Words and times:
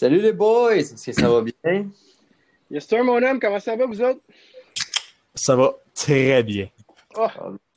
Salut 0.00 0.22
les 0.22 0.32
boys! 0.32 0.76
Est-ce 0.76 1.04
que 1.04 1.12
ça 1.12 1.28
va 1.28 1.42
bien? 1.42 1.86
Yes, 2.70 2.88
sir, 2.88 3.04
mon 3.04 3.22
homme, 3.22 3.38
comment 3.38 3.60
ça 3.60 3.76
va, 3.76 3.84
vous 3.84 4.00
autres? 4.00 4.22
Ça 5.34 5.54
va 5.54 5.74
très 5.94 6.42
bien. 6.42 6.68
Oh, 7.18 7.26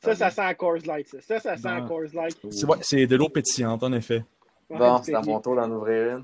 ça, 0.01 0.15
ça 0.15 0.29
sent 0.29 0.55
Coors 0.55 0.77
Light, 0.85 1.05
ça. 1.09 1.19
Ça, 1.19 1.39
ça 1.41 1.57
sent 1.57 1.81
Bon. 1.81 1.87
Coors 1.89 2.13
Light. 2.13 2.37
C'est 2.49 2.65
ouais, 2.95 3.05
de 3.07 3.15
l'eau 3.17 3.27
pétillante, 3.27 3.83
en 3.83 3.91
effet. 3.91 4.23
Bon, 4.69 5.03
c'est 5.03 5.13
à 5.13 5.19
mon 5.21 5.41
tour 5.41 5.57
d'en 5.57 5.69
ouvrir 5.69 6.23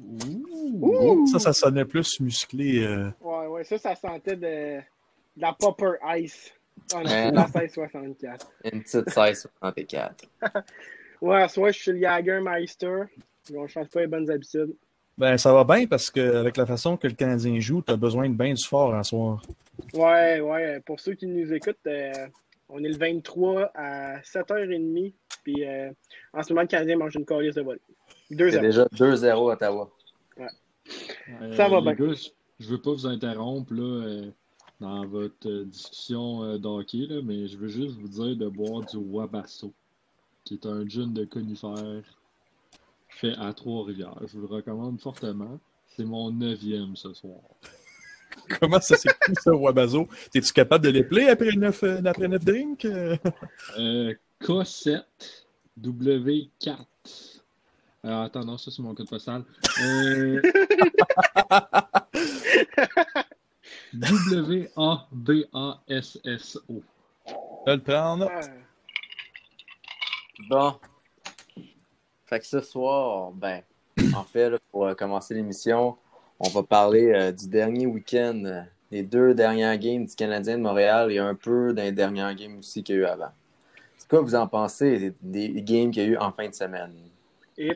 une. 0.00 0.42
Ouh! 0.80 1.28
Ça, 1.28 1.38
ça 1.38 1.52
sonnait 1.52 1.84
plus 1.84 2.18
musclé. 2.18 2.82
euh. 2.84 3.08
Ouais, 3.20 3.46
ouais, 3.46 3.62
ça, 3.62 3.78
ça 3.78 3.94
sentait 3.94 4.34
de, 4.34 4.78
de 4.78 4.82
la 5.36 5.52
Popper 5.52 5.92
Ice. 6.16 6.52
Ah, 6.92 6.98
Ouais. 6.98 7.04
c'est 7.06 7.30
la 7.30 7.46
1664. 7.46 8.50
Une 8.64 8.82
petite 8.82 9.06
1664. 9.06 10.24
Ouais, 11.20 11.46
soit 11.48 11.70
je 11.70 11.78
suis 11.78 11.92
le 11.92 12.00
Jagermeister. 12.00 13.02
On 13.54 13.68
change 13.68 13.88
pas 13.90 14.00
les 14.00 14.06
bonnes 14.08 14.28
habitudes. 14.28 14.74
Ben, 15.18 15.36
ça 15.36 15.52
va 15.52 15.64
bien 15.64 15.86
parce 15.86 16.10
qu'avec 16.10 16.56
la 16.56 16.64
façon 16.64 16.96
que 16.96 17.08
le 17.08 17.14
Canadien 17.14 17.58
joue, 17.58 17.82
t'as 17.82 17.96
besoin 17.96 18.28
de 18.28 18.34
bien 18.34 18.54
du 18.54 18.64
fort 18.64 18.94
à 18.94 19.02
soir. 19.02 19.42
Ouais, 19.92 20.40
ouais, 20.40 20.80
pour 20.86 21.00
ceux 21.00 21.14
qui 21.14 21.26
nous 21.26 21.52
écoutent, 21.52 21.76
euh, 21.86 22.12
on 22.68 22.82
est 22.84 22.88
le 22.88 22.96
23 22.96 23.72
à 23.74 24.20
7h30. 24.20 25.12
Puis 25.42 25.66
euh, 25.66 25.90
en 26.32 26.42
ce 26.42 26.52
moment, 26.52 26.62
le 26.62 26.68
Canadien 26.68 26.96
mange 26.96 27.16
une 27.16 27.24
colisse 27.24 27.56
de 27.56 27.62
vol. 27.62 27.80
C'est 28.28 28.36
2-0. 28.36 28.60
déjà 28.60 28.84
2-0 28.94 29.52
Ottawa. 29.52 29.90
Ça 31.56 31.68
va 31.68 31.80
les 31.80 31.94
bien. 31.94 32.06
gars, 32.06 32.14
je, 32.58 32.68
veux 32.68 32.80
pas 32.80 32.92
vous 32.92 33.06
interrompre 33.06 33.74
là, 33.74 33.82
euh, 33.82 34.30
dans 34.80 35.06
votre 35.06 35.48
euh, 35.48 35.64
discussion 35.64 36.42
euh, 36.44 36.58
d'hockey, 36.58 37.06
là, 37.08 37.20
mais 37.22 37.46
je 37.46 37.56
veux 37.56 37.68
juste 37.68 37.98
vous 37.98 38.08
dire 38.08 38.36
de 38.36 38.48
boire 38.48 38.84
du 38.84 38.96
Wabasso, 38.96 39.72
qui 40.44 40.54
est 40.54 40.66
un 40.66 40.86
gin 40.88 41.12
de 41.12 41.24
conifère 41.24 42.02
fait 43.18 43.34
à 43.36 43.52
Trois-Rivières. 43.52 44.14
Je 44.26 44.34
vous 44.38 44.42
le 44.42 44.46
recommande 44.46 45.00
fortement. 45.00 45.58
C'est 45.96 46.04
mon 46.04 46.30
neuvième 46.30 46.94
ce 46.94 47.12
soir. 47.12 47.40
Comment 48.60 48.80
ça 48.80 48.96
s'écrit, 48.96 49.34
ça, 49.40 49.52
Wabazo? 49.52 50.08
T'es-tu 50.30 50.52
capable 50.52 50.84
de 50.84 50.90
l'épeler 50.90 51.28
après 51.28 51.50
neuf, 51.52 51.82
euh, 51.82 52.00
après 52.04 52.28
neuf 52.28 52.44
drinks? 52.44 52.84
euh? 52.84 53.16
Euh, 53.76 54.14
K7 54.40 55.02
W4. 55.80 56.76
Alors, 58.04 58.22
attends, 58.22 58.44
non, 58.44 58.56
ça 58.56 58.70
c'est 58.70 58.82
mon 58.82 58.94
code 58.94 59.08
postal. 59.08 59.42
Euh... 59.82 60.40
W-A-B-A-S-S-O. 63.94 64.92
Je 67.26 67.32
vais 67.66 67.76
le 67.76 67.82
prendre. 67.82 68.26
Ouais. 68.26 68.40
Bon. 70.48 70.78
Fait 72.28 72.40
que 72.40 72.46
ce 72.46 72.60
soir, 72.60 73.30
ben, 73.32 73.60
en 74.14 74.22
fait, 74.24 74.50
là, 74.50 74.58
pour 74.70 74.86
euh, 74.86 74.94
commencer 74.94 75.34
l'émission, 75.34 75.96
on 76.38 76.48
va 76.50 76.62
parler 76.62 77.12
euh, 77.14 77.32
du 77.32 77.48
dernier 77.48 77.86
week-end, 77.86 78.42
euh, 78.44 78.60
des 78.92 79.02
deux 79.02 79.34
dernières 79.34 79.76
games 79.78 80.04
du 80.04 80.14
Canadien 80.14 80.58
de 80.58 80.62
Montréal 80.62 81.10
et 81.10 81.18
un 81.18 81.34
peu 81.34 81.72
des 81.72 81.90
dernières 81.92 82.34
games 82.34 82.58
aussi 82.58 82.82
qu'il 82.82 82.96
y 82.96 82.98
a 82.98 83.00
eu 83.02 83.04
avant. 83.06 83.30
C'est 83.96 84.08
quoi 84.08 84.20
vous 84.20 84.34
en 84.34 84.46
pensez 84.46 85.12
des, 85.22 85.48
des 85.48 85.62
games 85.62 85.90
qu'il 85.90 86.02
y 86.02 86.06
a 86.06 86.08
eu 86.10 86.16
en 86.16 86.30
fin 86.32 86.48
de 86.48 86.54
semaine? 86.54 86.92
Et. 87.56 87.70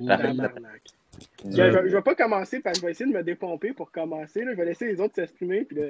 Je, 1.45 1.51
je- 1.51 1.89
je 1.89 1.97
vais 1.97 2.03
pas 2.03 2.15
commencer 2.15 2.61
parce 2.61 2.75
que 2.79 2.81
je 2.81 2.87
vais 2.87 2.93
essayer 2.93 3.11
de 3.11 3.17
me 3.17 3.23
dépomper 3.23 3.73
pour 3.73 3.91
commencer. 3.91 4.45
Là. 4.45 4.53
Je 4.53 4.57
vais 4.57 4.65
laisser 4.65 4.87
les 4.87 5.01
autres 5.01 5.15
s'exprimer. 5.17 5.65
Puis 5.65 5.77
là, 5.77 5.85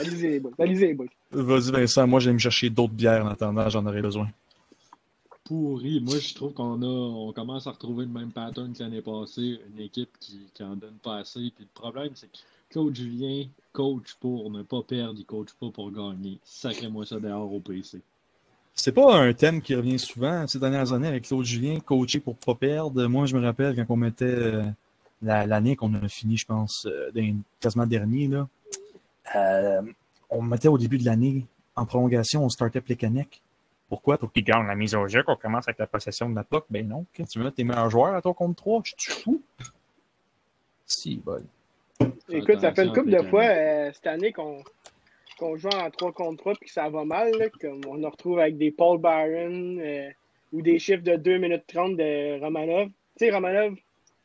allez-y 0.00 0.22
les 0.28 0.40
boys. 0.40 0.52
Boys. 0.94 1.06
Vas-y, 1.30 1.70
Vincent, 1.70 2.06
moi, 2.06 2.18
je 2.20 2.30
vais 2.30 2.34
me 2.34 2.38
chercher 2.38 2.70
d'autres 2.70 2.92
bières 2.94 3.24
en 3.24 3.28
attendant, 3.28 3.68
j'en 3.68 3.86
aurais 3.86 4.02
besoin. 4.02 4.28
Pourri. 5.44 6.00
Moi, 6.00 6.18
je 6.18 6.34
trouve 6.34 6.52
qu'on 6.52 6.82
a, 6.82 6.86
on 6.86 7.32
commence 7.32 7.66
à 7.66 7.70
retrouver 7.72 8.04
le 8.06 8.10
même 8.10 8.30
pattern 8.30 8.72
que 8.72 8.82
l'année 8.82 9.02
passée, 9.02 9.60
une 9.74 9.80
équipe 9.82 10.10
qui, 10.18 10.38
qui 10.54 10.62
en 10.62 10.76
donne 10.76 10.96
pas 11.02 11.18
assez. 11.18 11.52
Puis 11.54 11.64
le 11.64 11.80
problème, 11.80 12.10
c'est 12.14 12.26
que 12.28 12.38
Claude 12.70 12.94
Julien 12.96 13.44
coach 13.72 14.14
pour 14.20 14.50
ne 14.50 14.62
pas 14.62 14.82
perdre, 14.82 15.14
il 15.18 15.24
coach 15.24 15.48
pas 15.60 15.70
pour 15.70 15.90
gagner. 15.92 16.38
Sacrez-moi 16.44 17.06
ça 17.06 17.20
dehors 17.20 17.52
au 17.52 17.60
PC. 17.60 18.00
C'est 18.74 18.92
pas 18.92 19.16
un 19.16 19.32
thème 19.32 19.62
qui 19.62 19.74
revient 19.76 19.98
souvent 20.00 20.46
ces 20.48 20.58
dernières 20.58 20.92
années 20.92 21.06
avec 21.06 21.24
Claude 21.24 21.44
Julien, 21.44 21.78
coaché 21.78 22.18
pour 22.18 22.34
pas 22.36 22.54
perdre. 22.56 23.06
Moi, 23.06 23.26
je 23.26 23.36
me 23.36 23.42
rappelle 23.42 23.76
quand 23.76 23.84
on 23.88 23.96
mettait 23.96 24.24
euh, 24.24 24.64
la- 25.22 25.46
l'année 25.46 25.76
qu'on 25.76 25.94
a 25.94 26.08
fini, 26.08 26.36
je 26.36 26.46
pense, 26.46 26.86
euh, 26.86 27.10
quasiment 27.60 27.86
dernier, 27.86 28.26
là. 28.26 28.48
Euh, 29.36 29.82
on 30.30 30.42
mettait 30.42 30.68
au 30.68 30.76
début 30.78 30.98
de 30.98 31.04
l'année, 31.04 31.46
en 31.76 31.86
prolongation, 31.86 32.44
on 32.44 32.48
startait 32.48 32.80
Plekanec. 32.80 33.40
Pourquoi? 33.94 34.18
Pour 34.18 34.32
qu'il 34.32 34.42
gagne 34.42 34.66
la 34.66 34.74
mise 34.74 34.96
au 34.96 35.06
jeu, 35.06 35.22
qu'on 35.22 35.36
commence 35.36 35.68
avec 35.68 35.78
la 35.78 35.86
possession 35.86 36.28
de 36.28 36.34
la 36.34 36.42
POC. 36.42 36.66
Ben 36.68 36.88
non, 36.88 37.06
quand 37.16 37.22
tu 37.22 37.38
veux 37.38 37.44
mettre 37.44 37.54
tes 37.54 37.62
meilleurs 37.62 37.90
joueurs 37.90 38.12
à 38.12 38.20
toi 38.20 38.34
contre 38.34 38.56
trois, 38.56 38.82
je 38.84 38.92
suis 38.98 39.22
fou. 39.22 39.40
Si, 40.84 41.22
bol. 41.24 41.44
Écoute, 42.28 42.58
ça 42.58 42.74
fait 42.74 42.86
une 42.86 42.92
couple 42.92 43.10
de 43.10 43.22
fois 43.22 43.44
euh, 43.44 43.92
cette 43.92 44.08
année 44.08 44.32
qu'on 44.32 44.64
joue 45.56 45.68
en 45.68 45.88
3 45.92 46.12
contre 46.12 46.38
3 46.38 46.54
puis 46.54 46.66
que 46.66 46.72
ça 46.72 46.88
va 46.88 47.04
mal. 47.04 47.38
Là, 47.38 47.48
comme 47.60 47.82
on 47.86 48.02
en 48.02 48.10
retrouve 48.10 48.40
avec 48.40 48.58
des 48.58 48.72
Paul 48.72 48.98
Byron 48.98 49.78
euh, 49.78 50.10
ou 50.52 50.60
des 50.60 50.80
chiffres 50.80 51.04
de 51.04 51.14
2 51.14 51.38
minutes 51.38 51.64
30 51.68 51.96
de 51.96 52.40
Romanov. 52.40 52.88
Tu 52.88 53.26
sais, 53.26 53.30
Romanov, 53.30 53.76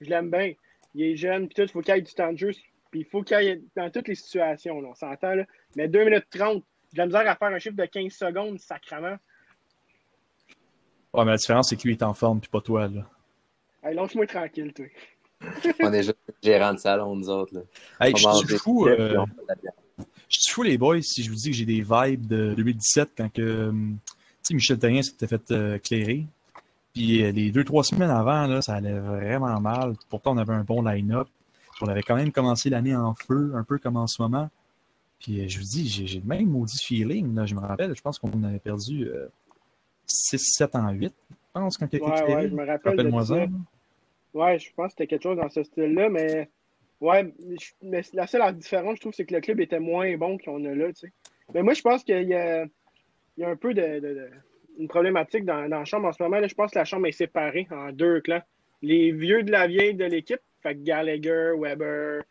je 0.01 0.09
l'aime 0.09 0.31
bien. 0.31 0.53
Il 0.95 1.03
est 1.03 1.15
jeune, 1.15 1.45
puis 1.45 1.53
tout, 1.53 1.61
il 1.61 1.69
faut 1.69 1.81
qu'il 1.81 1.93
ait 1.93 2.01
du 2.01 2.11
temps 2.11 2.33
de 2.33 2.39
jeu. 2.39 2.53
Puis 2.89 3.01
il 3.01 3.05
faut 3.05 3.21
qu'il 3.21 3.35
aille 3.35 3.61
dans 3.75 3.91
toutes 3.91 4.07
les 4.07 4.15
situations, 4.15 4.81
là, 4.81 4.87
on 4.89 4.95
s'entend. 4.95 5.35
Là. 5.35 5.43
Mais 5.75 5.87
2 5.87 6.05
minutes 6.05 6.25
30, 6.31 6.63
j'ai 6.91 6.97
la 6.97 7.05
misère 7.05 7.29
à 7.29 7.35
faire 7.35 7.49
un 7.49 7.59
chiffre 7.59 7.75
de 7.75 7.85
15 7.85 8.11
secondes, 8.11 8.59
sacrement. 8.59 9.17
Ouais, 11.13 11.25
mais 11.25 11.31
la 11.31 11.37
différence, 11.37 11.69
c'est 11.69 11.75
que 11.75 11.83
lui 11.83 11.93
est 11.93 12.03
en 12.03 12.13
forme, 12.13 12.39
puis 12.39 12.49
pas 12.49 12.61
toi, 12.61 12.87
là. 12.87 13.01
Hey, 13.83 13.95
lâche-moi 13.95 14.27
tranquille, 14.27 14.73
toi. 14.73 14.85
On 15.81 15.93
est 15.93 16.03
juste 16.03 16.17
gérant 16.43 16.73
de 16.73 16.79
salon, 16.79 17.15
nous 17.15 17.29
autres. 17.29 17.55
Là. 17.55 17.61
Hey, 18.01 18.13
je 18.15 18.45
suis 18.45 18.57
fou. 18.57 18.87
euh. 18.87 19.23
Je 20.27 20.39
suis 20.41 20.51
fou, 20.51 20.63
les 20.63 20.77
boys, 20.77 21.01
si 21.01 21.23
je 21.23 21.29
vous 21.29 21.35
dis 21.35 21.49
que 21.49 21.55
j'ai 21.55 21.65
des 21.65 21.81
vibes 21.81 22.27
de 22.27 22.53
2017 22.55 23.11
quand 23.17 23.31
que, 23.33 23.69
hum, 23.69 23.97
Michel 24.51 24.77
Terrien 24.79 25.01
s'était 25.01 25.27
fait 25.27 25.51
euh, 25.51 25.77
clairer. 25.79 26.25
Puis 26.93 27.23
euh, 27.23 27.31
les 27.31 27.51
deux, 27.51 27.63
trois 27.63 27.83
semaines 27.83 28.09
avant, 28.09 28.45
là, 28.47 28.61
ça 28.61 28.75
allait 28.75 28.99
vraiment 28.99 29.59
mal. 29.59 29.93
Pourtant, 30.09 30.33
on 30.33 30.37
avait 30.37 30.53
un 30.53 30.63
bon 30.63 30.81
line-up. 30.81 31.27
On 31.81 31.87
avait 31.87 32.03
quand 32.03 32.15
même 32.15 32.31
commencé 32.31 32.69
l'année 32.69 32.95
en 32.95 33.13
feu, 33.13 33.53
un 33.55 33.63
peu 33.63 33.77
comme 33.77 33.95
en 33.95 34.07
ce 34.07 34.21
moment. 34.21 34.49
Puis 35.19 35.39
euh, 35.41 35.47
je 35.47 35.57
vous 35.59 35.65
dis, 35.65 35.87
j'ai 35.87 36.05
j'ai 36.07 36.19
le 36.19 36.25
même 36.25 36.47
maudit 36.47 36.83
feeling. 36.83 37.33
Là. 37.35 37.45
Je 37.45 37.55
me 37.55 37.61
rappelle, 37.61 37.95
je 37.95 38.01
pense 38.01 38.19
qu'on 38.19 38.43
avait 38.43 38.59
perdu 38.59 39.09
euh, 40.33 40.37
6-7 40.37 40.69
en 40.77 40.91
8. 40.91 41.13
Je 41.29 41.35
pense, 41.53 41.77
quand 41.77 41.85
été 41.87 42.01
Ouais, 42.01 42.35
ouais, 42.35 42.49
je 42.49 42.55
me 42.55 42.65
rappelle 42.65 42.91
Rappelle-moi 42.91 43.25
ça. 43.25 43.47
Ouais, 44.33 44.59
je 44.59 44.71
pense 44.73 44.87
que 44.87 44.91
c'était 44.91 45.07
quelque 45.07 45.23
chose 45.23 45.37
dans 45.37 45.49
ce 45.49 45.63
style-là, 45.63 46.09
mais 46.09 46.49
ouais, 47.01 47.33
je- 47.59 47.71
mais 47.81 48.01
la 48.13 48.27
seule 48.27 48.55
différence, 48.55 48.95
je 48.97 49.01
trouve, 49.01 49.13
c'est 49.13 49.25
que 49.25 49.33
le 49.33 49.41
club 49.41 49.59
était 49.59 49.79
moins 49.79 50.15
bon 50.17 50.37
qu'on 50.37 50.63
a 50.65 50.73
là, 50.75 50.87
tu 50.93 51.07
sais. 51.07 51.13
Mais 51.53 51.63
moi, 51.63 51.73
je 51.73 51.81
pense 51.81 52.03
qu'il 52.03 52.21
y 52.27 52.33
a, 52.35 52.63
il 52.65 52.69
y 53.41 53.43
a 53.43 53.49
un 53.49 53.55
peu 53.55 53.73
de, 53.73 53.81
de- 53.81 53.99
de- 53.99 54.29
une 54.77 54.87
problématique 54.87 55.45
dans, 55.45 55.67
dans 55.67 55.79
la 55.79 55.85
chambre 55.85 56.07
en 56.07 56.13
ce 56.13 56.21
moment. 56.21 56.37
Là, 56.39 56.47
je 56.47 56.53
pense 56.53 56.71
que 56.71 56.77
la 56.79 56.85
chambre 56.85 57.07
est 57.07 57.11
séparée 57.11 57.67
en 57.71 57.91
deux 57.91 58.21
clans. 58.21 58.41
Les 58.81 59.11
vieux 59.11 59.43
de 59.43 59.51
la 59.51 59.67
vieille 59.67 59.95
de 59.95 60.05
l'équipe, 60.05 60.39
fait 60.61 60.75
que 60.75 60.83
Gallagher, 60.83 61.51
Weber, 61.57 62.21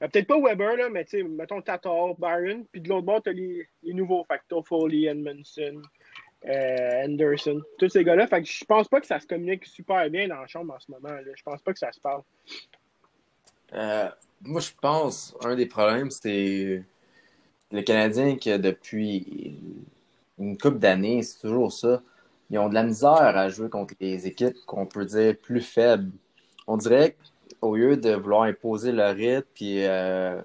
euh, 0.00 0.08
peut-être 0.08 0.28
pas 0.28 0.40
Weber, 0.40 0.76
là, 0.76 0.88
mais 0.90 1.04
tu 1.04 1.18
sais, 1.18 1.22
mettons 1.24 1.60
Tatar, 1.60 2.14
Byron, 2.18 2.64
puis 2.70 2.80
de 2.80 2.88
l'autre 2.88 3.04
bord, 3.06 3.20
t'as 3.22 3.32
les, 3.32 3.66
les 3.82 3.92
nouveaux, 3.94 4.24
fait 4.24 4.38
que 4.38 4.42
Toffoli, 4.48 5.06
Edmondson, 5.06 5.82
euh, 6.46 7.04
Anderson, 7.04 7.60
tous 7.78 7.88
ces 7.88 8.04
gars-là. 8.04 8.26
Fait 8.26 8.42
que 8.42 8.48
je 8.48 8.64
pense 8.64 8.88
pas 8.88 9.00
que 9.00 9.06
ça 9.06 9.20
se 9.20 9.26
communique 9.26 9.64
super 9.66 10.08
bien 10.10 10.28
dans 10.28 10.40
la 10.40 10.46
chambre 10.46 10.74
en 10.74 10.80
ce 10.80 10.90
moment. 10.90 11.14
Là. 11.14 11.32
Je 11.34 11.42
pense 11.42 11.62
pas 11.62 11.72
que 11.72 11.78
ça 11.78 11.92
se 11.92 12.00
parle. 12.00 12.22
Euh, 13.74 14.08
moi, 14.42 14.60
je 14.60 14.70
pense 14.80 15.36
un 15.44 15.54
des 15.54 15.66
problèmes, 15.66 16.10
c'est 16.10 16.82
les 17.70 17.84
Canadiens 17.84 18.36
que 18.36 18.56
depuis 18.56 19.56
une 20.38 20.58
couple 20.58 20.78
d'années, 20.78 21.22
c'est 21.22 21.40
toujours 21.40 21.72
ça. 21.72 22.02
Ils 22.50 22.58
ont 22.58 22.68
de 22.68 22.74
la 22.74 22.82
misère 22.82 23.12
à 23.12 23.48
jouer 23.48 23.70
contre 23.70 23.94
les 24.00 24.26
équipes 24.26 24.56
qu'on 24.66 24.84
peut 24.84 25.06
dire 25.06 25.36
plus 25.40 25.62
faibles. 25.62 26.10
On 26.66 26.76
dirait 26.76 27.16
qu'au 27.60 27.76
lieu 27.76 27.96
de 27.96 28.14
vouloir 28.14 28.42
imposer 28.42 28.92
leur 28.92 29.14
rythme 29.14 29.46
puis 29.54 29.86
euh, 29.86 30.42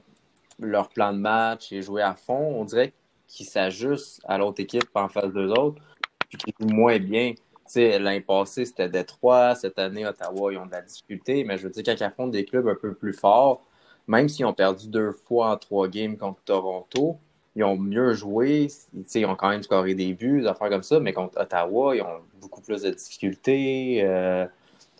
leur 0.60 0.90
plan 0.90 1.12
de 1.12 1.18
match 1.18 1.72
et 1.72 1.82
jouer 1.82 2.02
à 2.02 2.14
fond, 2.14 2.56
on 2.60 2.64
dirait 2.64 2.94
qu'ils 3.28 3.48
s'ajustent 3.48 4.22
à 4.26 4.38
l'autre 4.38 4.62
équipe 4.62 4.90
en 4.94 5.10
face 5.10 5.34
d'eux 5.34 5.50
autres 5.50 5.82
puis 6.30 6.38
qu'ils 6.38 6.54
jouent 6.60 6.74
moins 6.74 7.00
bien. 7.00 7.34
L'année 7.76 8.22
passée, 8.22 8.66
c'était 8.66 8.88
Détroit. 8.88 9.56
Cette 9.56 9.78
année, 9.78 10.06
Ottawa, 10.08 10.54
ils 10.54 10.58
ont 10.58 10.66
de 10.66 10.72
la 10.72 10.82
difficulté. 10.82 11.44
Mais 11.44 11.58
je 11.58 11.64
veux 11.64 11.70
dire, 11.70 11.84
quand 11.84 11.96
ils 12.00 12.04
affrontent 12.04 12.30
des 12.32 12.46
clubs 12.46 12.68
un 12.68 12.76
peu 12.76 12.94
plus 12.94 13.14
forts, 13.14 13.66
même 14.08 14.30
s'ils 14.30 14.46
ont 14.46 14.54
perdu 14.54 14.88
deux 14.88 15.12
fois 15.12 15.52
en 15.52 15.58
trois 15.58 15.88
games 15.90 16.16
contre 16.18 16.40
Toronto, 16.46 17.18
ils 17.58 17.64
ont 17.64 17.76
mieux 17.76 18.14
joué. 18.14 18.68
Ils 19.14 19.26
ont 19.26 19.36
quand 19.36 19.50
même 19.50 19.64
scoré 19.64 19.96
des 19.96 20.14
buts, 20.14 20.42
des 20.42 20.48
affaires 20.48 20.70
comme 20.70 20.84
ça. 20.84 21.00
Mais 21.00 21.12
contre 21.12 21.40
Ottawa, 21.42 21.96
ils 21.96 22.02
ont 22.02 22.22
beaucoup 22.40 22.62
plus 22.62 22.84
de 22.84 22.92
difficultés. 22.92 24.02
Euh, 24.04 24.46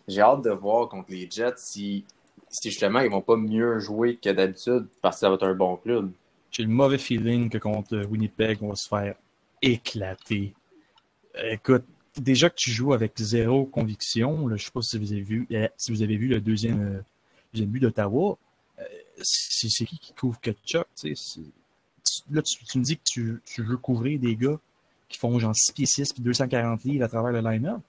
J'ai 0.06 0.20
hâte 0.20 0.42
de 0.42 0.50
voir 0.50 0.88
contre 0.88 1.10
les 1.10 1.26
Jets 1.30 1.54
si, 1.56 2.04
si 2.50 2.70
justement 2.70 3.00
ils 3.00 3.10
vont 3.10 3.22
pas 3.22 3.36
mieux 3.36 3.78
jouer 3.78 4.16
que 4.16 4.30
d'habitude 4.30 4.86
parce 5.00 5.16
que 5.16 5.20
ça 5.20 5.28
va 5.28 5.36
être 5.36 5.46
un 5.46 5.54
bon 5.54 5.76
club. 5.76 6.10
J'ai 6.50 6.64
le 6.64 6.68
mauvais 6.68 6.98
feeling 6.98 7.48
que 7.48 7.58
contre 7.58 8.04
Winnipeg, 8.10 8.58
on 8.62 8.70
va 8.70 8.76
se 8.76 8.88
faire 8.88 9.14
éclater. 9.62 10.54
Écoute, 11.44 11.84
déjà 12.16 12.50
que 12.50 12.56
tu 12.56 12.70
joues 12.70 12.92
avec 12.92 13.12
zéro 13.16 13.64
conviction, 13.64 14.48
je 14.56 14.64
sais 14.64 14.70
pas 14.70 14.82
si 14.82 14.98
vous 14.98 15.12
avez 15.12 15.22
vu, 15.22 15.46
eh, 15.50 15.68
vu 15.88 16.28
le 16.28 16.40
deuxième, 16.40 16.80
euh, 16.80 17.00
deuxième 17.52 17.70
but 17.70 17.80
d'Ottawa, 17.80 18.36
euh, 18.78 18.84
c'est 19.22 19.84
qui 19.84 19.98
qui 19.98 20.12
couvre 20.14 20.40
Kachuk? 20.40 20.86
tu 20.96 21.14
Là, 22.30 22.42
tu, 22.42 22.78
me 22.78 22.82
dis 22.82 22.96
que 22.96 23.02
tu, 23.04 23.62
veux 23.62 23.76
couvrir 23.76 24.18
des 24.18 24.34
gars 24.34 24.58
qui 25.08 25.18
font 25.18 25.38
genre 25.38 25.54
6 25.54 25.72
pieds 25.72 25.86
6 25.86 26.12
puis 26.12 26.22
240 26.22 26.84
livres 26.84 27.04
à 27.04 27.08
travers 27.08 27.32
le 27.32 27.48
line-up? 27.48 27.80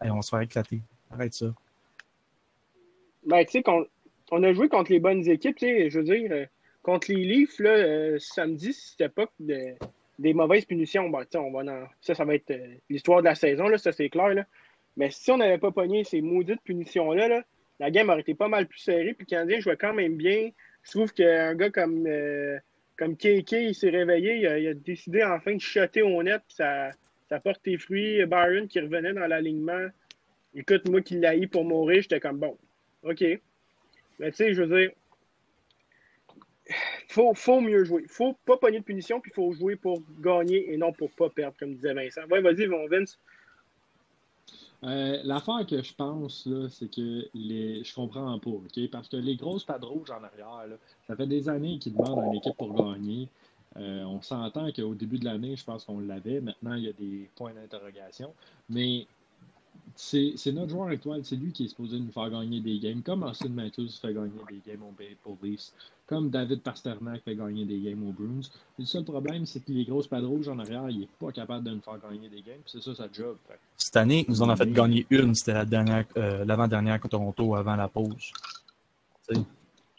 Hey, 0.00 0.10
on 0.10 0.16
va 0.16 0.22
se 0.22 0.30
faire 0.30 0.40
éclater. 0.40 0.80
Arrête 1.10 1.34
ça. 1.34 1.52
Ben, 3.26 3.44
tu 3.44 3.52
sais, 3.52 3.62
qu'on- 3.62 3.86
on 4.30 4.42
a 4.42 4.52
joué 4.52 4.68
contre 4.68 4.92
les 4.92 5.00
bonnes 5.00 5.26
équipes, 5.28 5.56
tu 5.56 5.66
sais, 5.66 5.90
je 5.90 5.98
veux 5.98 6.04
dire, 6.04 6.30
euh, 6.32 6.46
contre 6.82 7.12
les 7.12 7.24
Leafs, 7.24 7.58
là, 7.58 7.70
euh, 7.70 8.18
samedi, 8.18 8.72
c'était 8.72 9.08
pas 9.08 9.26
de- 9.38 9.74
des 10.20 10.34
mauvaises 10.34 10.66
punitions. 10.66 11.08
Ben, 11.08 11.24
on 11.34 11.50
va 11.50 11.88
ça, 12.00 12.14
ça 12.14 12.24
va 12.24 12.34
être 12.34 12.50
euh, 12.50 12.74
l'histoire 12.88 13.20
de 13.20 13.24
la 13.24 13.34
saison, 13.34 13.68
là, 13.68 13.78
ça, 13.78 13.90
c'est 13.90 14.10
clair, 14.10 14.34
là. 14.34 14.46
Mais 14.96 15.10
si 15.10 15.30
on 15.30 15.38
n'avait 15.38 15.58
pas 15.58 15.70
pogné 15.70 16.04
ces 16.04 16.20
maudites 16.20 16.60
punitions-là, 16.62 17.28
là, 17.28 17.42
la 17.78 17.90
game 17.90 18.10
aurait 18.10 18.20
été 18.20 18.34
pas 18.34 18.48
mal 18.48 18.66
plus 18.66 18.80
serrée, 18.80 19.14
puis 19.14 19.24
le 19.26 19.30
Canadien 19.30 19.60
jouait 19.60 19.76
quand 19.76 19.94
même 19.94 20.16
bien. 20.16 20.50
Je 20.82 20.90
trouve 20.90 21.12
qu'un 21.12 21.54
gars 21.54 21.70
comme, 21.70 22.06
euh, 22.06 22.58
comme 22.98 23.16
KK, 23.16 23.52
il 23.52 23.74
s'est 23.74 23.88
réveillé, 23.88 24.36
il 24.36 24.46
a, 24.46 24.58
il 24.58 24.68
a 24.68 24.74
décidé 24.74 25.24
enfin 25.24 25.54
de 25.54 25.60
shotter 25.60 26.02
au 26.02 26.22
net, 26.22 26.42
puis 26.46 26.56
ça, 26.56 26.90
ça 27.30 27.40
porte 27.40 27.62
tes 27.62 27.78
fruits. 27.78 28.24
Byron 28.26 28.68
qui 28.68 28.80
revenait 28.80 29.14
dans 29.14 29.26
l'alignement. 29.26 29.86
Écoute, 30.54 30.86
moi 30.88 31.00
qui 31.00 31.14
l'ai 31.14 31.46
pour 31.46 31.64
mourir, 31.64 32.02
j'étais 32.02 32.20
comme 32.20 32.38
bon. 32.38 32.58
OK. 33.04 33.22
Mais 34.18 34.30
tu 34.32 34.36
sais, 34.36 34.52
je 34.52 34.62
veux 34.62 34.78
dire, 34.78 34.90
faut, 37.10 37.34
faut 37.34 37.60
mieux 37.60 37.84
jouer. 37.84 38.04
faut 38.08 38.36
pas 38.46 38.56
pogner 38.56 38.78
de 38.78 38.84
punition, 38.84 39.20
puis 39.20 39.32
il 39.32 39.34
faut 39.34 39.52
jouer 39.52 39.76
pour 39.76 40.00
gagner 40.20 40.72
et 40.72 40.76
non 40.76 40.92
pour 40.92 41.10
pas 41.10 41.28
perdre, 41.28 41.56
comme 41.58 41.74
disait 41.74 41.92
Vincent. 41.92 42.22
Ouais, 42.30 42.40
vas-y, 42.40 42.66
mon 42.66 42.86
Vince. 42.86 43.18
Euh, 44.84 45.18
L'affaire 45.24 45.66
que 45.68 45.82
je 45.82 45.92
pense, 45.92 46.48
c'est 46.70 46.90
que 46.90 47.28
les... 47.34 47.84
je 47.84 47.94
comprends 47.94 48.38
pas, 48.38 48.50
OK? 48.50 48.90
Parce 48.90 49.08
que 49.08 49.16
les 49.16 49.36
grosses 49.36 49.64
pattes 49.64 49.84
rouges 49.84 50.10
en 50.10 50.22
arrière, 50.22 50.78
ça 51.06 51.16
fait 51.16 51.26
des 51.26 51.48
années 51.48 51.78
qu'ils 51.78 51.94
demandent 51.94 52.20
à 52.20 52.26
une 52.26 52.36
équipe 52.36 52.56
pour 52.56 52.72
gagner. 52.74 53.28
Euh, 53.76 54.02
on 54.04 54.22
s'entend 54.22 54.72
qu'au 54.72 54.94
début 54.94 55.18
de 55.18 55.24
l'année, 55.24 55.56
je 55.56 55.64
pense 55.64 55.84
qu'on 55.84 56.00
l'avait. 56.00 56.40
Maintenant, 56.40 56.74
il 56.74 56.84
y 56.84 56.88
a 56.88 56.92
des 56.92 57.28
points 57.36 57.52
d'interrogation. 57.52 58.32
Mais 58.68 59.06
c'est 60.02 60.52
notre 60.52 60.70
joueur 60.70 60.90
étoile. 60.92 61.20
C'est 61.24 61.36
lui 61.36 61.52
qui 61.52 61.64
est 61.64 61.68
supposé 61.68 61.98
nous 61.98 62.10
faire 62.10 62.30
gagner 62.30 62.60
des 62.60 62.78
games. 62.78 63.02
Comme 63.02 63.22
Austin 63.22 63.50
Matthews 63.50 63.88
fait 64.00 64.14
gagner 64.14 64.30
des 64.48 64.60
games 64.66 64.82
au 64.82 64.90
Maple 64.92 65.44
Leafs. 65.46 65.72
Comme 66.06 66.30
David 66.30 66.62
Pasternak 66.62 67.22
fait 67.22 67.36
gagner 67.36 67.64
des 67.66 67.78
games 67.80 68.02
aux 68.08 68.12
Bruins. 68.12 68.40
Le 68.78 68.84
seul 68.84 69.04
problème, 69.04 69.44
c'est 69.46 69.60
que 69.64 69.70
les 69.72 69.84
grosses 69.84 70.08
pattes 70.08 70.24
rouges 70.24 70.48
en 70.48 70.58
arrière, 70.58 70.88
il 70.90 71.00
n'est 71.00 71.08
pas 71.18 71.30
capable 71.32 71.64
de 71.64 71.70
nous 71.72 71.80
faire 71.82 71.98
gagner 72.00 72.28
des 72.28 72.40
games. 72.42 72.60
C'est 72.66 72.82
ça 72.82 72.94
sa 72.94 73.08
job. 73.12 73.36
Fait 73.46 73.58
Cette 73.76 73.96
année, 73.96 74.24
nous 74.26 74.40
en 74.42 74.50
ont 74.50 74.56
fait 74.56 74.72
gagner 74.72 75.06
une. 75.10 75.34
C'était 75.34 75.52
la 75.52 75.64
dernière, 75.64 76.06
euh, 76.16 76.44
l'avant-dernière 76.44 76.98
contre 76.98 77.18
Toronto 77.18 77.54
avant 77.54 77.76
la 77.76 77.88
pause. 77.88 78.32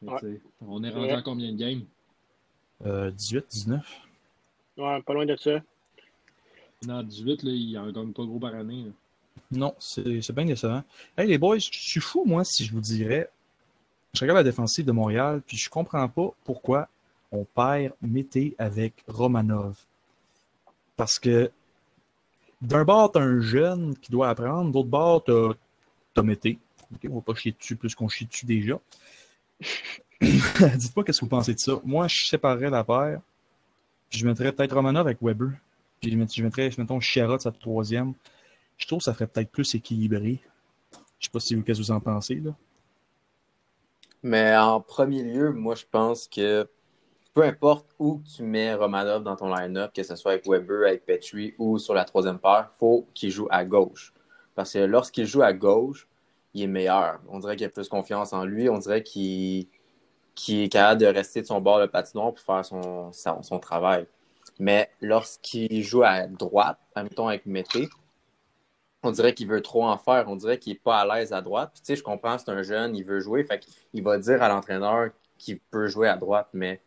Ouais. 0.01 0.39
On 0.67 0.83
est 0.83 0.89
rendu 0.89 1.05
Ouais. 1.05 1.11
à 1.13 1.21
combien 1.21 1.51
de 1.51 1.57
games? 1.57 1.83
euh, 2.87 3.11
18, 3.11 3.45
19. 3.51 4.01
Ouais, 4.77 5.01
pas 5.03 5.13
loin 5.13 5.25
de 5.27 5.35
ça. 5.37 5.61
Dans 6.81 7.03
18, 7.03 7.43
là, 7.43 7.51
il 7.51 7.77
en 7.77 7.91
gagne 7.91 8.11
pas 8.11 8.23
gros 8.25 8.39
par 8.39 8.55
année. 8.55 8.85
là. 8.85 8.91
Non, 9.51 9.75
c'est 9.79 10.31
bien 10.31 10.45
décevant. 10.45 10.83
Hey 11.17 11.27
les 11.27 11.37
boys, 11.37 11.59
je 11.59 11.69
suis 11.71 11.99
fou, 11.99 12.23
moi, 12.25 12.43
si 12.45 12.65
je 12.65 12.71
vous 12.71 12.81
dirais. 12.81 13.29
Je 14.13 14.21
regarde 14.21 14.37
la 14.37 14.43
défensive 14.43 14.85
de 14.85 14.91
Montréal, 14.91 15.41
puis 15.45 15.57
je 15.57 15.69
comprends 15.69 16.07
pas 16.07 16.33
pourquoi 16.43 16.87
on 17.31 17.45
perd 17.45 17.93
Mété 18.01 18.55
avec 18.57 18.93
Romanov. 19.07 19.77
Parce 20.97 21.17
que 21.17 21.51
d'un 22.61 22.83
bord, 22.83 23.11
t'as 23.11 23.21
un 23.21 23.39
jeune 23.39 23.95
qui 23.97 24.11
doit 24.11 24.29
apprendre, 24.29 24.71
d'autre 24.71 24.89
bord, 24.89 25.23
t'as 25.23 25.53
t'as 26.13 26.23
Mété. 26.23 26.59
Ok, 26.93 27.09
on 27.09 27.15
va 27.15 27.21
pas 27.21 27.35
chier 27.35 27.55
dessus 27.57 27.75
plus 27.75 27.95
qu'on 27.95 28.09
chie 28.09 28.25
dessus 28.25 28.45
déjà. 28.45 28.79
Dites-moi 30.21 31.03
qu'est-ce 31.05 31.19
que 31.19 31.25
vous 31.25 31.29
pensez 31.29 31.53
de 31.53 31.59
ça. 31.59 31.79
Moi, 31.83 32.07
je 32.07 32.25
séparerais 32.25 32.69
la 32.69 32.83
paire, 32.83 33.21
puis 34.09 34.19
je 34.19 34.27
mettrais 34.27 34.51
peut-être 34.51 34.75
Romanov 34.75 35.07
avec 35.07 35.19
Weber. 35.21 35.51
Puis 36.01 36.11
je 36.11 36.17
mettrais, 36.17 36.35
je 36.37 36.43
mettrais 36.43 36.69
mettons, 36.77 36.99
Chiara 36.99 37.37
de 37.37 37.41
sa 37.41 37.51
troisième. 37.51 38.13
Je 38.81 38.87
trouve 38.87 38.99
que 38.99 39.05
ça 39.05 39.13
ferait 39.13 39.27
peut-être 39.27 39.51
plus 39.51 39.75
équilibré. 39.75 40.41
Je 41.19 41.27
sais 41.27 41.31
pas 41.31 41.39
si 41.39 41.55
vous, 41.55 41.61
qu'est-ce 41.61 41.79
que 41.79 41.85
vous 41.85 41.91
en 41.91 41.99
pensez, 41.99 42.35
là. 42.35 42.51
Mais 44.23 44.55
en 44.55 44.81
premier 44.81 45.23
lieu, 45.23 45.51
moi, 45.51 45.75
je 45.75 45.85
pense 45.89 46.27
que 46.27 46.67
peu 47.33 47.43
importe 47.43 47.87
où 47.97 48.21
tu 48.35 48.43
mets 48.43 48.73
Romanov 48.73 49.23
dans 49.23 49.35
ton 49.35 49.53
line-up, 49.53 49.91
que 49.93 50.03
ce 50.03 50.15
soit 50.15 50.33
avec 50.33 50.47
Weber, 50.47 50.87
avec 50.87 51.05
Petrie 51.05 51.53
ou 51.57 51.77
sur 51.77 51.93
la 51.93 52.05
troisième 52.05 52.39
paire, 52.39 52.71
faut 52.77 53.07
qu'il 53.13 53.31
joue 53.31 53.47
à 53.49 53.63
gauche. 53.65 54.13
Parce 54.55 54.73
que 54.73 54.79
lorsqu'il 54.79 55.25
joue 55.25 55.41
à 55.41 55.53
gauche, 55.53 56.07
il 56.53 56.63
est 56.63 56.67
meilleur. 56.67 57.19
On 57.29 57.39
dirait 57.39 57.55
qu'il 57.55 57.65
a 57.65 57.69
plus 57.69 57.87
confiance 57.87 58.33
en 58.33 58.43
lui. 58.43 58.69
On 58.69 58.79
dirait 58.79 59.03
qu'il 59.03 59.67
est 60.49 60.71
capable 60.71 61.01
de 61.01 61.07
rester 61.07 61.41
de 61.41 61.47
son 61.47 61.61
bord 61.61 61.79
de 61.79 61.85
patinoire 61.85 62.33
pour 62.33 62.43
faire 62.43 62.65
son, 62.65 63.11
son, 63.13 63.41
son 63.41 63.59
travail. 63.59 64.05
Mais 64.59 64.91
lorsqu'il 65.01 65.83
joue 65.83 66.03
à 66.03 66.27
droite, 66.27 66.77
admettons 66.93 67.27
avec 67.29 67.45
Mété, 67.45 67.87
on 69.03 69.11
dirait 69.11 69.33
qu'il 69.33 69.47
veut 69.47 69.61
trop 69.61 69.85
en 69.85 69.97
faire. 69.97 70.25
On 70.27 70.35
dirait 70.35 70.57
qu'il 70.57 70.73
n'est 70.73 70.79
pas 70.79 70.99
à 70.99 71.05
l'aise 71.05 71.33
à 71.33 71.41
droite. 71.41 71.71
Puis, 71.73 71.81
tu 71.81 71.87
sais, 71.87 71.95
je 71.95 72.03
comprends, 72.03 72.37
c'est 72.37 72.49
un 72.49 72.61
jeune, 72.61 72.95
il 72.95 73.03
veut 73.03 73.19
jouer. 73.19 73.43
Fait 73.43 73.59
qu'il 73.59 74.03
va 74.03 74.17
dire 74.17 74.41
à 74.43 74.49
l'entraîneur 74.49 75.09
qu'il 75.37 75.59
peut 75.59 75.87
jouer 75.87 76.07
à 76.07 76.17
droite, 76.17 76.49
mais 76.53 76.79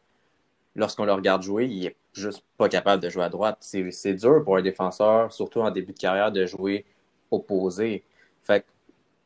lorsqu'on 0.77 1.05
le 1.05 1.13
regarde 1.13 1.43
jouer, 1.43 1.67
il 1.67 1.87
est 1.87 1.97
juste 2.13 2.45
pas 2.57 2.69
capable 2.69 3.03
de 3.03 3.11
jouer 3.11 3.25
à 3.25 3.29
droite. 3.29 3.59
C'est 3.61 3.91
c'est 3.91 4.15
dur 4.15 4.43
pour 4.45 4.57
un 4.57 4.63
défenseur, 4.63 5.33
surtout 5.33 5.61
en 5.61 5.71
début 5.71 5.93
de 5.93 5.99
carrière, 5.99 6.31
de 6.31 6.47
jouer 6.47 6.85
opposé. 7.31 8.05
Fait 8.43 8.61
que 8.61 8.67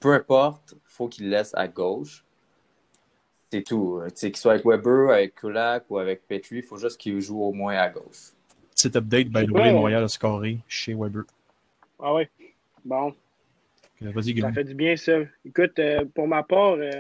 peu 0.01 0.15
importe, 0.15 0.75
faut 0.85 1.09
qu'il 1.09 1.29
laisse 1.29 1.55
à 1.55 1.69
gauche. 1.69 2.25
C'est 3.51 3.63
tout. 3.63 4.01
Tu 4.09 4.13
sais, 4.15 4.31
qu'il 4.31 4.39
soit 4.39 4.53
avec 4.53 4.67
Weber, 4.67 5.11
avec 5.11 5.35
Kulak 5.35 5.85
ou 5.89 5.99
avec 5.99 6.27
Petrie, 6.27 6.57
il 6.57 6.63
faut 6.63 6.77
juste 6.77 6.99
qu'il 6.99 7.21
joue 7.21 7.43
au 7.43 7.53
moins 7.53 7.77
à 7.77 7.89
gauche. 7.89 8.33
Petit 8.71 8.97
update, 8.97 9.29
by 9.29 9.47
the 9.47 9.51
way, 9.51 9.73
Montréal 9.73 10.05
a 10.05 10.09
scoré 10.09 10.59
chez 10.69 10.95
Weber. 10.95 11.25
Ah 11.99 12.15
ouais. 12.15 12.31
Bon. 12.85 13.15
Euh, 14.03 14.11
Vas-y, 14.13 14.39
Ça 14.41 14.53
fait 14.53 14.65
du 14.65 14.75
bien, 14.75 14.97
ça. 14.97 15.19
Écoute, 15.45 15.79
euh, 15.79 16.05
pour 16.15 16.29
ma 16.29 16.43
part, 16.43 16.75
euh, 16.75 16.91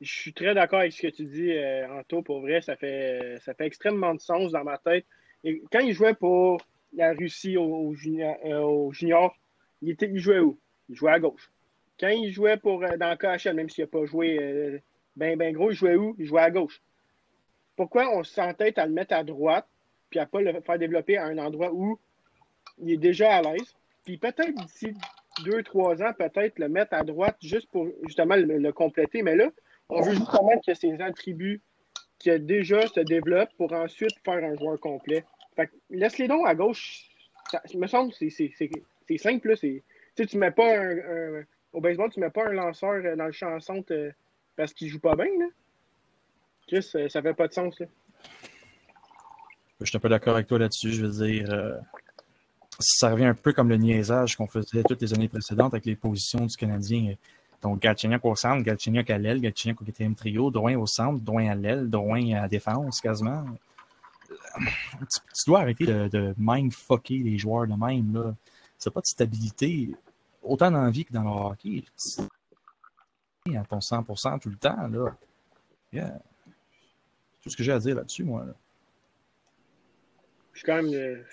je 0.00 0.10
suis 0.10 0.32
très 0.32 0.54
d'accord 0.54 0.80
avec 0.80 0.92
ce 0.92 1.02
que 1.02 1.08
tu 1.08 1.24
dis, 1.24 1.52
euh, 1.52 1.86
Anto. 1.98 2.22
Pour 2.22 2.40
vrai, 2.40 2.60
ça 2.60 2.76
fait, 2.76 3.38
ça 3.44 3.54
fait 3.54 3.66
extrêmement 3.66 4.14
de 4.14 4.20
sens 4.20 4.52
dans 4.52 4.64
ma 4.64 4.78
tête. 4.78 5.04
Et 5.44 5.62
quand 5.70 5.80
il 5.80 5.92
jouait 5.92 6.14
pour 6.14 6.60
la 6.94 7.12
Russie 7.12 7.56
au, 7.56 7.64
au 7.64 7.94
junior, 7.94 8.36
au 8.44 8.92
junior, 8.92 9.36
il, 9.82 9.90
était, 9.90 10.10
il 10.10 10.18
jouait 10.18 10.40
où? 10.40 10.58
Il 10.88 10.96
jouait 10.96 11.12
à 11.12 11.20
gauche. 11.20 11.50
Quand 11.98 12.08
il 12.08 12.32
jouait 12.32 12.56
pour, 12.56 12.80
dans 12.80 13.10
le 13.10 13.16
KHL, 13.16 13.54
même 13.54 13.68
s'il 13.68 13.84
n'a 13.84 13.88
pas 13.88 14.04
joué 14.06 14.80
ben, 15.16 15.36
ben 15.36 15.52
gros, 15.52 15.70
il 15.70 15.76
jouait 15.76 15.96
où? 15.96 16.16
Il 16.18 16.26
jouait 16.26 16.40
à 16.40 16.50
gauche. 16.50 16.80
Pourquoi 17.76 18.14
on 18.16 18.24
s'entête 18.24 18.78
à 18.78 18.86
le 18.86 18.92
mettre 18.92 19.14
à 19.14 19.22
droite, 19.22 19.66
puis 20.08 20.18
à 20.18 20.26
pas 20.26 20.40
le 20.40 20.60
faire 20.60 20.78
développer 20.78 21.16
à 21.16 21.26
un 21.26 21.38
endroit 21.38 21.72
où 21.72 21.98
il 22.78 22.92
est 22.92 22.96
déjà 22.96 23.36
à 23.36 23.42
l'aise? 23.42 23.74
Puis 24.04 24.18
peut-être 24.18 24.54
d'ici 24.54 24.94
deux, 25.44 25.62
trois 25.62 26.02
ans, 26.02 26.12
peut-être 26.12 26.58
le 26.58 26.68
mettre 26.68 26.94
à 26.94 27.02
droite 27.02 27.36
juste 27.40 27.70
pour 27.70 27.88
justement 28.04 28.36
le, 28.36 28.72
compléter. 28.72 29.22
Mais 29.22 29.36
là, 29.36 29.50
on 29.88 30.00
veut 30.02 30.14
justement 30.14 30.58
que 30.66 30.74
ses 30.74 31.00
attributs 31.00 31.60
qui 32.18 32.38
déjà 32.38 32.86
se 32.86 33.00
développent 33.00 33.52
pour 33.56 33.72
ensuite 33.72 34.14
faire 34.24 34.44
un 34.44 34.56
joueur 34.56 34.78
complet. 34.78 35.24
Fait 35.56 35.66
que 35.66 35.72
laisse-les 35.90 36.28
donc 36.28 36.46
à 36.46 36.54
gauche. 36.54 37.06
Ça, 37.50 37.60
me 37.74 37.86
semble 37.86 38.12
que 38.12 38.28
c'est- 38.28 38.52
simple. 39.18 39.48
Là. 39.48 39.56
Tu 39.56 39.82
sais, 40.14 40.26
tu 40.26 40.38
mets 40.38 40.50
pas 40.50 40.78
un, 40.78 41.42
Au 41.72 41.80
baseball, 41.80 42.10
tu 42.10 42.20
mets 42.20 42.30
pas 42.30 42.46
un 42.46 42.52
lanceur 42.52 43.02
euh, 43.04 43.16
dans 43.16 43.26
le 43.26 43.32
champ 43.32 43.58
centre 43.60 43.92
euh, 43.92 44.10
parce 44.56 44.72
qu'il 44.72 44.88
joue 44.88 45.00
pas 45.00 45.16
bien. 45.16 45.26
Là. 45.38 45.46
Chris, 46.68 46.88
euh, 46.94 47.08
ça 47.08 47.22
fait 47.22 47.34
pas 47.34 47.48
de 47.48 47.52
sens. 47.52 47.78
Là. 47.80 47.86
Je 49.80 49.86
suis 49.86 49.96
un 49.96 50.00
peu 50.00 50.08
d'accord 50.08 50.34
avec 50.34 50.46
toi 50.46 50.58
là-dessus. 50.58 50.92
Je 50.92 51.06
veux 51.06 51.26
dire, 51.26 51.80
ça 52.80 53.10
revient 53.10 53.26
un 53.26 53.34
peu 53.34 53.52
comme 53.52 53.68
le 53.68 53.76
niaisage 53.76 54.36
qu'on 54.36 54.46
faisait 54.46 54.82
toutes 54.82 55.02
les 55.02 55.14
années 55.14 55.28
précédentes 55.28 55.74
avec 55.74 55.86
les 55.86 55.96
positions 55.96 56.46
du 56.46 56.56
Canadien. 56.56 57.14
Donc, 57.62 57.80
Galchenyuk 57.80 58.24
au 58.24 58.34
centre, 58.34 58.62
Galchenyuk 58.62 59.10
à 59.10 59.18
l'aile, 59.18 59.40
Galchenyuk 59.40 59.82
au 59.82 59.84
quatrième 59.84 60.14
trio, 60.14 60.50
Drouin 60.50 60.76
au 60.76 60.86
centre, 60.86 61.22
Drouin 61.22 61.50
à 61.50 61.54
l'aile, 61.54 61.90
Drouin 61.90 62.34
à 62.36 62.42
la 62.42 62.48
défense 62.48 63.00
quasiment. 63.00 63.44
Tu, 64.28 65.18
tu 65.34 65.42
dois 65.46 65.60
arrêter 65.60 65.86
de, 65.86 66.08
de 66.08 66.34
mind-fucker 66.38 67.18
les 67.18 67.38
joueurs 67.38 67.66
de 67.66 67.74
même. 67.74 68.14
Là. 68.14 68.34
C'est 68.78 68.92
pas 68.92 69.00
de 69.00 69.06
stabilité, 69.06 69.94
autant 70.42 70.70
dans 70.70 70.88
vie 70.90 71.04
que 71.04 71.12
dans 71.12 71.22
le 71.22 71.50
hockey. 71.50 71.84
À 73.54 73.64
ton 73.64 73.78
100% 73.78 74.40
tout 74.40 74.48
le 74.48 74.56
temps. 74.56 74.88
Là. 74.88 75.16
Yeah. 75.92 76.18
Tout 77.42 77.50
ce 77.50 77.56
que 77.56 77.62
j'ai 77.62 77.72
à 77.72 77.78
dire 77.78 77.96
là-dessus, 77.96 78.24
moi. 78.24 78.46
Je 80.52 80.58
suis 80.58 80.66
quand 80.66 80.82
même. 80.82 81.24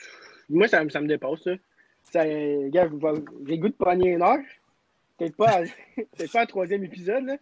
Moi, 0.49 0.67
ça, 0.67 0.83
me- 0.83 0.89
ça 0.89 1.01
me 1.01 1.07
dépasse. 1.07 1.45
Là. 1.45 1.55
Ça, 2.03 2.25
gars, 2.69 2.89
j'ai 3.45 3.57
goût 3.57 3.69
de 3.69 3.73
pogner 3.73 4.11
une 4.11 4.21
heure. 4.21 4.39
Peut-être 5.17 5.35
pas, 5.35 5.61
peut-être 5.95 6.31
pas 6.31 6.41
à 6.41 6.45
troisième 6.45 6.83
épisode. 6.83 7.25
Là. 7.25 7.37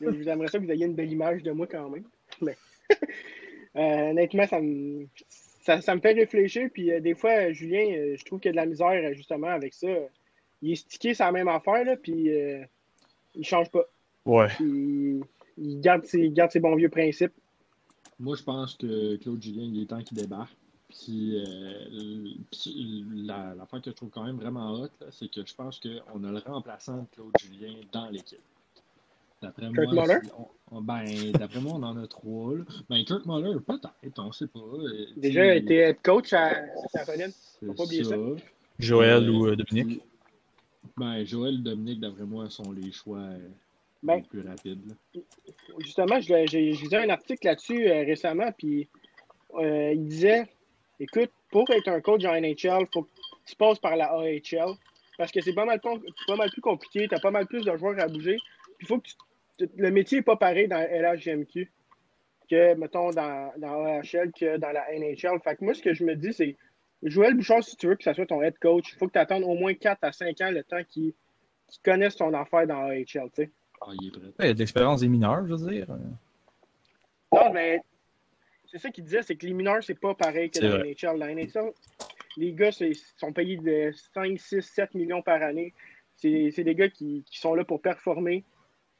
J'aimerais 0.00 0.48
ça 0.48 0.58
que 0.58 0.64
vous 0.64 0.70
ayez 0.70 0.86
une 0.86 0.94
belle 0.94 1.12
image 1.12 1.42
de 1.42 1.50
moi 1.50 1.66
quand 1.66 1.88
même. 1.88 2.04
Mais, 2.42 2.56
euh, 3.76 4.10
honnêtement, 4.10 4.46
ça 4.46 4.60
me, 4.60 5.06
ça, 5.28 5.80
ça 5.80 5.94
me 5.94 6.00
fait 6.00 6.12
réfléchir. 6.12 6.68
Puis 6.72 6.92
euh, 6.92 7.00
des 7.00 7.14
fois, 7.14 7.52
Julien, 7.52 7.86
euh, 7.92 8.16
je 8.16 8.24
trouve 8.24 8.40
qu'il 8.40 8.48
y 8.48 8.50
a 8.50 8.52
de 8.52 8.56
la 8.56 8.66
misère 8.66 9.14
justement 9.14 9.48
avec 9.48 9.74
ça. 9.74 9.88
Il 10.62 10.72
est 10.72 10.76
stické, 10.76 11.12
la 11.18 11.32
même 11.32 11.48
affaire, 11.48 11.84
là, 11.84 11.96
puis 11.96 12.30
euh, 12.30 12.64
il 13.34 13.44
change 13.44 13.70
pas. 13.70 13.84
Ouais. 14.24 14.48
Puis, 14.48 15.20
il 15.56 15.80
garde, 15.80 16.04
ses, 16.04 16.18
il 16.20 16.32
garde 16.32 16.50
ses 16.50 16.60
bons 16.60 16.74
vieux 16.74 16.88
principes. 16.88 17.32
Moi, 18.18 18.36
je 18.36 18.42
pense 18.42 18.74
que 18.76 19.16
Claude 19.16 19.40
Julien, 19.42 19.70
il 19.72 19.82
est 19.82 19.86
temps 19.86 20.02
qu'il 20.02 20.16
débarque. 20.16 20.56
Puis, 20.88 21.36
euh, 21.44 22.30
puis 22.50 23.04
la- 23.14 23.54
l'affaire 23.54 23.82
que 23.82 23.90
je 23.90 23.96
trouve 23.96 24.08
quand 24.10 24.24
même 24.24 24.36
vraiment 24.36 24.72
hot, 24.72 24.88
là, 25.00 25.06
c'est 25.10 25.30
que 25.30 25.46
je 25.46 25.54
pense 25.54 25.78
qu'on 25.80 26.24
a 26.24 26.30
le 26.32 26.38
remplaçant 26.38 26.98
de 27.02 27.06
Claude 27.12 27.32
Julien 27.42 27.74
dans 27.92 28.08
l'équipe. 28.08 28.38
D'après 29.42 29.70
moi, 29.70 29.84
on- 30.72 30.80
ben, 30.80 31.04
d'après 31.32 31.60
moi, 31.60 31.74
on 31.76 31.82
en 31.82 31.96
a 32.02 32.06
trois. 32.08 32.54
Là. 32.56 32.64
Ben, 32.88 33.04
Kurt 33.04 33.24
Muller, 33.26 33.60
peut-être, 33.64 34.18
on 34.18 34.32
sait 34.32 34.46
pas. 34.48 34.58
euh, 34.58 35.06
Déjà, 35.16 35.42
tu 35.42 35.48
il 35.48 35.62
était 35.62 35.74
head 35.90 35.96
coach 36.02 36.32
à 36.32 36.64
c'est 37.60 37.66
faut 37.66 37.74
pas 37.74 37.84
oublier 37.84 38.04
ça. 38.04 38.16
Joël 38.78 39.28
Euh, 39.28 39.30
ou 39.32 39.46
euh, 39.46 39.56
Dominique? 39.56 40.02
Ben, 40.96 41.24
Joël 41.24 41.54
et 41.56 41.58
Dominique, 41.62 42.00
d'après 42.00 42.24
moi, 42.24 42.48
sont 42.50 42.72
les 42.72 42.90
choix 42.90 43.18
euh, 43.18 43.48
Ben, 44.02 44.16
les 44.16 44.22
plus 44.22 44.40
rapides. 44.40 44.80
là. 45.14 45.20
justement, 45.80 46.18
je- 46.20 46.46
j'ai 46.46 46.72
lu 46.72 46.94
un 46.96 47.10
article 47.10 47.46
là-dessus 47.46 47.88
euh, 47.88 48.04
récemment, 48.04 48.50
puis 48.56 48.88
euh, 49.54 49.92
il 49.92 50.06
disait 50.08 50.48
écoute, 51.00 51.30
pour 51.50 51.68
être 51.70 51.88
un 51.88 52.00
coach 52.00 52.24
en 52.24 52.32
NHL, 52.40 52.54
il 52.82 52.86
faut 52.92 53.02
que 53.02 53.10
tu 53.46 53.56
passes 53.56 53.78
par 53.78 53.96
la 53.96 54.12
AHL, 54.12 54.74
parce 55.16 55.32
que 55.32 55.40
c'est 55.40 55.54
pas 55.54 55.64
mal, 55.64 55.80
com- 55.80 56.02
pas 56.26 56.36
mal 56.36 56.50
plus 56.50 56.60
compliqué, 56.60 57.08
tu 57.08 57.14
as 57.14 57.20
pas 57.20 57.30
mal 57.30 57.46
plus 57.46 57.64
de 57.64 57.76
joueurs 57.76 57.98
à 58.00 58.06
bouger, 58.08 58.36
puis 58.78 58.86
faut 58.86 58.98
que 58.98 59.08
tu- 59.08 59.14
tu- 59.58 59.70
le 59.76 59.90
métier 59.90 60.18
n'est 60.18 60.22
pas 60.24 60.36
pareil 60.36 60.68
dans 60.68 60.78
LHGMQ 60.78 61.70
que, 62.50 62.74
mettons, 62.74 63.10
dans, 63.10 63.52
dans 63.58 63.84
AHL 63.84 64.32
que 64.32 64.56
dans 64.56 64.70
la 64.72 64.86
NHL. 64.94 65.38
Fait 65.44 65.56
que 65.56 65.64
moi, 65.64 65.74
ce 65.74 65.82
que 65.82 65.92
je 65.94 66.04
me 66.04 66.14
dis, 66.14 66.32
c'est 66.32 66.56
Joël 67.02 67.34
Bouchard, 67.34 67.62
si 67.62 67.76
tu 67.76 67.86
veux 67.88 67.94
que 67.96 68.02
ça 68.04 68.14
soit 68.14 68.26
ton 68.26 68.42
head 68.42 68.58
coach, 68.58 68.92
il 68.92 68.98
faut 68.98 69.06
que 69.06 69.12
tu 69.12 69.18
attendes 69.18 69.44
au 69.44 69.54
moins 69.54 69.74
4 69.74 69.98
à 70.02 70.12
5 70.12 70.40
ans 70.40 70.50
le 70.50 70.62
temps 70.64 70.82
qu'il 70.88 71.12
qu'il 71.70 71.82
connaisse 71.82 72.16
ton 72.16 72.32
affaire 72.32 72.66
dans 72.66 72.86
AHL, 72.88 73.04
tu 73.04 73.18
sais. 73.34 73.50
Ah, 73.82 73.88
il 74.00 74.08
est 74.08 74.10
prêt. 74.10 74.30
Il 74.40 74.46
y 74.46 74.48
a 74.48 74.54
de 74.54 74.58
l'expérience 74.58 75.00
des 75.00 75.08
mineurs, 75.08 75.46
je 75.46 75.54
veux 75.54 75.70
dire. 75.70 75.86
Non, 77.30 77.52
mais 77.52 77.82
c'est 78.70 78.78
ça 78.78 78.90
qu'il 78.90 79.04
disait, 79.04 79.22
c'est 79.22 79.36
que 79.36 79.46
les 79.46 79.52
mineurs, 79.54 79.82
c'est 79.82 79.98
pas 79.98 80.14
pareil 80.14 80.50
que 80.50 80.58
la. 80.60 80.78
NHL. 80.84 81.18
Dans 81.18 81.26
la 81.26 81.34
NHL, 81.34 81.72
les 82.36 82.52
gars 82.52 82.70
c'est- 82.72 82.92
sont 83.16 83.32
payés 83.32 83.56
de 83.56 83.90
5, 84.14 84.38
6, 84.38 84.62
7 84.62 84.94
millions 84.94 85.22
par 85.22 85.42
année. 85.42 85.72
C'est 86.16 86.50
c'est 86.54 86.64
des 86.64 86.74
gars 86.74 86.88
qui, 86.88 87.24
qui 87.30 87.38
sont 87.38 87.54
là 87.54 87.64
pour 87.64 87.80
performer. 87.80 88.44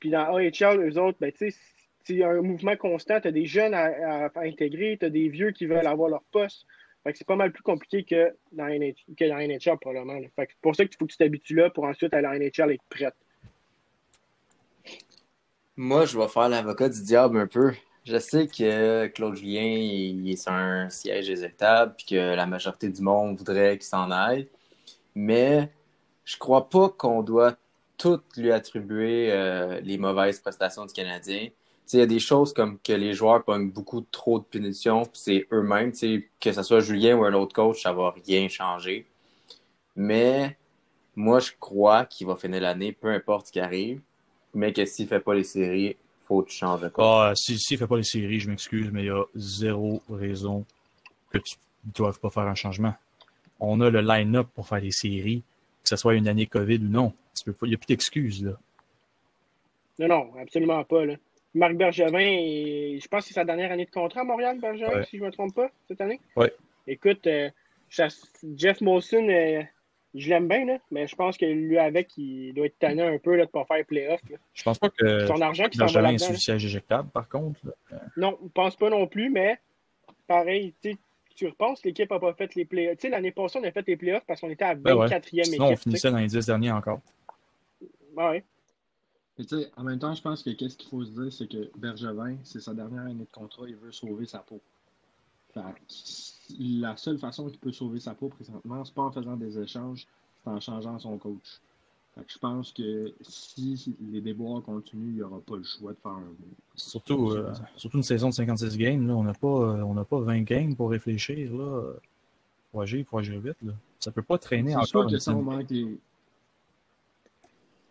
Puis 0.00 0.10
dans 0.10 0.34
AHL, 0.36 0.80
eux 0.88 0.98
autres, 1.00 1.18
ben, 1.20 1.32
tu 1.32 1.50
sais, 1.50 1.58
c'est 2.04 2.22
un 2.22 2.40
mouvement 2.40 2.76
constant. 2.76 3.20
Tu 3.20 3.28
as 3.28 3.32
des 3.32 3.46
jeunes 3.46 3.74
à, 3.74 3.84
à- 3.84 4.26
à 4.34 4.42
intégrer, 4.44 4.96
tu 4.98 5.06
as 5.06 5.10
des 5.10 5.28
vieux 5.28 5.50
qui 5.50 5.66
veulent 5.66 5.86
avoir 5.86 6.08
leur 6.08 6.22
poste. 6.30 6.64
Fait 7.04 7.12
que 7.12 7.18
c'est 7.18 7.26
pas 7.26 7.36
mal 7.36 7.52
plus 7.52 7.62
compliqué 7.62 8.04
que 8.04 8.34
dans 8.52 8.66
NHL, 8.68 8.94
que 9.16 9.24
dans 9.28 9.38
NHL 9.38 9.78
probablement. 9.78 10.14
là. 10.18 10.28
Fait 10.36 10.46
que 10.46 10.52
c'est 10.52 10.60
pour 10.60 10.74
ça 10.76 10.84
qu'il 10.84 10.96
faut 10.96 11.06
que 11.06 11.12
tu 11.12 11.18
t'habitues 11.18 11.54
là 11.54 11.70
pour 11.70 11.84
ensuite 11.84 12.12
aller 12.14 12.26
en 12.26 12.32
NHL 12.34 12.70
et 12.70 12.74
être 12.74 12.82
prête. 12.88 13.14
Moi, 15.76 16.06
je 16.06 16.18
vais 16.18 16.28
faire 16.28 16.48
l'avocat 16.48 16.88
du 16.88 17.02
diable 17.02 17.38
un 17.38 17.46
peu. 17.46 17.72
Je 18.08 18.18
sais 18.18 18.46
que 18.46 19.06
Claude 19.08 19.36
Julien, 19.36 19.60
il 19.60 20.30
est 20.30 20.36
sur 20.36 20.52
un 20.52 20.88
siège 20.88 21.28
exécutable, 21.28 21.94
puis 21.94 22.06
que 22.06 22.34
la 22.34 22.46
majorité 22.46 22.88
du 22.88 23.02
monde 23.02 23.36
voudrait 23.36 23.76
qu'il 23.76 23.86
s'en 23.86 24.10
aille. 24.10 24.48
Mais 25.14 25.70
je 26.24 26.38
crois 26.38 26.70
pas 26.70 26.88
qu'on 26.88 27.22
doit 27.22 27.56
tout 27.98 28.22
lui 28.38 28.50
attribuer 28.50 29.30
euh, 29.32 29.80
les 29.82 29.98
mauvaises 29.98 30.40
prestations 30.40 30.86
du 30.86 30.94
Canadien. 30.94 31.48
Il 31.92 31.98
y 31.98 32.02
a 32.02 32.06
des 32.06 32.18
choses 32.18 32.54
comme 32.54 32.78
que 32.78 32.94
les 32.94 33.12
joueurs 33.12 33.44
pognent 33.44 33.70
beaucoup 33.70 34.00
trop 34.10 34.38
de 34.38 34.44
punitions, 34.44 35.02
puis 35.02 35.20
c'est 35.20 35.46
eux-mêmes. 35.52 35.92
Que 36.40 36.52
ce 36.52 36.62
soit 36.62 36.80
Julien 36.80 37.14
ou 37.16 37.24
un 37.24 37.34
autre 37.34 37.54
coach, 37.54 37.82
ça 37.82 37.92
va 37.92 38.14
rien 38.26 38.48
changer. 38.48 39.06
Mais 39.96 40.56
moi, 41.14 41.40
je 41.40 41.52
crois 41.60 42.06
qu'il 42.06 42.26
va 42.26 42.36
finir 42.36 42.62
l'année, 42.62 42.92
peu 42.92 43.08
importe 43.08 43.48
ce 43.48 43.52
qui 43.52 43.60
arrive 43.60 44.00
mais 44.54 44.72
que 44.72 44.84
s'il 44.84 45.06
fait 45.06 45.20
pas 45.20 45.34
les 45.34 45.44
séries, 45.44 45.96
faut 46.28 46.42
que 46.42 46.50
tu 46.50 46.56
changes 46.58 46.82
de 46.82 46.88
coach. 46.88 47.04
Ah, 47.04 47.32
si, 47.34 47.58
si 47.58 47.74
il 47.74 47.78
fait 47.78 47.86
pas 47.86 47.96
les 47.96 48.02
séries, 48.04 48.38
je 48.38 48.48
m'excuse, 48.50 48.90
mais 48.92 49.02
il 49.02 49.06
y 49.06 49.10
a 49.10 49.24
zéro 49.34 50.02
raison 50.10 50.64
que 51.32 51.38
tu 51.38 51.56
ne 51.86 51.92
doives 51.92 52.20
pas 52.20 52.30
faire 52.30 52.44
un 52.44 52.54
changement. 52.54 52.94
On 53.60 53.80
a 53.80 53.90
le 53.90 54.00
line-up 54.02 54.46
pour 54.54 54.68
faire 54.68 54.80
les 54.80 54.92
séries, 54.92 55.42
que 55.82 55.88
ce 55.88 55.96
soit 55.96 56.14
une 56.14 56.28
année 56.28 56.46
COVID 56.46 56.76
ou 56.76 56.88
non. 56.88 57.12
Il 57.46 57.54
n'y 57.68 57.74
a 57.74 57.78
plus 57.78 57.86
d'excuses, 57.86 58.44
là. 58.44 58.52
Non, 59.98 60.08
non, 60.08 60.30
absolument 60.40 60.84
pas. 60.84 61.04
Là. 61.06 61.14
Marc 61.54 61.74
Bergevin, 61.74 62.18
est- 62.20 63.00
je 63.02 63.08
pense 63.08 63.22
que 63.22 63.28
c'est 63.28 63.34
sa 63.34 63.44
dernière 63.44 63.72
année 63.72 63.86
de 63.86 63.90
contrat 63.90 64.20
à 64.20 64.24
Montréal, 64.24 64.60
Bergevin, 64.60 64.98
Ouais. 64.98 65.04
si 65.06 65.16
je 65.18 65.22
ne 65.22 65.26
me 65.28 65.32
trompe 65.32 65.54
pas, 65.54 65.70
cette 65.88 66.00
année? 66.00 66.20
Ouais. 66.36 66.52
Écoute, 66.86 67.26
euh, 67.26 67.48
Jeff 67.90 68.80
Molson, 68.80 69.28
euh, 69.28 69.62
je 70.14 70.28
l'aime 70.30 70.48
bien, 70.48 70.64
là, 70.64 70.78
mais 70.90 71.06
je 71.06 71.14
pense 71.16 71.36
que 71.36 71.44
lui 71.44 71.78
avec, 71.78 72.16
il 72.16 72.52
doit 72.54 72.66
être 72.66 72.78
tanné 72.78 73.02
un 73.02 73.18
peu 73.18 73.32
là, 73.36 73.44
de 73.44 73.48
ne 73.48 73.52
pas 73.52 73.64
faire 73.64 73.84
playoff. 73.84 74.20
là. 74.30 74.36
Je 74.54 74.62
pense 74.62 74.78
pas 74.78 74.88
que 74.90 75.26
Son 75.26 75.40
argent 75.40 75.68
qui 75.68 75.76
s'en 75.78 75.84
va 75.86 75.92
Benjamin 75.92 76.14
est 76.14 76.26
le 76.28 76.32
là. 76.32 76.38
siège 76.38 76.64
éjectable, 76.64 77.08
par 77.10 77.28
contre. 77.28 77.60
là. 77.64 78.00
Non, 78.16 78.38
je 78.42 78.48
pense 78.48 78.76
pas 78.76 78.90
non 78.90 79.06
plus, 79.06 79.30
mais 79.30 79.58
pareil, 80.26 80.74
tu 81.34 81.46
repenses, 81.46 81.84
l'équipe 81.84 82.10
n'a 82.10 82.18
pas 82.18 82.32
fait 82.34 82.54
les 82.54 82.64
playoffs. 82.64 82.96
Tu 82.96 83.02
sais, 83.02 83.08
l'année 83.10 83.30
passée, 83.30 83.58
on 83.60 83.64
a 83.64 83.70
fait 83.70 83.86
les 83.86 83.96
playoffs 83.96 84.24
parce 84.26 84.40
qu'on 84.40 84.50
était 84.50 84.64
à 84.64 84.74
Ben 84.74 84.94
ouais. 84.96 85.06
24e 85.06 85.44
Sinon, 85.44 85.66
on 85.66 85.68
équipe. 85.68 85.78
sais. 85.78 85.82
finissait 85.84 86.10
dans 86.10 86.18
les 86.18 86.26
10 86.26 86.46
derniers 86.46 86.72
encore. 86.72 87.00
Ah 88.16 88.30
ouais. 88.30 88.42
Mais 89.38 89.44
tu 89.44 89.56
sais, 89.60 89.70
en 89.76 89.84
même 89.84 90.00
temps, 90.00 90.12
je 90.14 90.20
pense 90.22 90.42
que 90.42 90.50
qu'est-ce 90.50 90.76
qu'il 90.76 90.88
faut 90.90 91.04
se 91.04 91.10
dire, 91.12 91.32
c'est 91.32 91.48
que 91.48 91.70
Bergevin, 91.76 92.36
c'est 92.42 92.60
sa 92.60 92.74
dernière 92.74 93.02
année 93.02 93.14
de 93.14 93.26
contrat, 93.30 93.66
il 93.68 93.76
veut 93.76 93.92
sauver 93.92 94.26
sa 94.26 94.38
peau. 94.40 94.60
Fait 95.54 95.60
la 96.58 96.96
seule 96.96 97.18
façon 97.18 97.48
qu'il 97.48 97.58
peut 97.58 97.72
sauver 97.72 98.00
sa 98.00 98.14
peau 98.14 98.28
présentement, 98.28 98.84
c'est 98.84 98.94
pas 98.94 99.02
en 99.02 99.12
faisant 99.12 99.36
des 99.36 99.58
échanges, 99.58 100.06
c'est 100.42 100.50
en 100.50 100.60
changeant 100.60 100.98
son 100.98 101.18
coach. 101.18 101.60
Fait 102.14 102.24
que 102.24 102.32
je 102.32 102.38
pense 102.38 102.72
que 102.72 103.14
si 103.20 103.96
les 104.10 104.20
déboires 104.20 104.62
continuent, 104.62 105.10
il 105.10 105.14
n'y 105.16 105.22
aura 105.22 105.40
pas 105.40 105.56
le 105.56 105.62
choix 105.62 105.92
de 105.92 105.98
faire 105.98 106.12
un. 106.12 106.24
Surtout, 106.74 107.30
euh, 107.30 107.52
surtout 107.76 107.98
une 107.98 108.02
saison 108.02 108.30
de 108.30 108.34
56 108.34 108.76
games, 108.76 109.06
là, 109.06 109.14
on 109.14 109.22
n'a 109.22 109.34
pas, 109.34 109.46
euh, 109.46 109.82
on 109.82 110.04
pas 110.04 110.20
20 110.20 110.42
games 110.42 110.74
pour 110.74 110.90
réfléchir. 110.90 111.54
Là. 111.54 111.92
Faut 112.72 112.80
agir, 112.80 113.06
faut 113.06 113.18
agir 113.18 113.40
vite. 113.40 113.56
Là. 113.62 113.72
Ça 113.98 114.10
peut 114.10 114.22
pas 114.22 114.38
traîner 114.38 114.74
C'est 114.80 114.86
sûr 114.86 115.00
encore. 115.00 115.10
que 115.10 115.18
si 115.18 115.28
on 115.30 115.42
manque 115.42 115.70
les. 115.70 115.98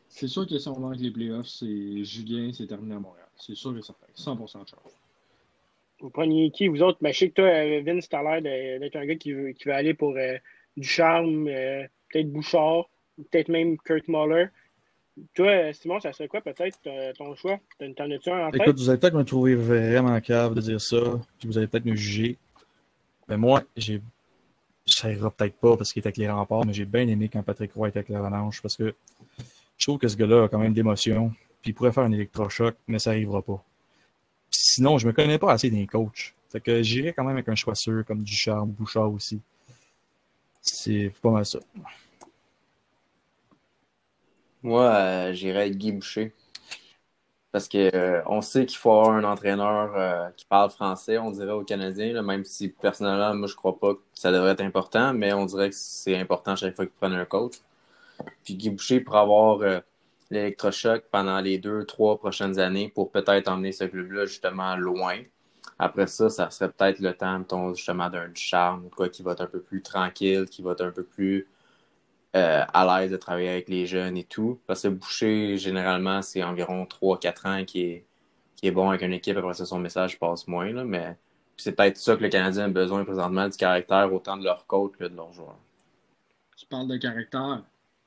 C'est 0.09 0.27
sûr 0.27 0.47
que 0.47 0.57
si 0.57 0.67
on 0.67 0.79
manque 0.79 0.97
les 0.97 1.11
playoffs, 1.11 1.47
c'est 1.47 2.03
Julien, 2.03 2.51
c'est 2.51 2.67
terminé 2.67 2.95
à 2.95 2.99
Montréal. 2.99 3.27
C'est 3.35 3.55
sûr 3.55 3.77
et 3.77 3.81
certain. 3.81 4.07
100% 4.15 4.63
de 4.63 4.67
chance. 4.67 4.97
Vous 5.99 6.09
preniez 6.11 6.51
qui, 6.51 6.67
vous 6.67 6.83
autres? 6.83 6.99
Ben, 7.01 7.11
je 7.11 7.19
sais 7.19 7.29
que 7.29 7.35
toi, 7.35 7.45
euh, 7.45 7.81
Vince, 7.83 8.07
t'as 8.07 8.21
l'air 8.21 8.41
d'être 8.79 8.95
un 8.95 9.05
gars 9.05 9.15
qui 9.15 9.33
veut, 9.33 9.53
aller 9.67 9.93
pour 9.93 10.15
euh, 10.15 10.37
du 10.75 10.87
charme, 10.87 11.47
euh, 11.47 11.83
peut-être 12.11 12.31
Bouchard, 12.31 12.89
peut-être 13.17 13.49
même 13.49 13.77
Kurt 13.77 14.07
Muller. 14.07 14.47
Toi, 15.33 15.73
Simon, 15.73 15.99
ça 15.99 16.13
serait 16.13 16.27
quoi 16.27 16.41
peut-être 16.41 16.77
ton 17.17 17.35
choix? 17.35 17.59
T'en 17.79 18.11
as-tu 18.11 18.29
un 18.29 18.47
en 18.47 18.51
tête? 18.51 18.61
Écoute, 18.61 18.77
vous 18.77 18.89
allez 18.89 18.99
peut-être 18.99 19.15
me 19.15 19.23
trouver 19.23 19.55
vraiment 19.55 20.19
cave 20.21 20.53
de 20.53 20.61
dire 20.61 20.79
ça, 20.79 21.01
puis 21.39 21.47
vous 21.47 21.57
allez 21.57 21.65
peut-être 21.65 21.85
me 21.85 21.95
juger. 21.95 22.37
Mais 23.27 23.37
moi, 23.37 23.63
j'ai. 23.75 23.99
Ça 24.85 25.11
ira 25.11 25.31
peut-être 25.31 25.55
pas 25.55 25.75
parce 25.75 25.91
qu'il 25.91 25.99
était 25.99 26.07
avec 26.07 26.17
les 26.17 26.29
remparts, 26.29 26.65
mais 26.65 26.71
j'ai 26.71 26.85
bien 26.85 27.07
aimé 27.07 27.29
quand 27.33 27.41
Patrick 27.41 27.73
Roy 27.73 27.89
était 27.89 27.99
avec 27.99 28.09
la 28.09 28.21
Revanche 28.21 28.61
parce 28.61 28.77
que 28.77 28.93
je 29.77 29.85
trouve 29.85 29.97
que 29.97 30.07
ce 30.07 30.15
gars-là 30.15 30.43
a 30.43 30.47
quand 30.47 30.59
même 30.59 30.73
d'émotion, 30.73 31.31
puis 31.61 31.71
il 31.71 31.73
pourrait 31.73 31.91
faire 31.91 32.03
un 32.03 32.11
électrochoc, 32.11 32.75
mais 32.87 32.99
ça 32.99 33.09
arrivera 33.09 33.41
pas. 33.41 33.61
Sinon, 34.49 34.97
je 34.97 35.07
me 35.07 35.13
connais 35.13 35.37
pas 35.37 35.51
assez 35.51 35.69
des 35.69 35.87
coachs. 35.87 36.33
Fait 36.49 36.61
que 36.61 36.81
j'irai 36.81 37.13
quand 37.13 37.23
même 37.23 37.35
avec 37.35 37.49
un 37.49 37.55
choix 37.55 37.75
sûr 37.75 38.03
comme 38.05 38.23
Ducharme, 38.23 38.71
Bouchard 38.71 39.11
aussi. 39.11 39.39
C'est 40.61 41.11
pas 41.21 41.31
mal 41.31 41.45
ça. 41.45 41.59
Moi, 44.63 44.83
euh, 44.83 45.33
j'irais 45.33 45.61
avec 45.61 45.77
Guy 45.77 45.91
Boucher. 45.91 46.33
Parce 47.51 47.67
que 47.69 47.89
euh, 47.95 48.21
on 48.27 48.41
sait 48.41 48.65
qu'il 48.65 48.77
faut 48.77 48.91
avoir 48.91 49.11
un 49.15 49.23
entraîneur 49.23 49.93
euh, 49.95 50.29
qui 50.35 50.45
parle 50.45 50.69
français, 50.69 51.17
on 51.17 51.31
dirait 51.31 51.53
aux 51.53 51.63
Canadiens, 51.63 52.21
même 52.21 52.43
si 52.45 52.69
personnellement, 52.69 53.33
moi 53.33 53.47
je 53.47 53.55
crois 53.55 53.79
pas 53.79 53.95
que 53.95 54.01
ça 54.13 54.31
devrait 54.31 54.51
être 54.51 54.61
important, 54.61 55.13
mais 55.13 55.33
on 55.33 55.45
dirait 55.45 55.69
que 55.69 55.75
c'est 55.75 56.17
important 56.17 56.55
chaque 56.55 56.75
fois 56.75 56.85
qu'ils 56.85 56.93
prennent 56.95 57.13
un 57.13 57.25
coach. 57.25 57.55
Puis 58.43 58.55
Guy 58.55 58.69
Boucher 58.71 58.99
pour 58.99 59.15
avoir 59.15 59.61
euh, 59.61 59.79
l'électrochoc 60.31 61.05
pendant 61.11 61.39
les 61.39 61.57
deux, 61.57 61.85
trois 61.85 62.17
prochaines 62.17 62.59
années 62.59 62.89
pour 62.93 63.11
peut-être 63.11 63.47
emmener 63.47 63.71
ce 63.71 63.85
club-là 63.85 64.25
justement 64.25 64.75
loin. 64.75 65.17
Après 65.79 66.07
ça, 66.07 66.29
ça 66.29 66.49
serait 66.49 66.71
peut-être 66.71 66.99
le 66.99 67.13
temps, 67.13 67.39
mettons, 67.39 67.73
justement, 67.73 68.09
d'un 68.09 68.31
charme, 68.33 68.89
quoi, 68.89 69.09
qui 69.09 69.21
va 69.23 69.33
être 69.33 69.41
un 69.41 69.47
peu 69.47 69.61
plus 69.61 69.81
tranquille, 69.81 70.45
qui 70.49 70.61
va 70.61 70.71
être 70.71 70.81
un 70.85 70.91
peu 70.91 71.03
plus 71.03 71.47
euh, 72.35 72.63
à 72.73 72.99
l'aise 73.01 73.11
de 73.11 73.17
travailler 73.17 73.49
avec 73.49 73.69
les 73.69 73.85
jeunes 73.85 74.17
et 74.17 74.23
tout. 74.23 74.59
Parce 74.67 74.83
que 74.83 74.87
Boucher, 74.89 75.57
généralement, 75.57 76.21
c'est 76.21 76.43
environ 76.43 76.85
3-4 76.85 77.47
ans 77.47 77.65
qui 77.65 77.81
est, 77.81 78.05
qui 78.55 78.67
est 78.67 78.71
bon 78.71 78.89
avec 78.89 79.01
une 79.03 79.13
équipe. 79.13 79.37
Après 79.37 79.53
ça, 79.53 79.65
son 79.65 79.79
message 79.79 80.19
passe 80.19 80.47
moins. 80.47 80.71
Là, 80.71 80.83
mais 80.83 81.15
c'est 81.57 81.73
peut-être 81.73 81.97
ça 81.97 82.15
que 82.15 82.23
le 82.23 82.29
Canadien 82.29 82.65
a 82.65 82.69
besoin 82.69 83.03
présentement, 83.05 83.47
du 83.47 83.57
caractère 83.57 84.11
autant 84.13 84.37
de 84.37 84.43
leur 84.43 84.65
coach 84.67 84.93
que 84.97 85.05
de 85.05 85.15
leurs 85.15 85.33
joueurs. 85.33 85.57
Tu 86.55 86.65
parles 86.65 86.87
de 86.87 86.97
caractère. 86.97 87.63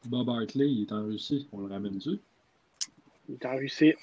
Bob 0.06 0.28
Hartley, 0.30 0.66
il 0.70 0.82
est 0.82 0.92
en 0.92 1.04
Russie. 1.04 1.48
On 1.52 1.60
le 1.60 1.72
ramène 1.72 1.94
dessus. 1.94 2.18
Il 3.28 3.34
est 3.34 3.46
en 3.46 3.56
Russie. 3.56 3.94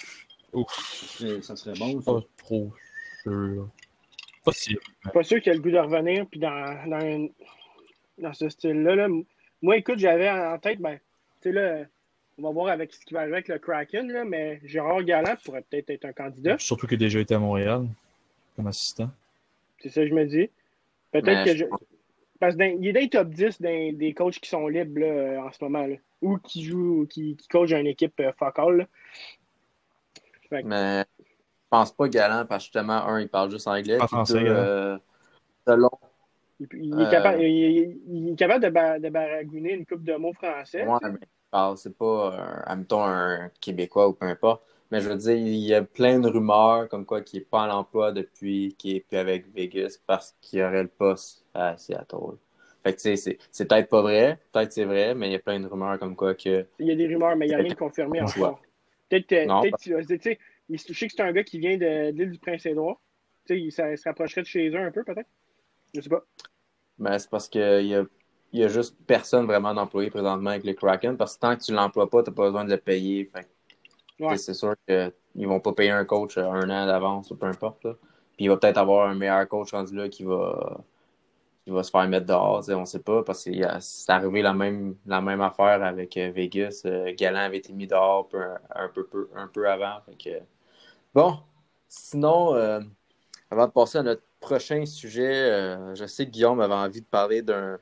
Ouf, 0.53 0.67
Ça 0.71 1.07
serait, 1.25 1.41
ça 1.41 1.55
serait 1.55 1.77
bon, 1.79 2.01
ça. 2.01 2.13
pas 2.13 2.19
trop 2.37 2.71
sûr. 3.23 3.69
Possible. 4.43 4.79
pas 5.13 5.23
sûr 5.23 5.41
qu'il 5.41 5.51
a 5.51 5.55
le 5.55 5.61
goût 5.61 5.71
de 5.71 5.77
revenir 5.77 6.25
puis 6.27 6.39
dans, 6.39 6.89
dans, 6.89 7.03
un- 7.05 7.27
dans 8.17 8.33
ce 8.33 8.47
style-là. 8.47 8.95
là. 8.95 9.07
Moi, 9.61 9.77
écoute, 9.77 9.99
j'avais 9.99 10.29
en 10.29 10.57
tête, 10.57 10.79
ben, 10.79 10.97
tu 11.41 11.49
sais, 11.49 11.51
là, 11.51 11.83
On 12.39 12.43
va 12.43 12.51
voir 12.51 12.67
avec 12.67 12.93
ce 12.93 13.03
qui 13.03 13.13
va 13.13 13.21
arriver 13.21 13.37
avec 13.37 13.47
le 13.49 13.57
Kraken, 13.59 14.09
là, 14.11 14.23
mais 14.23 14.61
Gérard 14.63 15.03
Galland 15.03 15.35
pourrait 15.43 15.63
peut-être 15.69 15.89
être 15.89 16.05
un 16.05 16.13
candidat. 16.13 16.57
Surtout 16.59 16.85
qu'il 16.87 16.95
a 16.95 16.99
déjà 16.99 17.19
été 17.19 17.33
à 17.33 17.39
Montréal 17.39 17.87
comme 18.55 18.67
assistant. 18.67 19.09
C'est 19.79 19.89
ça 19.89 20.01
que 20.01 20.07
je 20.09 20.13
me 20.13 20.25
dis. 20.25 20.49
Peut-être 21.11 21.43
que 21.45 21.53
je 21.53 21.65
je... 21.65 21.65
Parce 22.39 22.55
qu'il 22.55 22.85
est 22.87 22.93
dans 22.93 22.99
les 22.99 23.09
top 23.09 23.29
10 23.29 23.61
des, 23.61 23.91
des 23.93 24.13
coachs 24.13 24.39
qui 24.39 24.49
sont 24.49 24.67
libres 24.67 24.99
là, 24.99 25.05
euh, 25.07 25.39
en 25.41 25.51
ce 25.51 25.63
moment. 25.63 25.85
Là. 25.87 25.95
Ou 26.21 26.37
qui 26.37 26.63
jouent, 26.63 27.05
qui, 27.09 27.35
qui 27.35 27.47
coachent 27.47 27.71
une 27.71 27.87
équipe 27.87 28.19
euh, 28.19 28.31
que- 30.61 30.67
Mais 30.67 31.05
je 31.19 31.23
pense 31.69 31.91
pas 31.91 32.07
galant 32.07 32.45
parce 32.45 32.63
que 32.63 32.67
justement, 32.67 33.05
un, 33.07 33.21
il 33.21 33.29
parle 33.29 33.51
juste 33.51 33.67
anglais. 33.67 33.97
Pas 33.97 34.05
puis 34.05 34.15
français, 34.15 34.33
deux, 34.33 34.45
galant. 34.45 34.55
euh, 34.59 34.97
selon 35.67 35.89
il, 36.59 36.67
il 36.73 37.01
est 37.01 37.05
Euh, 37.05 37.11
capable, 37.11 37.41
il, 37.41 37.47
il- 37.49 38.01
il 38.07 38.29
est 38.33 38.35
capable 38.35 38.63
de, 38.63 38.69
ba- 38.69 38.99
de 38.99 39.09
baragouiner 39.09 39.73
une 39.73 39.85
coupe 39.85 40.03
de 40.03 40.15
mots 40.15 40.33
français. 40.33 40.85
moi, 40.85 40.99
mais 41.03 41.19
il 41.21 41.27
parle, 41.51 41.77
c'est 41.77 41.95
pas, 41.97 42.35
un, 42.65 42.71
admettons, 42.71 43.03
un 43.03 43.49
Québécois 43.61 44.07
ou 44.09 44.13
peu 44.13 44.25
importe. 44.25 44.63
Mais 44.89 45.01
je 45.01 45.09
veux 45.09 45.17
dire, 45.17 45.35
il 45.35 45.57
y 45.57 45.73
a 45.73 45.81
plein 45.83 46.19
de 46.19 46.29
rumeurs 46.29 46.87
comme 46.87 47.05
quoi 47.05 47.21
qu'il 47.21 47.41
est 47.41 47.45
pas 47.45 47.67
en 47.67 47.79
emploi 47.79 48.13
depuis 48.13 48.73
qu'il 48.77 48.95
est 48.95 48.99
plus 49.01 49.17
avec 49.17 49.53
Vegas 49.53 49.97
parce 50.07 50.35
qu'il 50.41 50.61
aurait 50.63 50.83
le 50.83 50.87
poste 50.87 51.45
à 51.57 51.77
Seattle. 51.77 52.37
Fait 52.83 52.93
que 52.93 52.97
tu 52.97 53.01
sais, 53.03 53.15
c'est, 53.15 53.37
c'est 53.51 53.67
peut-être 53.67 53.89
pas 53.89 54.01
vrai, 54.01 54.39
peut-être 54.51 54.71
c'est 54.71 54.85
vrai, 54.85 55.13
mais 55.15 55.27
il 55.29 55.33
y 55.33 55.35
a 55.35 55.39
plein 55.39 55.59
de 55.59 55.67
rumeurs 55.67 55.99
comme 55.99 56.15
quoi 56.15 56.35
que 56.35 56.65
Il 56.79 56.87
y 56.87 56.91
a 56.91 56.95
des 56.95 57.07
rumeurs, 57.07 57.35
mais 57.35 57.47
il 57.47 57.49
n'y 57.49 57.55
a 57.55 57.57
rien 57.57 57.69
de 57.69 57.73
confirmé 57.73 58.21
On 58.21 58.25
encore. 58.25 58.61
Peut-être 59.09 59.27
que 59.27 59.45
Non, 59.45 59.61
peut-être, 59.61 59.77
tu 59.77 59.91
sais, 60.21 60.39
il- 60.69 60.77
je 60.79 60.93
sais 60.93 61.07
que 61.07 61.13
c'est 61.13 61.21
un 61.21 61.31
gars 61.31 61.43
qui 61.43 61.59
vient 61.59 61.77
de, 61.77 62.11
l'île 62.11 62.31
du 62.31 62.39
Prince-Édouard. 62.39 62.99
Tu 63.45 63.53
sais, 63.53 63.59
il, 63.59 63.71
ça- 63.71 63.91
il 63.91 63.97
se 63.97 64.03
rapprocherait 64.03 64.41
de 64.41 64.47
chez 64.47 64.69
eux 64.69 64.79
un 64.79 64.91
peu, 64.91 65.03
peut-être? 65.03 65.29
Je 65.95 66.01
sais 66.01 66.09
pas. 66.09 66.23
Ben, 66.99 67.17
c'est 67.17 67.29
parce 67.29 67.47
qu'il 67.47 67.61
y 67.61 67.95
a, 67.95 68.03
y 68.53 68.63
a 68.63 68.67
juste 68.67 68.97
personne 69.07 69.45
vraiment 69.45 69.73
d'employé 69.73 70.09
présentement 70.09 70.49
avec 70.51 70.65
le 70.65 70.73
Kraken, 70.73 71.17
parce 71.17 71.35
que 71.35 71.41
tant 71.41 71.55
que 71.55 71.63
tu 71.63 71.73
l'emploies 71.73 72.09
pas, 72.09 72.23
tu 72.23 72.29
n'as 72.29 72.35
pas 72.35 72.43
besoin 72.43 72.65
de 72.65 72.71
le 72.71 72.77
payer. 72.77 73.25
Fait 73.33 73.43
que, 73.43 73.47
Ouais. 74.19 74.37
C'est 74.37 74.53
sûr 74.53 74.75
qu'ils 74.87 75.47
vont 75.47 75.59
pas 75.59 75.73
payer 75.73 75.91
un 75.91 76.03
coach 76.05 76.37
euh, 76.37 76.49
un 76.49 76.69
an 76.69 76.87
d'avance 76.87 77.29
ou 77.31 77.35
peu 77.35 77.45
importe. 77.45 77.83
là. 77.83 77.93
Puis 78.35 78.45
il 78.45 78.49
va 78.49 78.57
peut-être 78.57 78.77
avoir 78.77 79.07
un 79.09 79.13
meilleur 79.15 79.47
coach 79.47 79.71
rendu 79.71 79.95
là 79.95 80.09
qui 80.09 80.23
va, 80.23 80.83
qui 81.67 81.73
va 81.73 81.83
se 81.83 81.91
faire 81.91 82.07
mettre 82.07 82.25
dehors, 82.27 82.63
on 82.69 82.85
sait 82.85 82.99
pas, 83.01 83.23
parce 83.23 83.43
que 83.43 83.49
il 83.49 83.77
c'est 83.81 84.09
arrivé 84.09 84.41
la 84.41 84.53
même, 84.53 84.95
la 85.05 85.19
même 85.19 85.41
affaire 85.41 85.83
avec 85.83 86.15
euh, 86.15 86.31
Vegas. 86.33 86.83
Euh, 86.85 87.13
Galland 87.13 87.41
avait 87.41 87.57
été 87.57 87.73
mis 87.73 87.87
dehors 87.87 88.25
peu- 88.29 88.39
un, 88.73 88.87
peu, 88.87 89.05
peu- 89.05 89.29
un 89.35 89.47
peu 89.47 89.69
avant. 89.69 89.97
Fait 90.05 90.15
que... 90.15 90.37
Bon, 91.13 91.39
sinon, 91.89 92.55
euh, 92.55 92.79
avant 93.51 93.67
de 93.67 93.71
passer 93.73 93.97
à 93.97 94.03
notre 94.03 94.21
prochain 94.39 94.85
sujet, 94.85 95.51
euh, 95.51 95.93
je 95.93 96.05
sais 96.05 96.25
que 96.25 96.31
Guillaume 96.31 96.61
avait 96.61 96.73
envie 96.73 97.01
de 97.01 97.05
parler 97.05 97.41
d'un 97.41 97.79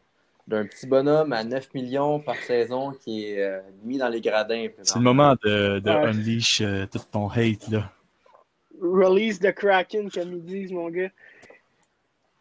d'un 0.48 0.64
petit 0.66 0.86
bonhomme 0.86 1.34
à 1.34 1.44
9 1.44 1.74
millions 1.74 2.20
par 2.20 2.36
saison 2.38 2.92
qui 2.92 3.26
est 3.26 3.42
euh, 3.44 3.62
mis 3.84 3.98
dans 3.98 4.10
les 4.10 4.22
gradins. 4.22 4.68
C'est 4.84 4.96
le 4.98 5.04
moment 5.04 5.34
de, 5.44 5.80
de 5.80 5.90
Ouais. 5.90 6.06
unleash 6.08 6.62
euh, 6.62 6.86
tout 6.92 7.00
ton 7.12 7.30
hate, 7.30 7.68
là. 7.70 7.92
Release 8.80 9.40
the 9.40 9.52
Kraken, 9.52 10.10
comme 10.12 10.34
ils 10.34 10.44
disent, 10.44 10.72
mon 10.72 10.90
gars. 10.90 11.10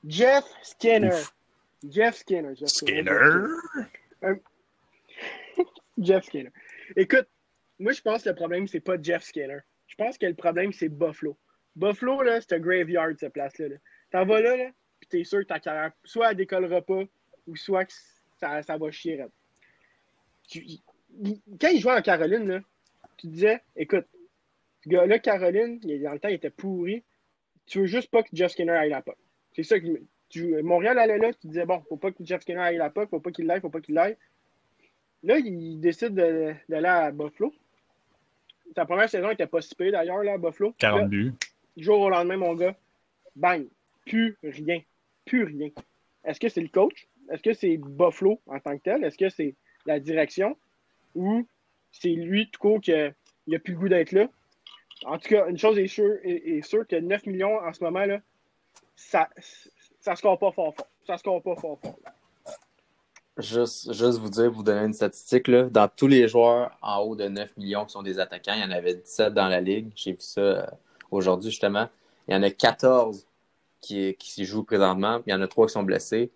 Jeff 0.07 0.45
Skinner. 0.63 1.09
Ouf. 1.09 1.35
Jeff 1.91 2.17
Skinner. 2.17 2.55
Jeff 2.57 2.69
Jeff 5.99 6.25
Skinner. 6.25 6.51
Écoute, 6.97 7.27
moi, 7.79 7.93
je 7.93 8.01
pense 8.03 8.23
que 8.23 8.29
le 8.31 8.35
problème, 8.35 8.67
c'est 8.67 8.81
pas 8.81 8.97
Jeff 9.01 9.23
Skinner. 9.23 9.59
Je 9.87 9.95
pense 9.97 10.19
que 10.19 10.27
le 10.27 10.35
problème, 10.35 10.73
c'est 10.73 10.89
Buffalo. 10.89 11.37
Buffalo, 11.77 12.23
là, 12.23 12.41
c'est 12.41 12.55
un 12.55 12.59
graveyard, 12.61 13.11
cette 13.19 13.33
place-là. 13.33 13.69
là. 13.69 13.77
T'en 14.11 14.25
vas 14.27 14.41
là, 14.41 14.57
là 14.57 14.71
puis 15.01 15.09
t'es 15.09 15.25
sûr 15.25 15.41
que 15.41 15.45
ta 15.45 15.61
carrière, 15.61 15.93
soit 16.03 16.31
elle 16.31 16.37
décollera 16.39 16.81
pas, 16.81 17.03
ou 17.47 17.57
soit 17.57 17.85
que 17.85 17.93
ça, 18.41 18.63
ça 18.63 18.79
va 18.79 18.91
chier. 18.91 19.23
Tu- 20.49 20.65
quand 21.61 21.69
il 21.69 21.81
jouait 21.81 21.93
en 21.93 22.01
Caroline, 22.01 22.49
là, 22.49 22.61
tu 23.19 23.27
disais, 23.27 23.61
écoute, 23.77 24.07
ce 24.83 24.89
gars-là, 24.89 25.19
Caroline, 25.19 25.79
il- 25.83 26.03
dans 26.03 26.13
le 26.13 26.19
temps, 26.19 26.29
il 26.29 26.35
était 26.35 26.49
pourri. 26.51 27.03
Tu 27.67 27.81
veux 27.81 27.87
juste 27.87 28.11
pas 28.11 28.23
que 28.23 28.29
Jeff 28.33 28.53
Skinner 28.53 28.73
aille 28.73 28.91
la 28.91 29.03
POC. 29.03 29.17
C'est 29.55 29.63
ça 29.63 29.79
que 29.81 29.87
tu, 30.29 30.63
Montréal 30.63 30.99
allait 30.99 31.19
là, 31.19 31.33
tu 31.33 31.47
disais, 31.47 31.65
bon, 31.65 31.81
faut 31.89 31.97
pas 31.97 32.11
que 32.11 32.25
Jeff 32.25 32.43
Skinner 32.43 32.61
aille 32.61 32.77
la 32.77 32.91
POC, 32.91 33.11
faut 33.11 33.21
pas 33.21 33.31
qu'il 33.31 33.47
l'aille, 33.47 33.61
faut 33.61 33.71
pas 33.71 33.81
qu'il 33.81 33.95
l'aille. 33.95 34.17
Là, 35.23 35.39
il 35.39 35.81
décide 35.81 36.15
de- 36.15 36.55
d'aller 36.69 36.87
à 36.89 37.11
Buffalo. 37.13 37.53
Sa 38.75 38.85
première 38.85 39.09
saison 39.09 39.31
était 39.31 39.47
pas 39.47 39.61
si 39.61 39.75
d'ailleurs, 39.79 40.23
là, 40.23 40.33
à 40.35 40.39
Buffalo. 40.39 40.75
40 40.79 41.01
Là, 41.03 41.07
buts. 41.07 41.33
jour 41.77 42.01
au 42.01 42.11
lendemain, 42.11 42.37
mon 42.37 42.55
gars, 42.55 42.77
bang, 43.37 43.67
plus 44.07 44.37
rien. 44.43 44.81
Plus 45.25 45.45
rien. 45.45 45.71
Est-ce 46.25 46.41
que 46.41 46.49
c'est 46.49 46.61
le 46.61 46.69
coach? 46.69 47.07
Est-ce 47.31 47.43
que 47.43 47.53
c'est 47.55 47.77
Buffalo 47.79 48.41
en 48.47 48.59
tant 48.59 48.77
que 48.77 48.83
tel? 48.83 49.05
Est-ce 49.05 49.17
que 49.17 49.29
c'est 49.31 49.55
la 49.87 50.01
direction? 50.01 50.57
Ou 51.15 51.47
c'est 51.93 52.11
lui, 52.11 52.51
tout 52.51 52.59
court, 52.61 52.81
qu'il 52.81 53.15
n'a 53.47 53.59
plus 53.61 53.75
le 53.75 53.79
goût 53.79 53.89
d'être 53.89 54.13
là? 54.13 54.29
En 55.07 55.19
tout 55.19 55.29
cas, 55.29 55.47
une 55.49 55.59
chose 55.59 55.79
est 55.79 55.87
sûre, 55.87 56.17
est, 56.25 56.57
est 56.59 56.63
sûre 56.63 56.87
que 56.87 56.97
9 56.97 57.25
millions 57.27 57.57
en 57.59 57.73
ce 57.73 57.83
moment, 57.85 58.05
là, 58.05 58.21
ça 58.97 59.29
ça 60.01 60.17
score 60.17 60.39
pas 60.39 60.53
fort 60.53 60.75
fort. 60.75 60.87
Ça 61.07 61.17
score 61.19 61.43
pas 61.43 61.57
fort 61.57 61.79
fort. 61.81 61.99
Juste, 63.37 63.93
juste 63.93 64.19
vous 64.19 64.29
dire, 64.29 64.51
vous 64.53 64.63
donner 64.63 64.87
une 64.87 64.93
statistique, 64.93 65.49
là, 65.49 65.65
dans 65.65 65.89
tous 65.89 66.07
les 66.07 66.29
joueurs 66.29 66.71
en 66.81 67.01
haut 67.01 67.17
de 67.17 67.27
9 67.27 67.57
millions 67.57 67.85
qui 67.85 67.93
sont 67.93 68.03
des 68.03 68.21
attaquants, 68.21 68.53
il 68.55 68.61
y 68.61 68.65
en 68.65 68.71
avait 68.71 68.95
17 68.95 69.35
dans 69.35 69.49
la 69.49 69.61
ligue. 69.61 69.91
J'ai 69.97 70.13
vu 70.13 70.19
ça 70.21 70.41
euh, 70.41 70.67
aujourd'hui, 71.11 71.51
justement. 71.51 71.89
Il 72.29 72.35
y 72.35 72.37
en 72.37 72.43
a 72.45 72.51
14 72.51 73.27
qui, 73.81 74.15
qui 74.15 74.31
s'y 74.31 74.45
jouent 74.45 74.63
présentement, 74.63 75.21
il 75.27 75.31
y 75.31 75.35
en 75.35 75.43
a 75.43 75.49
3 75.49 75.67
qui 75.67 75.73
sont 75.73 75.83
blessés. 75.83 76.31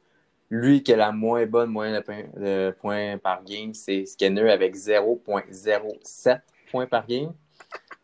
Lui 0.51 0.83
qui 0.83 0.93
a 0.93 0.97
la 0.97 1.13
moins 1.13 1.47
bonne 1.47 1.71
moyenne 1.71 1.95
de 1.97 2.01
points, 2.01 2.25
de 2.37 2.75
points 2.81 3.19
par 3.19 3.45
game, 3.45 3.75
c'est 3.75 4.07
Skinner 4.07 4.51
avec 4.51 4.75
0.07 4.75 6.41
points 6.71 6.87
par 6.87 7.07
game. 7.07 7.33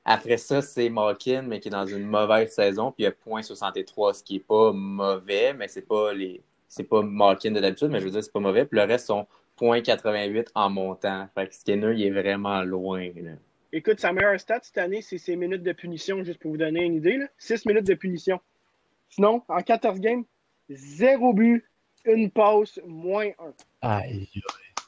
Après 0.04 0.36
ça, 0.36 0.60
c'est 0.60 0.90
Malkin, 0.90 1.42
mais 1.42 1.60
qui 1.60 1.68
est 1.68 1.70
dans 1.70 1.86
une 1.86 2.06
mauvaise 2.06 2.52
saison, 2.52 2.92
puis 2.92 3.04
il 3.04 3.06
a 3.06 3.10
0.63, 3.10 4.14
ce 4.14 4.22
qui 4.22 4.36
est 4.36 4.46
pas 4.46 4.72
mauvais, 4.72 5.54
mais 5.54 5.68
c'est 5.68 5.86
pas 5.86 6.12
les 6.12 6.42
c'est 6.74 6.84
pas 6.84 7.02
Malkin 7.02 7.52
de 7.52 7.60
d'habitude, 7.60 7.88
mais 7.88 8.00
je 8.00 8.06
veux 8.06 8.10
dire, 8.10 8.24
c'est 8.24 8.32
pas 8.32 8.40
mauvais. 8.40 8.64
Puis 8.64 8.78
le 8.78 8.84
reste 8.84 9.06
sont 9.06 9.26
0.88 9.60 10.48
en 10.54 10.70
montant. 10.70 11.28
Fait 11.34 11.46
que 11.46 11.54
Skinner, 11.54 11.94
il 11.94 12.02
est 12.02 12.10
vraiment 12.10 12.62
loin. 12.62 13.10
Là. 13.14 13.32
Écoute, 13.72 14.00
sa 14.00 14.12
meilleure 14.12 14.38
stat 14.40 14.60
cette 14.62 14.78
année, 14.78 15.00
c'est 15.00 15.18
ses 15.18 15.36
minutes 15.36 15.62
de 15.62 15.72
punition, 15.72 16.22
juste 16.24 16.40
pour 16.40 16.50
vous 16.50 16.56
donner 16.56 16.84
une 16.84 16.94
idée. 16.94 17.18
Là. 17.18 17.26
6 17.38 17.66
minutes 17.66 17.86
de 17.86 17.94
punition. 17.94 18.40
Sinon, 19.08 19.42
en 19.48 19.60
14 19.60 20.00
games, 20.00 20.24
0 20.70 21.32
but, 21.32 21.64
une 22.04 22.30
passe, 22.30 22.80
moins 22.86 23.28
1. 23.28 23.32
Aïe. 23.82 24.28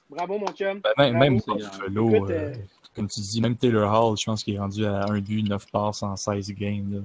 Bravo, 0.08 0.38
mon 0.38 0.52
chum. 0.52 0.80
Ben, 0.96 1.12
même. 1.16 1.38
Buffalo, 1.38 2.14
Écoute, 2.14 2.30
euh, 2.30 2.52
euh, 2.52 2.54
comme 2.96 3.08
tu 3.08 3.20
dis, 3.20 3.40
même 3.42 3.56
Taylor 3.56 3.92
Hall, 3.92 4.16
je 4.16 4.24
pense 4.24 4.42
qu'il 4.42 4.54
est 4.54 4.58
rendu 4.58 4.84
à 4.86 5.04
un 5.04 5.20
but, 5.20 5.42
9 5.42 5.70
passes 5.70 6.02
en 6.02 6.16
16 6.16 6.52
games. 6.54 7.04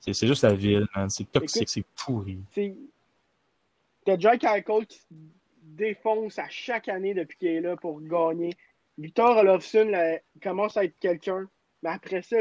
C'est 0.00 0.26
juste 0.26 0.42
la 0.42 0.54
ville, 0.54 0.86
man. 0.94 1.08
C'est 1.08 1.30
toxique, 1.30 1.68
c'est 1.68 1.84
pourri. 1.96 2.38
T'as 4.04 4.18
Jack 4.18 4.44
Eichel 4.44 4.86
qui 4.86 4.98
se 4.98 5.04
défonce 5.62 6.38
à 6.38 6.48
chaque 6.48 6.88
année 6.88 7.14
depuis 7.14 7.38
qu'il 7.38 7.48
est 7.48 7.60
là 7.60 7.76
pour 7.76 8.00
gagner. 8.00 8.52
Victor 8.98 9.36
Olofsson 9.38 9.86
là, 9.86 10.18
commence 10.42 10.76
à 10.76 10.84
être 10.84 10.98
quelqu'un. 10.98 11.48
Mais 11.82 11.90
après 11.90 12.22
ça, 12.22 12.36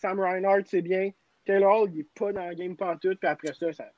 Sam 0.00 0.20
Reinhardt, 0.20 0.64
c'est 0.66 0.82
bien. 0.82 1.10
Taylor 1.44 1.82
Hall, 1.82 1.90
il 1.92 1.98
n'est 1.98 2.06
pas 2.14 2.32
dans 2.32 2.48
le 2.48 2.54
game 2.54 2.76
pantoute. 2.76 3.18
Puis 3.18 3.28
après 3.28 3.54
ça, 3.54 3.72
ça... 3.72 3.90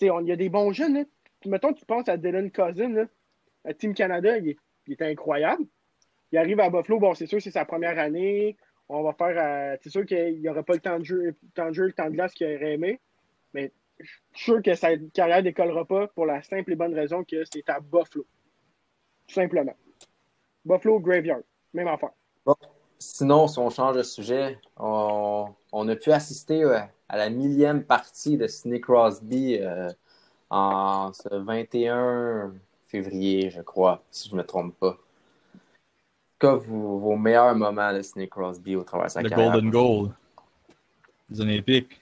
il 0.00 0.26
y 0.26 0.32
a 0.32 0.36
des 0.36 0.48
bons 0.48 0.72
jeunes. 0.72 0.94
Là. 0.94 1.04
Puis 1.40 1.48
mettons, 1.50 1.72
tu 1.72 1.84
penses 1.86 2.08
à 2.08 2.16
Dylan 2.16 2.50
Cousin, 2.50 2.88
là, 2.90 3.04
à 3.64 3.74
Team 3.74 3.94
Canada, 3.94 4.36
il 4.38 4.50
est, 4.50 4.58
il 4.86 4.92
est 4.92 5.02
incroyable. 5.02 5.64
Il 6.32 6.38
arrive 6.38 6.60
à 6.60 6.70
Buffalo, 6.70 6.98
bon, 6.98 7.14
c'est 7.14 7.26
sûr, 7.26 7.40
c'est 7.42 7.50
sa 7.50 7.64
première 7.64 7.98
année. 7.98 8.56
On 8.88 9.02
va 9.02 9.12
faire. 9.12 9.36
euh, 9.36 9.76
c'est 9.82 9.90
sûr 9.90 10.04
qu'il 10.04 10.40
n'y 10.40 10.48
aura 10.48 10.62
pas 10.62 10.74
le 10.74 10.80
temps 10.80 10.98
de 10.98 11.04
jeu, 11.04 11.22
le 11.22 11.34
temps 11.54 11.70
de 11.70 11.80
le 11.80 11.92
temps 11.92 12.06
de 12.06 12.10
glace 12.10 12.34
qu'il 12.34 12.46
aurait 12.46 12.74
aimé. 12.74 13.00
Mais 13.54 13.72
je 13.98 14.06
suis 14.06 14.44
sûr 14.44 14.62
que 14.62 14.74
sa 14.74 14.96
carrière 15.12 15.42
décollera 15.42 15.84
pas 15.84 16.08
pour 16.08 16.26
la 16.26 16.42
simple 16.42 16.72
et 16.72 16.76
bonne 16.76 16.94
raison 16.94 17.24
que 17.24 17.44
c'est 17.52 17.68
à 17.68 17.80
Buffalo. 17.80 18.26
Tout 19.26 19.34
simplement. 19.34 19.74
Buffalo 20.64 21.00
Graveyard. 21.00 21.42
Même 21.72 21.88
affaire. 21.88 22.10
Sinon, 22.98 23.48
si 23.48 23.58
on 23.58 23.70
change 23.70 23.96
de 23.96 24.02
sujet, 24.02 24.58
on, 24.76 25.54
a 25.72 25.96
pu 25.96 26.12
assister 26.12 26.64
à 27.08 27.16
la 27.16 27.30
millième 27.30 27.84
partie 27.84 28.36
de 28.36 28.46
Sidney 28.46 28.80
Crosby 28.80 29.58
euh, 29.60 29.88
en 30.50 31.12
ce 31.12 31.28
21 31.34 32.52
février, 32.88 33.50
je 33.50 33.62
crois, 33.62 34.02
si 34.10 34.28
je 34.28 34.34
ne 34.34 34.40
me 34.40 34.46
trompe 34.46 34.76
pas. 34.78 34.98
Quels 36.40 36.56
vos, 36.56 36.98
vos 36.98 37.16
meilleurs 37.16 37.54
moments 37.54 37.92
de 37.92 38.02
Sidney 38.02 38.28
Crosby 38.28 38.74
au 38.74 38.82
travers 38.82 39.06
de 39.06 39.12
sa 39.12 39.22
Le 39.22 39.28
carrière? 39.28 39.52
Golden 39.52 39.70
Goal 39.70 40.10
des 41.30 41.40
Olympiques. 41.40 42.00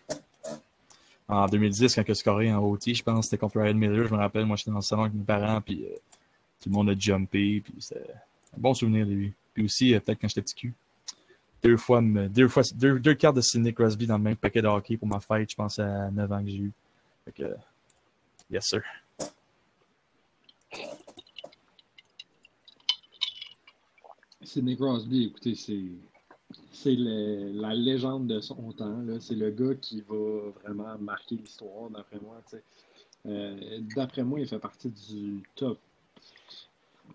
En 1.28 1.46
2010, 1.46 1.94
quand 1.94 2.02
il 2.06 2.10
a 2.10 2.14
scoré 2.14 2.52
en 2.52 2.64
OT, 2.64 2.94
je 2.94 3.02
pense, 3.02 3.26
c'était 3.26 3.36
contre 3.36 3.60
Ryan 3.60 3.74
Miller. 3.74 4.06
Je 4.06 4.14
me 4.14 4.18
rappelle, 4.18 4.46
moi, 4.46 4.56
j'étais 4.56 4.70
dans 4.70 4.78
le 4.78 4.82
salon 4.82 5.02
avec 5.02 5.14
mes 5.14 5.24
parents, 5.24 5.60
puis 5.60 5.84
euh, 5.84 5.94
tout 6.62 6.70
le 6.70 6.74
monde 6.74 6.88
a 6.88 6.94
jumpé, 6.98 7.60
puis 7.62 7.74
c'était 7.80 8.00
un 8.56 8.60
bon 8.60 8.72
souvenir 8.72 9.06
de 9.06 9.12
lui. 9.12 9.34
Puis 9.52 9.64
aussi, 9.64 9.94
euh, 9.94 10.00
peut-être 10.00 10.20
quand 10.20 10.28
j'étais 10.28 10.40
petit 10.40 10.54
cul, 10.54 10.74
deux 11.62 11.76
fois, 11.76 12.00
deux, 12.00 12.48
fois 12.48 12.62
deux, 12.74 12.98
deux 12.98 13.14
cartes 13.14 13.36
de 13.36 13.42
Sidney 13.42 13.74
Crosby 13.74 14.06
dans 14.06 14.16
le 14.16 14.22
même 14.22 14.36
paquet 14.36 14.62
de 14.62 14.68
hockey 14.68 14.96
pour 14.96 15.08
ma 15.08 15.20
fête, 15.20 15.50
je 15.50 15.56
pense 15.56 15.78
à 15.78 16.10
9 16.10 16.32
ans 16.32 16.42
que 16.42 16.48
j'ai 16.48 16.56
eu. 16.56 16.72
Fait 17.26 17.32
que, 17.32 17.54
yes, 18.50 18.64
sir. 18.64 18.82
Sidney 24.42 24.76
Crosby, 24.76 25.24
écoutez, 25.24 25.54
c'est 25.54 26.94
la 26.94 27.74
légende 27.74 28.28
de 28.28 28.40
son 28.40 28.72
temps. 28.72 29.04
C'est 29.20 29.34
le 29.34 29.50
gars 29.50 29.74
qui 29.74 30.00
va 30.02 30.50
vraiment 30.62 30.96
marquer 30.98 31.36
l'histoire, 31.36 31.90
d'après 31.90 32.20
moi. 32.20 32.40
Euh, 33.26 33.80
d'après 33.96 34.22
moi, 34.22 34.40
il 34.40 34.46
fait 34.46 34.58
partie 34.58 34.90
du 34.90 35.42
top. 35.56 35.78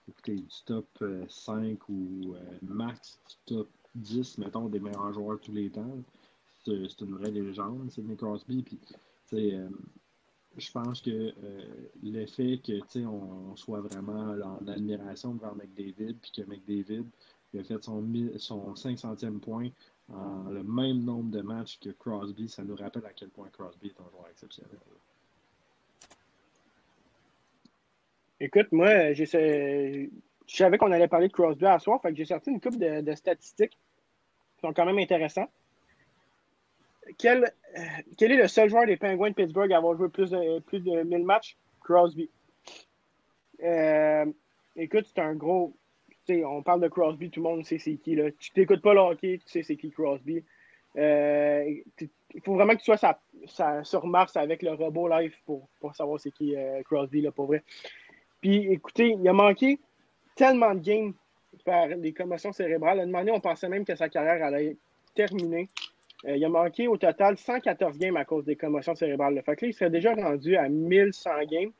Écoutez, 0.10 0.36
du 0.36 0.62
top 0.66 0.88
5 1.30 1.56
euh, 1.62 1.76
ou 1.90 2.34
euh, 2.36 2.40
max 2.62 3.20
du 3.30 3.56
top 3.56 3.70
10, 3.96 4.40
mettons, 4.40 4.68
des 4.68 4.80
meilleurs 4.80 5.14
joueurs 5.14 5.38
de 5.38 5.44
tous 5.44 5.54
les 5.54 5.70
temps. 5.70 5.98
C'est 6.66 7.02
une 7.02 7.16
vraie 7.16 7.32
légende, 7.32 7.90
Sidney 7.90 8.16
Crosby. 8.16 8.64
Puis, 8.64 8.80
je 10.58 10.72
pense 10.72 11.02
que 11.02 11.34
le 12.04 12.26
fait 12.26 12.60
que 12.60 13.06
on 13.06 13.56
soit 13.56 13.82
vraiment 13.82 14.36
en 14.44 14.68
admiration 14.68 15.34
devant 15.34 15.56
McDavid, 15.56 16.16
puis 16.22 16.32
que 16.32 16.42
McDavid 16.44 17.06
a 17.58 17.64
fait 17.64 17.84
son, 17.84 18.04
son 18.38 18.74
500e 18.74 19.40
point 19.40 19.70
en 20.12 20.50
le 20.50 20.64
même 20.64 21.04
nombre 21.04 21.32
de 21.32 21.42
matchs 21.42 21.80
que 21.80 21.90
Crosby. 21.90 22.50
Ça 22.50 22.64
nous 22.64 22.76
rappelle 22.76 23.06
à 23.06 23.14
quel 23.14 23.30
point 23.30 23.48
Crosby 23.50 23.88
est 23.88 24.02
un 24.02 24.10
joueur 24.10 24.28
exceptionnel. 24.30 24.80
Écoute, 28.40 28.72
moi, 28.72 29.14
je 29.14 30.10
savais 30.48 30.78
qu'on 30.78 30.92
allait 30.92 31.08
parler 31.08 31.28
de 31.28 31.34
Crosby 31.34 31.66
à 31.66 31.80
soir, 31.80 32.02
fait 32.02 32.10
que 32.10 32.18
j'ai 32.18 32.26
sorti 32.26 32.50
une 32.50 32.60
coupe 32.60 32.78
de, 32.78 33.16
statistiques 33.16 33.72
qui 33.72 34.62
sont 34.62 34.74
quand 34.74 34.86
même 34.86 35.00
intéressantes. 35.00 35.50
Quel, 37.18 37.52
euh, 37.78 37.82
quel, 38.18 38.32
est 38.32 38.38
le 38.38 38.48
seul 38.48 38.70
joueur 38.70 38.86
des 38.86 38.98
Penguins 38.98 39.30
de 39.30 39.36
Pittsburgh 39.36 39.72
à 39.74 39.78
avoir 39.78 39.96
joué 39.98 40.10
plus 40.10 40.30
de, 40.30 40.60
plus 40.60 40.80
de 40.80 41.04
1000 41.04 41.26
matchs? 41.26 41.58
Crosby. 41.82 42.30
Euh, 43.62 44.26
écoute, 44.76 45.06
c'est 45.14 45.22
un 45.22 45.36
gros, 45.36 45.74
on 46.30 46.64
parle 46.64 46.82
de 46.82 46.88
Crosby, 46.88 47.30
tout 47.30 47.42
le 47.42 47.50
monde 47.50 47.66
sait 47.66 47.78
c'est 47.78 47.96
qui. 47.96 48.16
Là. 48.16 48.32
Tu 48.32 48.52
t'écoutes 48.52 48.82
pas 48.82 48.94
le 48.94 49.02
hockey, 49.02 49.40
tu 49.46 49.52
sais 49.52 49.64
c'est 49.64 49.76
qui 49.76 49.92
Crosby. 49.92 50.44
Euh, 50.96 51.66
il 52.34 52.42
faut 52.42 52.54
vraiment 52.54 52.74
que 52.74 52.82
tu 52.82 52.96
sois 52.96 53.84
sur 53.84 54.06
Mars 54.06 54.38
avec 54.38 54.62
le 54.62 54.74
robot 54.74 55.08
live 55.10 55.36
pour, 55.46 55.68
savoir 55.94 56.20
c'est 56.20 56.32
qui 56.32 56.56
Crosby, 56.86 57.22
là, 57.22 57.32
pour 57.32 57.48
vrai. 57.48 57.64
Puis 58.42 58.72
écoutez, 58.72 59.16
il 59.20 59.28
a 59.28 59.34
manqué 59.34 59.80
tellement 60.36 60.74
de 60.74 60.80
games 60.80 61.14
par 61.66 61.88
les 61.88 62.14
commotions 62.14 62.52
cérébrales. 62.52 63.00
À 63.00 63.04
un 63.04 63.06
moment 63.06 63.20
donné, 63.20 63.32
on 63.32 63.40
pensait 63.40 63.70
même 63.70 63.86
que 63.86 63.96
sa 63.96 64.10
carrière 64.10 64.44
allait 64.44 64.78
terminer. 65.16 65.70
Euh, 66.26 66.38
il 66.38 66.46
a 66.46 66.50
manqué 66.50 66.88
au 66.88 66.98
total 66.98 67.38
114 67.38 67.98
games 67.98 68.18
à 68.18 68.26
cause 68.26 68.46
des 68.46 68.56
commotions 68.56 68.96
cérébrales. 68.96 69.42
Fait 69.44 69.62
là, 69.62 69.68
il 69.68 69.74
serait 69.74 69.90
déjà 69.90 70.14
rendu 70.14 70.56
à 70.56 70.70
1100 70.70 71.30
games 71.50 71.72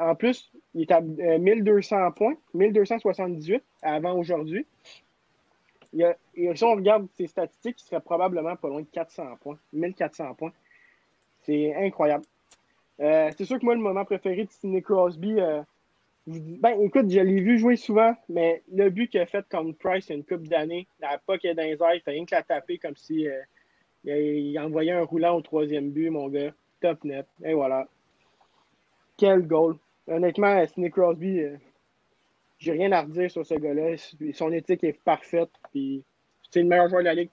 en 0.00 0.14
plus, 0.14 0.50
il 0.74 0.82
est 0.82 0.92
à 0.92 1.00
1200 1.00 1.96
euh, 1.96 2.10
points, 2.10 2.34
1278 2.54 3.62
avant 3.82 4.14
aujourd'hui. 4.14 4.66
Et 6.34 6.56
si 6.56 6.64
on 6.64 6.74
regarde 6.74 7.06
ses 7.14 7.28
statistiques, 7.28 7.80
il 7.80 7.84
serait 7.84 8.00
probablement 8.00 8.56
pas 8.56 8.68
loin 8.68 8.80
de 8.80 8.86
400 8.90 9.36
points, 9.40 9.58
1400 9.72 10.34
points. 10.34 10.52
C'est 11.42 11.72
incroyable. 11.74 12.24
Euh, 12.98 13.30
c'est 13.36 13.44
sûr 13.44 13.60
que 13.60 13.64
moi, 13.64 13.74
le 13.74 13.80
moment 13.80 14.04
préféré 14.04 14.44
de 14.44 14.50
Sidney 14.50 14.82
Crosby, 14.82 15.36
ben 16.26 16.80
écoute, 16.80 17.10
je 17.10 17.20
l'ai 17.20 17.40
vu 17.40 17.58
jouer 17.58 17.76
souvent, 17.76 18.14
mais 18.28 18.62
le 18.72 18.88
but 18.88 19.10
qu'il 19.10 19.20
a 19.20 19.26
fait 19.26 19.46
contre 19.50 19.76
Price 19.78 20.08
une 20.08 20.24
couple 20.24 20.48
d'années, 20.48 20.86
la 21.00 21.18
POC 21.18 21.44
est 21.44 21.54
dans 21.54 21.62
les 21.62 21.72
airs, 21.72 21.94
il 21.94 22.00
fait 22.00 22.12
rien 22.12 22.24
que 22.24 22.34
la 22.34 22.42
taper 22.42 22.78
comme 22.78 22.96
si 22.96 23.26
il, 24.04 24.12
il, 24.12 24.58
envoyait 24.58 24.92
un 24.92 25.04
roulant 25.04 25.36
au 25.36 25.42
troisième 25.42 25.90
but, 25.90 26.10
mon 26.10 26.28
gars. 26.28 26.52
Top 26.80 27.04
net. 27.04 27.26
Et 27.42 27.54
voilà. 27.54 27.86
Quel 29.16 29.46
goal. 29.46 29.76
Honnêtement, 30.06 30.66
Sidney 30.66 30.90
Crosby, 30.90 31.40
euh, 31.40 31.56
j'ai 32.58 32.72
rien 32.72 32.92
à 32.92 33.02
redire 33.02 33.30
sur 33.30 33.46
ce 33.46 33.54
gars-là. 33.54 33.96
Son 34.34 34.52
éthique 34.52 34.84
est 34.84 34.92
parfaite. 34.92 35.50
c'est 35.72 36.60
le 36.60 36.64
meilleur 36.64 36.88
joueur 36.88 37.00
de 37.00 37.06
la 37.06 37.14
ligue. 37.14 37.30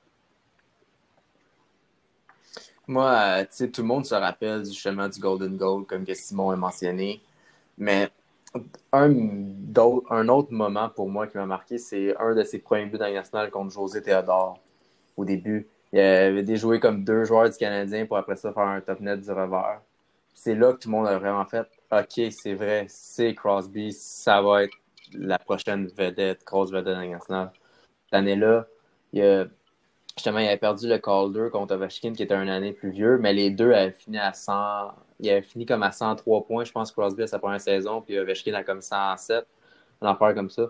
Moi, 2.88 3.10
euh, 3.10 3.42
tu 3.44 3.48
sais, 3.52 3.70
tout 3.70 3.82
le 3.82 3.88
monde 3.88 4.06
se 4.06 4.16
rappelle 4.16 4.66
justement 4.66 5.08
du 5.08 5.20
Golden 5.20 5.56
Goal, 5.58 5.86
comme 5.86 6.06
que 6.06 6.14
Simon 6.14 6.52
a 6.52 6.56
mentionné. 6.56 7.22
Mais 7.78 8.10
un, 8.92 10.28
autre 10.28 10.52
moment 10.52 10.90
pour 10.90 11.10
moi 11.10 11.28
qui 11.28 11.38
m'a 11.38 11.46
marqué, 11.46 11.78
c'est 11.78 12.16
un 12.18 12.36
de 12.36 12.44
ses 12.44 12.60
premiers 12.60 12.86
buts 12.86 12.98
nationale 12.98 13.50
contre 13.50 13.72
José 13.72 14.02
Théodore. 14.02 14.60
Au 15.18 15.26
début, 15.26 15.68
il 15.94 16.00
avait 16.00 16.44
déjoué 16.44 16.80
comme 16.80 17.04
deux 17.04 17.26
joueurs 17.26 17.50
du 17.50 17.58
Canadien 17.58 18.06
pour 18.06 18.18
après 18.18 18.36
ça 18.36 18.54
faire 18.54 18.64
un 18.64 18.82
top 18.82 19.00
net 19.00 19.22
du 19.22 19.32
revers 19.32 19.82
c'est 20.34 20.56
là 20.56 20.74
que 20.74 20.80
tout 20.80 20.90
le 20.90 20.96
monde 20.96 21.08
a 21.08 21.18
vraiment 21.18 21.46
fait 21.46 21.68
OK, 21.92 22.32
c'est 22.32 22.54
vrai, 22.54 22.86
c'est 22.90 23.36
Crosby, 23.36 23.92
ça 23.94 24.42
va 24.42 24.64
être 24.64 24.76
la 25.14 25.38
prochaine 25.38 25.88
vedette, 25.88 26.44
grosse 26.46 26.72
vedette 26.72 26.98
nationale. 26.98 27.52
Cette 28.06 28.14
année-là, 28.14 28.66
il 29.14 29.52
justement, 30.16 30.40
il 30.40 30.48
avait 30.48 30.58
perdu 30.58 30.88
le 30.88 30.98
Calder 30.98 31.50
contre 31.52 31.76
Ovechkin, 31.76 32.14
qui 32.14 32.24
était 32.24 32.36
une 32.36 32.50
année 32.50 32.74
plus 32.74 32.92
vieux, 32.92 33.18
mais 33.18 33.34
les 33.34 33.50
deux 33.50 33.72
avaient 33.74 33.92
fini 33.92 34.18
à 34.18 34.34
100. 34.34 34.92
Il 35.20 35.30
avait 35.30 35.42
fini 35.42 35.66
comme 35.66 35.84
à 35.84 35.92
103 35.92 36.46
points, 36.46 36.64
je 36.64 36.72
pense, 36.72 36.92
Crosby 36.92 37.24
à 37.24 37.28
sa 37.28 37.40
première 37.40 37.62
saison, 37.62 38.02
puis 38.02 38.18
Ovechkin 38.20 38.54
a 38.54 38.64
comme 38.64 38.82
107, 38.82 39.46
un 40.02 40.08
affaire 40.08 40.34
comme 40.34 40.50
ça. 40.50 40.68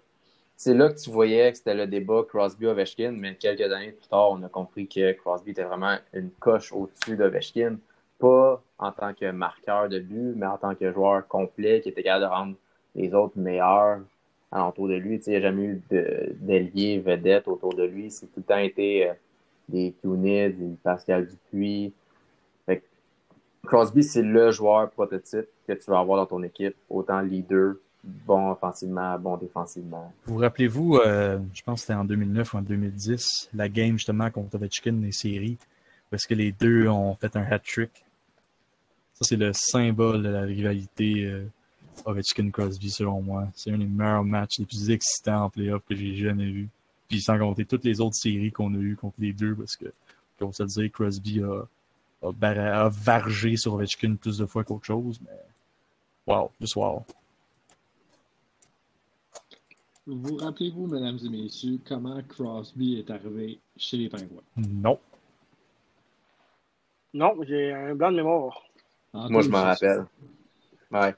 C'est 0.57 0.73
là 0.75 0.89
que 0.89 0.99
tu 0.99 1.09
voyais 1.09 1.51
que 1.51 1.57
c'était 1.57 1.73
le 1.73 1.87
débat 1.87 2.23
Crosby-Ovechkin, 2.27 3.11
mais 3.11 3.35
quelques 3.35 3.71
années 3.71 3.93
plus 3.93 4.07
tard, 4.07 4.31
on 4.31 4.43
a 4.43 4.49
compris 4.49 4.87
que 4.87 5.13
Crosby 5.13 5.51
était 5.51 5.63
vraiment 5.63 5.97
une 6.13 6.29
coche 6.31 6.71
au-dessus 6.71 7.17
d'Ovechkin 7.17 7.77
pas 8.21 8.63
en 8.77 8.91
tant 8.91 9.13
que 9.13 9.31
marqueur 9.31 9.89
de 9.89 9.99
but, 9.99 10.33
mais 10.35 10.45
en 10.45 10.57
tant 10.57 10.75
que 10.75 10.91
joueur 10.93 11.27
complet 11.27 11.81
qui 11.81 11.89
était 11.89 12.03
capable 12.03 12.25
de 12.25 12.29
rendre 12.29 12.55
les 12.95 13.13
autres 13.13 13.37
meilleurs 13.37 14.01
alentour 14.51 14.87
de 14.87 14.95
lui. 14.95 15.15
il 15.25 15.29
n'y 15.29 15.35
a 15.37 15.41
jamais 15.41 15.63
eu 15.63 15.81
d'alliés 16.39 16.99
vedettes 16.99 17.47
autour 17.47 17.73
de 17.73 17.83
lui. 17.83 18.11
C'est 18.11 18.27
tout 18.27 18.39
le 18.39 18.43
temps 18.43 18.57
été 18.57 19.09
euh, 19.09 19.13
des 19.71 19.95
Kunitz, 20.01 20.57
des 20.57 20.75
Pascal 20.83 21.27
Dupuis. 21.27 21.93
Crosby, 23.65 24.03
c'est 24.03 24.23
le 24.23 24.51
joueur 24.51 24.89
prototype 24.89 25.47
que 25.67 25.73
tu 25.73 25.91
vas 25.91 25.99
avoir 25.99 26.17
dans 26.17 26.25
ton 26.25 26.43
équipe, 26.43 26.75
autant 26.89 27.21
leader, 27.21 27.75
bon 28.03 28.51
offensivement, 28.51 29.17
bon 29.19 29.37
défensivement. 29.37 30.11
Vous 30.25 30.37
rappelez-vous, 30.37 30.97
euh, 30.97 31.39
je 31.53 31.61
pense 31.61 31.81
que 31.81 31.81
c'était 31.81 31.93
en 31.93 32.05
2009 32.05 32.53
ou 32.53 32.57
en 32.57 32.61
2010, 32.61 33.49
la 33.53 33.69
game 33.69 33.93
justement 33.93 34.29
contre 34.31 34.55
Ovechkin 34.55 34.93
des 34.93 35.11
séries, 35.11 35.57
parce 36.09 36.25
que 36.25 36.33
les 36.33 36.51
deux 36.51 36.87
ont 36.87 37.15
fait 37.15 37.35
un 37.35 37.43
hat-trick? 37.43 37.91
C'est 39.23 39.37
le 39.37 39.51
symbole 39.53 40.23
de 40.23 40.29
la 40.29 40.41
rivalité 40.41 41.25
euh, 41.25 41.45
Ovechkin-Crosby, 42.05 42.89
selon 42.89 43.21
moi. 43.21 43.47
C'est 43.53 43.71
un 43.71 43.77
des 43.77 43.85
meilleurs 43.85 44.23
matchs 44.23 44.57
les 44.57 44.65
plus 44.65 44.89
excitants 44.89 45.43
en 45.43 45.49
playoff 45.51 45.83
que 45.87 45.95
j'ai 45.95 46.15
jamais 46.15 46.49
vu. 46.49 46.69
Puis 47.11 47.19
sans 47.19 47.37
compter 47.37 47.65
toutes 47.65 47.83
les 47.83 47.99
autres 47.99 48.15
séries 48.15 48.53
qu'on 48.53 48.73
a 48.73 48.77
eues 48.77 48.95
contre 48.95 49.17
les 49.19 49.33
deux, 49.33 49.53
parce 49.53 49.75
que, 49.75 49.83
comme 50.39 50.53
ça 50.53 50.63
le 50.63 50.69
dire, 50.69 50.89
Crosby 50.93 51.41
a, 51.41 51.67
a, 52.23 52.89
vargé 52.89 53.57
sur 53.57 53.73
Ovechkin 53.73 54.15
plus 54.15 54.37
de 54.37 54.45
fois 54.45 54.63
qu'autre 54.63 54.85
chose, 54.85 55.19
mais 55.19 55.37
wow, 56.25 56.49
juste 56.61 56.77
wow. 56.77 57.03
Vous 60.07 60.37
rappelez-vous, 60.37 60.87
mesdames 60.87 61.19
et 61.21 61.29
messieurs, 61.29 61.79
comment 61.85 62.21
Crosby 62.29 62.95
est 62.99 63.11
arrivé 63.11 63.59
chez 63.75 63.97
les 63.97 64.07
Pingouins? 64.07 64.41
Non. 64.55 64.97
Non, 67.13 67.35
j'ai 67.43 67.73
un 67.73 67.93
blanc 67.93 68.11
de 68.11 68.15
mémoire. 68.15 68.63
Moi, 69.13 69.41
je 69.41 69.49
m'en 69.49 69.63
rappelle. 69.63 70.05
Ouais. 70.91 71.13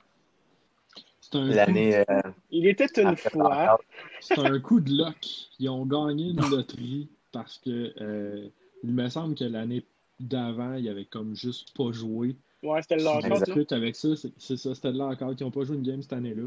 L'année. 1.34 2.04
Euh, 2.10 2.22
il 2.52 2.68
était 2.68 2.88
une 3.02 3.16
fois. 3.16 3.80
C'est 4.20 4.40
un 4.40 4.60
coup 4.60 4.80
de 4.80 4.92
luck. 4.92 5.50
Ils 5.60 5.70
ont 5.70 5.86
gagné 5.86 6.32
une 6.32 6.50
loterie 6.50 7.08
parce 7.32 7.58
que 7.58 7.94
euh, 8.02 8.48
il 8.84 8.92
me 8.92 9.10
semble 9.10 9.36
que 9.36 9.44
l'année 9.44 9.84
d'avant, 10.20 10.76
ils 10.76 10.90
avaient 10.90 11.06
comme 11.06 11.36
juste 11.36 11.76
pas 11.76 11.92
joué. 11.92 12.36
Ouais, 12.62 12.82
c'était 12.82 12.98
le 12.98 13.04
lockout. 13.04 13.72
avec 13.72 13.96
ça, 13.96 14.10
c'est 14.38 14.58
ça, 14.58 14.76
c'était 14.76 14.92
lockout. 14.92 15.40
Ils 15.40 15.44
n'ont 15.44 15.52
pas 15.52 15.64
joué 15.64 15.76
une 15.76 15.84
game 15.84 16.02
cette 16.02 16.14
année-là. 16.14 16.44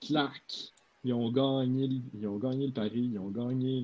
Clac! 0.00 0.72
Ils 1.04 1.14
ont 1.14 1.30
gagné, 1.30 1.88
ils 2.14 2.26
ont 2.26 2.38
gagné 2.38 2.66
le 2.66 2.72
pari, 2.72 3.10
ils 3.12 3.18
ont 3.18 3.30
gagné 3.30 3.82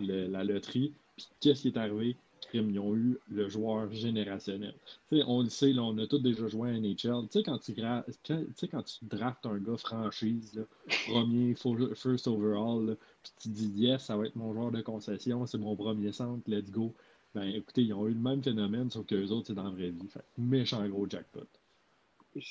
le, 0.00 0.26
la 0.26 0.44
loterie. 0.44 0.92
Puis 1.16 1.28
qu'est-ce 1.40 1.62
qui 1.62 1.68
est 1.68 1.76
arrivé? 1.76 2.16
Ils 2.54 2.78
ont 2.78 2.94
eu 2.94 3.18
le 3.30 3.48
joueur 3.48 3.90
générationnel. 3.92 4.74
on 5.10 5.42
le 5.42 5.48
sait, 5.48 5.72
on 5.78 5.96
a 5.98 6.06
tous 6.06 6.18
déjà 6.18 6.46
joué 6.48 6.70
à 6.70 6.72
NHL. 6.72 7.26
Tu 7.30 7.38
sais, 7.38 7.42
quand 7.42 7.58
tu, 7.58 7.74
quand, 7.74 8.82
tu 8.82 9.04
draftes 9.04 9.46
un 9.46 9.58
gars 9.58 9.76
franchise, 9.76 10.64
premier, 11.08 11.54
first 11.94 12.28
overall, 12.28 12.96
puis 13.22 13.32
tu 13.40 13.48
dis 13.48 13.86
yes, 13.86 14.04
ça 14.04 14.16
va 14.16 14.26
être 14.26 14.36
mon 14.36 14.52
joueur 14.52 14.70
de 14.70 14.80
concession, 14.80 15.46
c'est 15.46 15.58
mon 15.58 15.76
premier 15.76 16.12
centre, 16.12 16.42
let's 16.46 16.70
go. 16.70 16.94
Ben 17.34 17.48
écoutez, 17.48 17.82
ils 17.82 17.92
ont 17.92 18.06
eu 18.06 18.12
le 18.12 18.20
même 18.20 18.42
phénomène, 18.42 18.90
sauf 18.90 19.06
que 19.06 19.16
les 19.16 19.32
autres, 19.32 19.48
c'est 19.48 19.54
dans 19.54 19.64
la 19.64 19.70
vraie 19.70 19.90
vie. 19.90 20.08
méchant 20.38 20.86
gros 20.88 21.08
jackpot. 21.08 21.48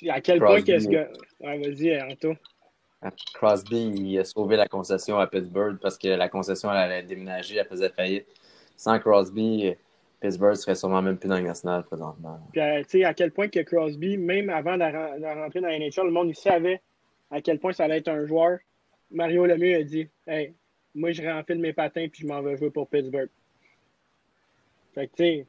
À 0.10 0.22
quel 0.22 0.40
point 0.40 0.62
qu'est-ce 0.62 0.88
que. 0.88 1.08
Ouais, 1.40 1.60
vas-y, 1.60 2.02
Anto. 2.02 2.34
Crosby, 3.34 3.92
il 3.96 4.20
a 4.20 4.24
sauvé 4.24 4.56
la 4.56 4.68
concession 4.68 5.20
à 5.20 5.28
Pittsburgh 5.28 5.78
parce 5.82 5.98
que 5.98 6.08
la 6.08 6.30
concession, 6.30 6.72
elle 6.72 6.78
allait 6.78 7.04
déménager, 7.04 7.58
elle 7.58 7.68
faisait 7.68 7.90
faillite. 7.90 8.28
Sans 8.78 9.00
Crosby, 9.00 9.74
Pittsburgh 10.24 10.56
serait 10.56 10.76
sûrement 10.76 11.02
même 11.02 11.18
plus 11.18 11.28
dans 11.28 11.36
le 11.36 11.44
national 11.44 11.84
présentement. 11.84 12.40
Puis, 12.54 12.62
euh, 12.62 12.82
tu 12.84 13.00
sais, 13.00 13.04
à 13.04 13.14
quel 13.14 13.32
point 13.32 13.50
que 13.50 13.60
Crosby, 13.60 14.18
même 14.18 14.50
avant 14.50 14.78
de, 14.78 14.84
rentrer 14.84 15.60
dans 15.60 15.68
la 15.68 15.78
NHL, 15.78 16.06
le 16.06 16.12
monde 16.12 16.30
il 16.30 16.36
savait 16.36 16.82
à 17.30 17.42
quel 17.42 17.60
point 17.60 17.74
ça 17.74 17.84
allait 17.84 17.98
être 17.98 18.08
un 18.08 18.26
joueur. 18.26 18.60
Mario 19.12 19.46
Lemieux 19.46 19.76
a 19.76 19.84
dit 19.84 20.08
Hey, 20.26 20.54
moi, 20.96 21.12
je 21.12 21.22
réenfile 21.22 21.60
mes 21.60 21.74
patins 21.74 22.08
puis 22.10 22.22
je 22.22 22.28
m'en 22.28 22.42
vais 22.42 22.56
jouer 22.56 22.70
pour 22.70 22.88
Pittsburgh. 22.88 23.30
Fait 24.96 25.08
que, 25.08 25.12
tu 25.18 25.24
sais, 25.24 25.46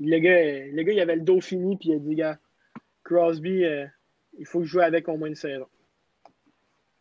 le 0.00 0.18
gars, 0.18 0.66
le 0.74 0.82
gars, 0.82 0.92
il 0.92 1.00
avait 1.00 1.16
le 1.16 1.22
dos 1.22 1.40
fini 1.40 1.76
puis 1.76 1.90
il 1.90 1.94
a 1.94 1.98
dit, 2.00 2.14
gars, 2.16 2.38
Crosby, 3.04 3.64
euh, 3.64 3.86
il 4.40 4.44
faut 4.44 4.58
que 4.58 4.64
je 4.64 4.70
joue 4.72 4.80
avec 4.80 5.08
au 5.08 5.16
moins 5.16 5.28
une 5.28 5.36
saison. 5.36 5.68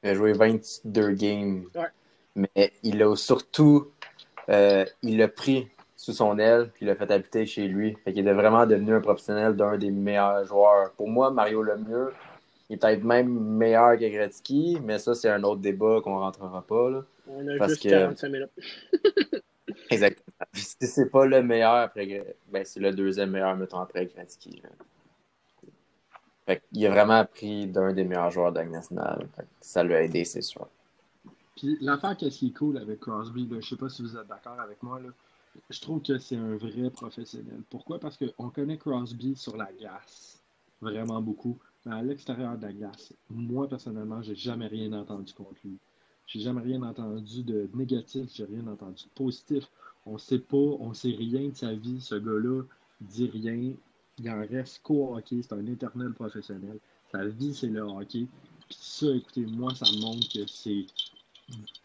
Il 0.04 0.10
a 0.10 0.14
joué 0.14 0.34
22 0.34 1.12
games. 1.14 1.66
Ouais. 1.74 1.88
Mais 2.36 2.72
il 2.84 3.02
a 3.02 3.16
surtout, 3.16 3.92
euh, 4.50 4.86
il 5.02 5.18
l'a 5.18 5.28
pris 5.28 5.68
sous 6.06 6.14
son 6.14 6.38
aile 6.38 6.70
puis 6.72 6.86
il 6.86 6.88
l'a 6.88 6.96
fait 6.96 7.10
habiter 7.10 7.48
chez 7.48 7.68
lui. 7.68 7.96
Fait 8.04 8.14
qu'il 8.14 8.28
est 8.28 8.34
vraiment 8.34 8.68
devenu 8.68 8.94
un 8.94 9.02
professionnel 9.02 9.56
d'un 9.56 9.76
des 9.78 9.90
meilleurs 9.90 10.46
joueurs. 10.46 10.92
Pour 10.92 11.10
moi, 11.10 11.32
Mario 11.32 11.64
Lemieux, 11.64 12.12
il 12.70 12.76
est 12.76 12.78
peut-être 12.78 13.04
même 13.04 13.28
meilleur 13.30 13.98
que 13.98 14.08
Gretzky, 14.08 14.78
mais 14.84 15.00
ça, 15.00 15.16
c'est 15.16 15.30
un 15.30 15.42
autre 15.44 15.62
débat 15.62 16.02
qu'on 16.04 16.20
rentrera 16.20 16.62
pas. 16.62 16.90
Là. 16.92 17.04
On 17.28 17.48
a 17.48 17.58
Parce 17.58 17.72
juste 17.72 17.84
que- 17.84 17.90
45 17.90 18.30
minutes. 18.30 18.52
Exactement. 19.90 20.46
Si 20.54 20.76
c'est 20.88 21.10
pas 21.10 21.26
le 21.26 21.42
meilleur 21.42 21.74
après 21.74 22.36
ben 22.50 22.64
c'est 22.64 22.80
le 22.80 22.92
deuxième 22.92 23.32
meilleur, 23.32 23.56
mettons, 23.56 23.80
après 23.80 24.06
Gretzky. 24.06 24.62
là. 24.64 24.70
Fait 26.46 26.62
qu'il 26.72 26.86
a 26.86 26.92
vraiment 26.92 27.14
appris 27.16 27.66
d'un 27.66 27.92
des 27.94 28.04
meilleurs 28.04 28.30
joueurs 28.30 28.52
de 28.54 28.62
nationale. 28.62 29.28
Ça 29.60 29.84
lui 29.84 29.96
a 29.96 30.04
aidé, 30.04 30.24
c'est 30.24 30.44
sûr. 30.44 30.68
Puis 31.58 31.78
l'affaire, 31.82 32.16
qu'est-ce 32.16 32.38
qui 32.38 32.48
est 32.50 32.58
cool 32.58 32.78
avec 32.78 33.00
Crosby, 33.00 33.48
là, 33.48 33.58
je 33.60 33.70
sais 33.70 33.76
pas 33.76 33.90
si 33.90 34.04
vous 34.04 34.16
êtes 34.16 34.28
d'accord 34.28 34.60
avec 34.60 34.84
moi, 34.84 35.00
là, 35.00 35.10
je 35.70 35.82
trouve 35.82 36.02
que 36.02 36.18
c'est 36.18 36.38
un 36.38 36.56
vrai 36.56 36.90
professionnel. 36.90 37.62
Pourquoi? 37.70 38.00
Parce 38.00 38.18
qu'on 38.18 38.50
connaît 38.50 38.78
Crosby 38.78 39.36
sur 39.36 39.58
la 39.58 39.72
glace 39.74 40.42
vraiment 40.82 41.22
beaucoup, 41.22 41.58
mais 41.86 41.94
à 41.94 42.02
l'extérieur 42.02 42.58
de 42.58 42.64
la 42.64 42.74
glace, 42.74 43.14
moi 43.30 43.68
personnellement, 43.68 44.22
j'ai 44.22 44.36
jamais 44.36 44.68
rien 44.68 44.94
entendu 44.94 45.34
contre 45.34 45.56
lui. 45.64 45.78
J'ai 46.28 46.40
jamais 46.40 46.62
rien 46.62 46.82
entendu 46.82 47.44
de 47.44 47.70
négatif, 47.74 48.30
j'ai 48.34 48.46
rien 48.46 48.66
entendu 48.68 49.04
de 49.04 49.10
positif. 49.16 49.70
On 50.06 50.18
sait 50.18 50.40
pas, 50.40 50.58
on 50.58 50.94
sait 50.94 51.10
rien 51.10 51.50
de 51.50 51.56
sa 51.56 51.74
vie, 51.74 52.02
ce 52.02 52.16
gars-là 52.16 52.64
dit 53.02 53.30
rien. 53.30 53.74
Il 54.18 54.30
en 54.30 54.40
reste 54.40 54.82
qu'au 54.84 55.16
hockey, 55.16 55.42
c'est 55.42 55.54
un 55.54 55.66
éternel 55.66 56.14
professionnel. 56.14 56.80
Sa 57.12 57.26
vie, 57.26 57.54
c'est 57.54 57.68
le 57.68 57.82
hockey. 57.82 58.28
Puis 58.68 58.78
ça, 58.80 59.08
écoutez, 59.08 59.46
moi, 59.46 59.74
ça 59.76 59.86
me 59.92 60.02
montre 60.02 60.28
que 60.34 60.48
c'est 60.48 60.86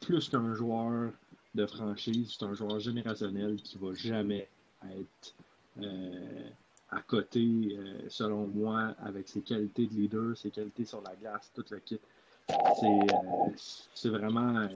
plus 0.01 0.29
qu'un 0.29 0.55
joueur 0.55 1.13
de 1.55 1.67
franchise, 1.67 2.37
c'est 2.39 2.45
un 2.45 2.55
joueur 2.55 2.79
générationnel 2.81 3.57
qui 3.57 3.79
va 3.79 3.93
jamais 3.95 4.49
être 4.85 5.35
euh, 5.83 6.49
à 6.91 7.01
côté, 7.03 7.41
euh, 7.41 8.01
selon 8.09 8.47
moi, 8.49 8.95
avec 9.05 9.29
ses 9.29 9.41
qualités 9.43 9.87
de 9.87 9.95
leader, 9.95 10.37
ses 10.37 10.51
qualités 10.51 10.85
sur 10.85 11.01
la 11.03 11.15
glace, 11.15 11.51
tout 11.55 11.65
le 11.71 11.79
kit. 11.79 12.01
C'est 12.49 14.09
euh, 14.09 14.11
vraiment. 14.11 14.57
euh, 14.57 14.69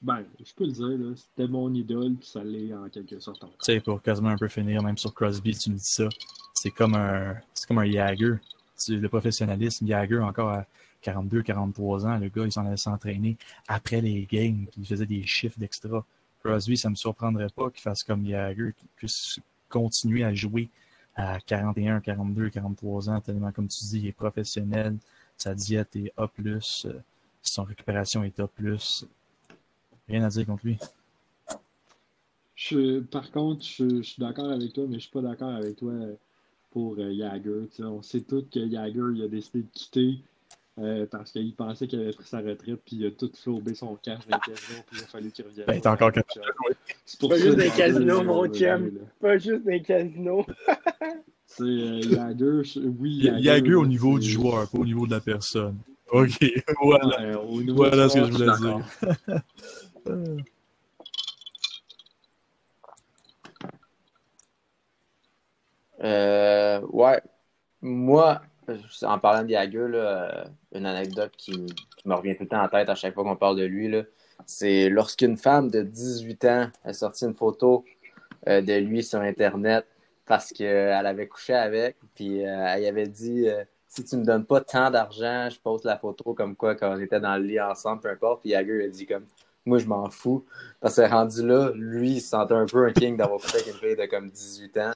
ben, 0.00 0.24
je 0.44 0.54
peux 0.54 0.64
le 0.64 0.72
dire, 0.72 1.16
c'était 1.16 1.48
mon 1.48 1.72
idole, 1.74 2.14
puis 2.14 2.28
ça 2.28 2.44
l'est 2.44 2.72
en 2.72 2.88
quelque 2.88 3.18
sorte. 3.18 3.40
Tu 3.40 3.48
sais, 3.60 3.80
pour 3.80 4.00
quasiment 4.00 4.28
un 4.28 4.38
peu 4.38 4.48
finir, 4.48 4.82
même 4.82 4.96
sur 4.96 5.12
Crosby, 5.12 5.56
tu 5.56 5.70
me 5.70 5.76
dis 5.76 5.84
ça. 5.84 6.08
C'est 6.54 6.70
comme 6.70 6.94
un, 6.94 7.34
c'est 7.52 7.66
comme 7.66 7.78
un 7.78 7.90
Jagger. 7.90 8.36
Le 8.88 9.08
professionnalisme, 9.08 9.86
Jagger, 9.86 10.20
encore 10.20 10.50
à 10.50 10.66
42, 11.02 11.42
43 11.42 12.06
ans, 12.06 12.18
le 12.18 12.28
gars, 12.28 12.44
il 12.44 12.52
s'en 12.52 12.66
allait 12.66 12.76
s'entraîner 12.76 13.36
après 13.66 14.00
les 14.00 14.26
games, 14.30 14.66
puis 14.70 14.82
il 14.82 14.86
faisait 14.86 15.06
des 15.06 15.24
chiffres 15.24 15.58
d'extra. 15.58 16.04
Crosby, 16.42 16.76
ça 16.76 16.90
me 16.90 16.94
surprendrait 16.94 17.48
pas 17.54 17.70
qu'il 17.70 17.80
fasse 17.80 18.02
comme 18.02 18.26
Jagger, 18.26 18.72
qu'il 18.76 18.88
puisse 18.96 19.40
continuer 19.68 20.24
à 20.24 20.34
jouer 20.34 20.68
à 21.14 21.40
41, 21.40 22.00
42, 22.00 22.50
43 22.50 23.10
ans, 23.10 23.20
tellement, 23.20 23.50
comme 23.52 23.68
tu 23.68 23.84
dis, 23.84 23.98
il 23.98 24.06
est 24.06 24.12
professionnel, 24.12 24.96
sa 25.36 25.54
diète 25.54 25.96
est 25.96 26.12
A+, 26.16 26.28
son 27.42 27.64
récupération 27.64 28.22
est 28.22 28.38
A+. 28.40 28.48
Rien 30.08 30.24
à 30.24 30.28
dire 30.28 30.46
contre 30.46 30.64
lui. 30.64 30.78
Je, 32.54 33.00
par 33.00 33.30
contre, 33.30 33.64
je, 33.64 34.02
suis 34.02 34.20
d'accord 34.20 34.50
avec 34.50 34.72
toi, 34.72 34.84
mais 34.88 34.94
je 34.94 35.02
suis 35.02 35.10
pas 35.10 35.22
d'accord 35.22 35.50
avec 35.50 35.76
toi 35.76 35.92
pour 36.70 36.96
euh, 36.98 37.14
Jagger. 37.14 37.68
On 37.80 38.02
sait 38.02 38.22
tous 38.22 38.46
que 38.50 38.68
Jagger 38.68 39.12
il 39.14 39.22
a 39.22 39.28
décidé 39.28 39.62
de 39.62 39.68
quitter 39.72 40.18
euh, 40.80 41.06
parce 41.10 41.32
qu'il 41.32 41.54
pensait 41.54 41.86
qu'il 41.88 42.00
avait 42.00 42.12
pris 42.12 42.26
sa 42.26 42.38
retraite, 42.38 42.80
puis 42.84 42.96
il 42.96 43.06
a 43.06 43.10
tout 43.10 43.30
flobé 43.34 43.74
son 43.74 43.96
cash 43.96 44.26
dans 44.28 44.36
les 44.36 44.54
casinos, 44.54 44.82
puis 44.86 44.98
il 44.98 45.04
a 45.04 45.06
fallu 45.06 45.30
qu'il 45.30 45.44
revienne. 45.46 45.66
Ben, 45.66 45.74
il 45.74 45.78
est 45.78 45.86
encore 45.86 46.10
C'est 47.04 47.18
pour 47.20 47.28
Pas 47.30 47.36
ça 47.38 47.42
juste 47.42 47.56
des 47.56 47.70
casinos, 47.70 48.22
mon 48.22 48.46
chum. 48.48 48.90
Pas 49.20 49.38
juste 49.38 49.64
des 49.64 49.82
casinos. 49.82 50.46
C'est 51.46 51.62
euh, 51.62 52.02
Jagger, 52.02 52.62
je- 52.64 52.80
oui. 52.80 53.22
Jagger, 53.22 53.42
Jagger 53.42 53.74
au 53.74 53.86
niveau 53.86 54.18
du 54.18 54.28
joueur, 54.30 54.68
pas 54.68 54.78
au 54.78 54.84
niveau 54.84 55.06
de 55.06 55.12
la 55.12 55.20
personne. 55.20 55.78
OK, 56.12 56.38
voilà. 56.82 57.40
Ouais, 57.42 57.64
Voilà 57.68 58.08
ce 58.08 58.18
que 58.18 58.24
je 58.26 58.32
voulais 58.32 58.46
d'accord. 58.46 58.82
Euh, 66.02 66.80
ouais. 66.92 67.20
Moi, 67.80 68.40
en 69.02 69.18
parlant 69.18 69.44
de 69.44 69.50
Jagger, 69.50 69.88
là, 69.88 69.98
euh, 69.98 70.44
une 70.74 70.86
anecdote 70.86 71.32
qui, 71.36 71.66
me 72.04 72.14
revient 72.14 72.36
tout 72.36 72.44
le 72.44 72.48
temps 72.48 72.62
en 72.62 72.68
tête 72.68 72.88
à 72.88 72.94
chaque 72.94 73.14
fois 73.14 73.24
qu'on 73.24 73.36
parle 73.36 73.58
de 73.58 73.64
lui, 73.64 73.92
c'est 74.46 74.88
lorsqu'une 74.88 75.36
femme 75.36 75.70
de 75.70 75.82
18 75.82 76.44
ans 76.46 76.66
a 76.84 76.92
sorti 76.92 77.24
une 77.24 77.34
photo 77.34 77.84
euh, 78.48 78.62
de 78.62 78.74
lui 78.74 79.02
sur 79.02 79.20
Internet 79.20 79.86
parce 80.26 80.52
qu'elle 80.52 81.06
avait 81.06 81.26
couché 81.26 81.54
avec, 81.54 81.96
puis 82.14 82.46
euh, 82.46 82.74
elle 82.74 82.86
avait 82.86 83.06
dit 83.08 83.48
euh, 83.48 83.64
si 83.88 84.04
tu 84.04 84.16
me 84.16 84.24
donnes 84.24 84.44
pas 84.44 84.60
tant 84.60 84.90
d'argent, 84.90 85.48
je 85.50 85.58
poste 85.58 85.84
la 85.84 85.98
photo 85.98 86.34
comme 86.34 86.54
quoi 86.54 86.74
quand 86.74 86.94
on 86.94 87.00
était 87.00 87.20
dans 87.20 87.36
le 87.36 87.44
lit 87.44 87.60
ensemble, 87.60 88.02
peu 88.02 88.10
importe. 88.10 88.42
Puis 88.42 88.50
Jagger 88.50 88.84
a 88.84 88.88
dit 88.88 89.06
comme 89.06 89.24
moi 89.66 89.78
je 89.78 89.86
m'en 89.86 90.08
fous. 90.10 90.44
Parce 90.80 90.96
que 90.96 91.02
rendu 91.02 91.46
là, 91.46 91.72
lui, 91.74 92.12
il 92.12 92.20
se 92.20 92.28
sentait 92.28 92.54
un 92.54 92.66
peu 92.66 92.86
un 92.86 92.92
king 92.92 93.16
d'avoir 93.16 93.40
couché 93.40 93.56
avec 93.56 93.68
une 93.68 93.74
fille 93.74 93.96
de 93.96 94.06
comme 94.06 94.30
18 94.30 94.76
ans. 94.78 94.92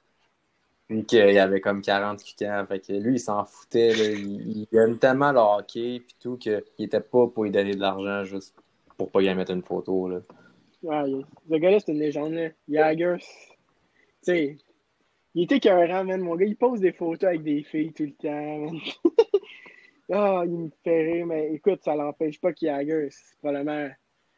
Puis 0.87 1.05
qu'il 1.05 1.39
avait 1.39 1.61
comme 1.61 1.81
48 1.81 2.41
ans. 2.43 2.65
Fait 2.67 2.79
que 2.79 2.93
lui, 2.93 3.15
il 3.15 3.19
s'en 3.19 3.45
foutait. 3.45 4.13
Il, 4.13 4.67
aime 4.73 4.97
tellement 4.99 5.31
le 5.31 5.39
hockey 5.39 6.01
puis 6.05 6.15
tout 6.19 6.37
qu'il 6.37 6.61
était 6.79 6.99
pas 6.99 7.27
pour 7.27 7.43
lui 7.43 7.51
donner 7.51 7.73
de 7.73 7.79
l'argent 7.79 8.23
juste 8.23 8.55
pour 8.97 9.09
pas 9.09 9.21
y 9.21 9.33
mettre 9.33 9.51
une 9.51 9.63
photo. 9.63 10.09
Là. 10.09 10.19
Ouais, 10.83 11.23
ce 11.49 11.55
gars-là, 11.55 11.79
c'est 11.79 11.93
une 11.93 11.99
légende. 11.99 12.51
Jagger, 12.67 13.15
tu 13.19 13.25
sais, 14.21 14.57
il 15.33 15.43
était 15.43 15.57
écœurant, 15.57 16.03
man. 16.03 16.21
Mon 16.21 16.35
gars, 16.35 16.45
il 16.45 16.57
pose 16.57 16.81
des 16.81 16.91
photos 16.91 17.29
avec 17.29 17.43
des 17.43 17.63
filles 17.63 17.93
tout 17.93 18.03
le 18.03 18.13
temps. 18.13 18.77
Ah, 20.11 20.43
il 20.45 20.51
me 20.51 20.69
fait 20.83 21.11
rire, 21.11 21.25
mais 21.25 21.53
écoute, 21.53 21.81
ça 21.81 21.95
l'empêche 21.95 22.39
pas 22.39 22.51
qu'il 22.51 22.67
Jagger, 22.67 23.07
c'est 23.09 23.37
probablement 23.39 23.89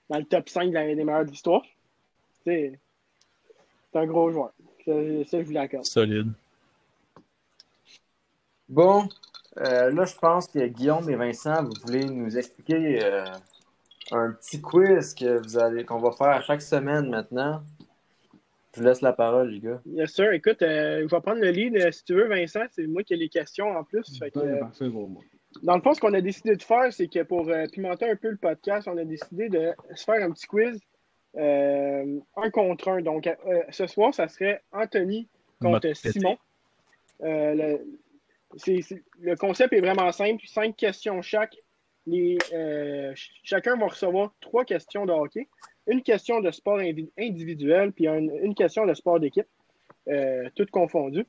dans 0.10 0.20
le 0.20 0.26
top 0.26 0.48
5 0.48 0.72
des 0.72 1.04
meilleurs 1.04 1.26
de 1.26 1.32
l'histoire. 1.32 1.66
C'est 2.44 2.80
un 3.96 4.06
gros 4.06 4.32
joueur. 4.32 4.54
Ça, 4.86 4.92
ça, 5.26 5.40
je 5.40 5.46
vous 5.46 5.52
l'accorde. 5.52 5.86
Solide. 5.86 6.32
Bon, 8.70 9.08
euh, 9.58 9.92
là, 9.92 10.06
je 10.06 10.16
pense 10.16 10.48
que 10.48 10.66
Guillaume 10.68 11.10
et 11.10 11.16
Vincent, 11.16 11.64
vous 11.64 11.74
voulez 11.86 12.06
nous 12.06 12.38
expliquer 12.38 13.04
euh, 13.04 13.26
un 14.12 14.32
petit 14.32 14.62
quiz 14.62 15.14
que 15.14 15.42
vous 15.42 15.58
allez 15.58 15.86
qu'on 15.86 15.98
va 15.98 16.12
faire 16.12 16.28
à 16.28 16.42
chaque 16.42 16.62
semaine 16.62 17.10
maintenant. 17.10 17.64
Je 18.74 18.82
vous 18.82 18.88
laisse 18.88 19.02
la 19.02 19.14
parole, 19.14 19.52
les 19.52 19.60
gars. 19.60 19.82
Yes, 19.86 20.14
sir. 20.14 20.34
Écoute, 20.34 20.62
euh, 20.62 21.08
je 21.08 21.16
vais 21.16 21.22
prendre 21.22 21.40
le 21.40 21.50
lead. 21.50 21.92
Si 21.94 22.04
tu 22.04 22.14
veux, 22.14 22.28
Vincent, 22.28 22.66
c'est 22.72 22.86
moi 22.88 23.04
qui 23.04 23.14
ai 23.14 23.18
les 23.18 23.30
questions 23.30 23.70
en 23.70 23.84
plus. 23.84 24.06
Fait 24.20 24.32
que, 24.32 24.60
parfait 24.60 24.90
pour 24.90 25.08
moi. 25.08 25.22
Dans 25.64 25.76
le 25.76 25.82
fond, 25.82 25.94
ce 25.94 26.02
qu'on 26.02 26.14
a 26.14 26.22
décidé 26.22 26.56
de 26.58 26.62
faire, 26.62 26.92
c'est 26.92 27.08
que 27.08 27.24
pour 27.24 27.48
euh, 27.48 27.66
pimenter 27.72 28.10
un 28.10 28.18
peu 28.18 28.30
le 28.30 28.38
podcast, 28.38 28.90
on 28.92 28.98
a 28.98 29.06
décidé 29.06 29.48
de 29.48 29.72
se 29.94 30.04
faire 30.04 30.22
un 30.22 30.32
petit 30.32 30.48
quiz 30.48 30.78
euh, 31.38 32.20
un 32.38 32.50
contre 32.50 32.88
un. 32.90 33.02
Donc, 33.02 33.28
euh, 33.28 33.64
ce 33.70 33.88
soir, 33.88 34.14
ça 34.14 34.28
serait 34.28 34.62
Anthony 34.72 35.28
contre. 35.62 35.80
Simon. 36.12 36.38
Euh, 37.24 37.78
le, 39.22 39.36
concept 39.36 39.74
est 39.74 39.82
vraiment 39.82 40.12
simple. 40.12 40.44
Cinq 40.48 40.76
questions 40.78 41.22
chaque. 41.22 41.58
Les, 42.08 42.38
ch- 42.52 43.32
chacun 43.44 43.76
va 43.78 43.88
recevoir 43.88 44.32
trois 44.40 44.64
questions 44.64 45.06
de 45.06 45.12
hockey, 45.12 45.48
une 45.88 46.04
question 46.04 46.40
de 46.40 46.52
sport 46.52 46.80
individuel, 47.18 47.92
puis 47.92 48.08
un- 48.08 48.20
une 48.20 48.54
question 48.54 48.86
de 48.86 48.94
sport 48.94 49.20
d'équipe, 49.20 49.48
toutes 50.56 50.70
confondues. 50.72 51.26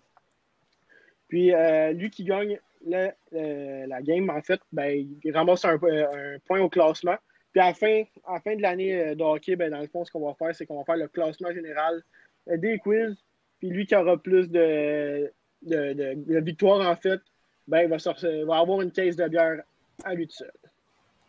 Puis 1.29 1.51
lui 1.95 2.11
qui 2.11 2.25
gagne 2.25 2.61
le- 2.87 3.11
le- 3.33 3.87
la 3.87 4.03
game, 4.03 4.29
en 4.31 4.42
fait, 4.42 4.61
ben, 4.71 5.09
il 5.25 5.33
ramasse 5.33 5.64
un, 5.64 5.75
un 5.83 6.38
point 6.47 6.61
au 6.61 6.69
classement. 6.69 7.16
Puis 7.57 7.62
à 7.62 7.69
la 7.69 7.73
fin, 7.75 8.03
à 8.27 8.38
fin 8.38 8.55
de 8.55 8.61
l'année 8.61 8.95
euh, 8.95 9.14
de 9.14 9.23
hockey, 9.23 9.57
ben, 9.57 9.71
dans 9.71 9.81
le 9.81 9.87
fond, 9.87 10.05
ce 10.05 10.11
qu'on 10.11 10.27
va 10.27 10.35
faire, 10.35 10.55
c'est 10.55 10.66
qu'on 10.66 10.77
va 10.77 10.85
faire 10.85 10.99
le 10.99 11.09
classement 11.09 11.51
général 11.53 12.03
euh, 12.51 12.59
des 12.59 12.77
quiz. 12.77 13.16
Puis 13.61 13.71
lui 13.71 13.87
qui 13.87 13.97
aura 13.97 14.19
plus 14.19 14.51
de, 14.51 15.33
de, 15.62 15.95
de- 15.95 16.40
victoires, 16.40 16.87
en 16.87 16.95
fait, 16.97 17.19
ben, 17.66 17.81
il 17.81 17.88
va, 17.88 17.97
va 18.45 18.59
avoir 18.59 18.83
une 18.83 18.90
caisse 18.90 19.16
de 19.16 19.27
bière 19.27 19.62
à 20.05 20.12
lui 20.12 20.27
tout 20.27 20.37
seul. 20.37 20.53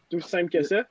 Tout 0.09 0.19
simple 0.19 0.49
que 0.49 0.63
ça. 0.63 0.85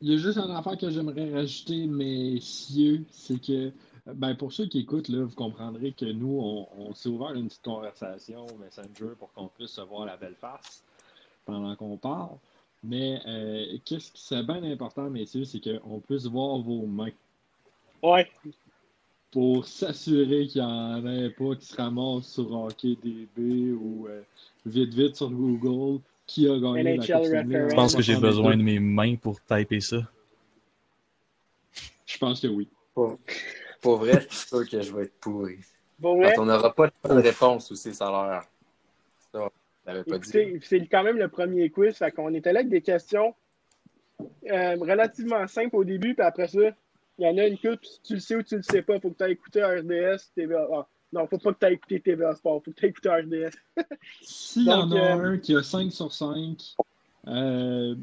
Il 0.00 0.10
y 0.10 0.14
a 0.14 0.18
juste 0.18 0.38
une 0.38 0.56
affaire 0.56 0.76
que 0.76 0.90
j'aimerais 0.90 1.30
rajouter, 1.32 1.86
mais 1.86 2.40
sieux, 2.40 3.04
c'est 3.12 3.40
que, 3.40 3.70
ben, 4.06 4.34
pour 4.34 4.52
ceux 4.52 4.66
qui 4.66 4.80
écoutent, 4.80 5.08
là, 5.08 5.22
vous 5.22 5.36
comprendrez 5.36 5.92
que 5.92 6.06
nous, 6.06 6.36
on, 6.36 6.66
on 6.76 6.94
s'est 6.94 7.08
ouvert 7.08 7.32
une 7.34 7.46
petite 7.46 7.62
conversation 7.62 8.44
Messenger 8.58 9.14
pour 9.16 9.32
qu'on 9.34 9.46
puisse 9.46 9.70
se 9.70 9.82
voir 9.82 10.04
la 10.04 10.16
belle 10.16 10.34
face 10.34 10.82
pendant 11.44 11.76
qu'on 11.76 11.96
parle. 11.96 12.38
Mais 12.82 13.20
euh, 13.26 13.76
qu'est-ce 13.84 14.10
qui 14.12 14.22
serait 14.22 14.42
bien 14.42 14.62
important, 14.64 15.08
messieurs, 15.10 15.44
c'est 15.44 15.60
qu'on 15.60 16.00
puisse 16.00 16.26
voir 16.26 16.58
vos 16.58 16.86
mains 16.86 17.10
Ouais. 18.02 18.26
pour 19.30 19.66
s'assurer 19.66 20.46
qu'il 20.46 20.62
n'y 20.62 20.66
en 20.66 21.06
ait 21.06 21.28
pas 21.30 21.54
qui 21.56 21.66
se 21.66 21.76
ramassent 21.76 22.32
sur 22.32 22.50
HockeyDB 22.50 23.72
ou 23.74 24.06
euh, 24.08 24.22
vite 24.64 24.94
vite 24.94 25.16
sur 25.16 25.30
Google 25.30 26.00
qui 26.26 26.48
a 26.48 26.58
gagné 26.58 26.96
la 26.96 27.06
Coupe. 27.06 27.26
Je 27.26 27.74
pense 27.74 27.94
que 27.94 28.00
j'ai 28.02 28.14
62. 28.14 28.20
besoin 28.26 28.56
de 28.56 28.62
mes 28.62 28.78
mains 28.78 29.16
pour 29.16 29.38
typer 29.44 29.80
ça. 29.80 29.98
Je 32.06 32.18
pense 32.18 32.40
que 32.40 32.46
oui. 32.46 32.66
Pour, 32.94 33.18
pour 33.82 33.98
vrai, 33.98 34.26
c'est 34.30 34.48
sûr 34.48 34.68
que 34.68 34.80
je 34.80 34.92
vais 34.94 35.02
être 35.04 35.20
pourri. 35.20 35.58
Bon, 35.98 36.18
ouais. 36.18 36.32
Quand 36.34 36.42
on 36.42 36.46
n'aura 36.46 36.72
pas 36.74 36.86
de 36.88 37.12
réponse 37.20 37.70
aussi, 37.70 37.94
ça 37.94 38.08
a 38.08 38.42
l'air. 39.32 39.50
Dit. 40.06 40.60
C'est 40.62 40.86
quand 40.86 41.02
même 41.02 41.18
le 41.18 41.28
premier 41.28 41.70
quiz. 41.70 41.96
Fait 41.96 42.10
qu'on 42.10 42.32
était 42.34 42.52
là 42.52 42.60
avec 42.60 42.70
des 42.70 42.80
questions 42.82 43.34
euh, 44.50 44.76
relativement 44.76 45.46
simples 45.46 45.76
au 45.76 45.84
début, 45.84 46.14
puis 46.14 46.24
après 46.24 46.48
ça, 46.48 46.60
il 47.18 47.24
y 47.24 47.28
en 47.28 47.38
a 47.38 47.46
une 47.46 47.56
couple, 47.58 47.84
si 47.84 48.00
tu 48.02 48.14
le 48.14 48.20
sais 48.20 48.36
ou 48.36 48.42
tu 48.42 48.56
le 48.56 48.62
sais 48.62 48.82
pas, 48.82 48.98
faut 49.00 49.10
que 49.10 49.18
tu 49.18 49.24
aies 49.24 49.32
écouté 49.32 49.62
RDS, 49.64 50.30
TVA. 50.34 50.66
Ah, 50.74 50.86
non, 51.12 51.26
faut 51.26 51.38
pas 51.38 51.52
que 51.52 51.58
tu 51.58 51.66
aies 51.66 51.72
écouté 51.74 52.00
TVA 52.00 52.34
Sport, 52.34 52.62
faut 52.64 52.70
que 52.70 52.76
tu 52.78 52.86
aies 52.86 52.88
écouté 52.90 53.08
RDS. 53.10 53.56
S'il 54.22 54.66
y 54.66 54.70
en 54.72 54.90
a 54.92 55.16
euh, 55.16 55.32
un 55.32 55.38
qui 55.38 55.54
a 55.56 55.62
5 55.62 55.90
sur 55.92 56.12
5, 56.12 56.74
euh, 57.28 57.94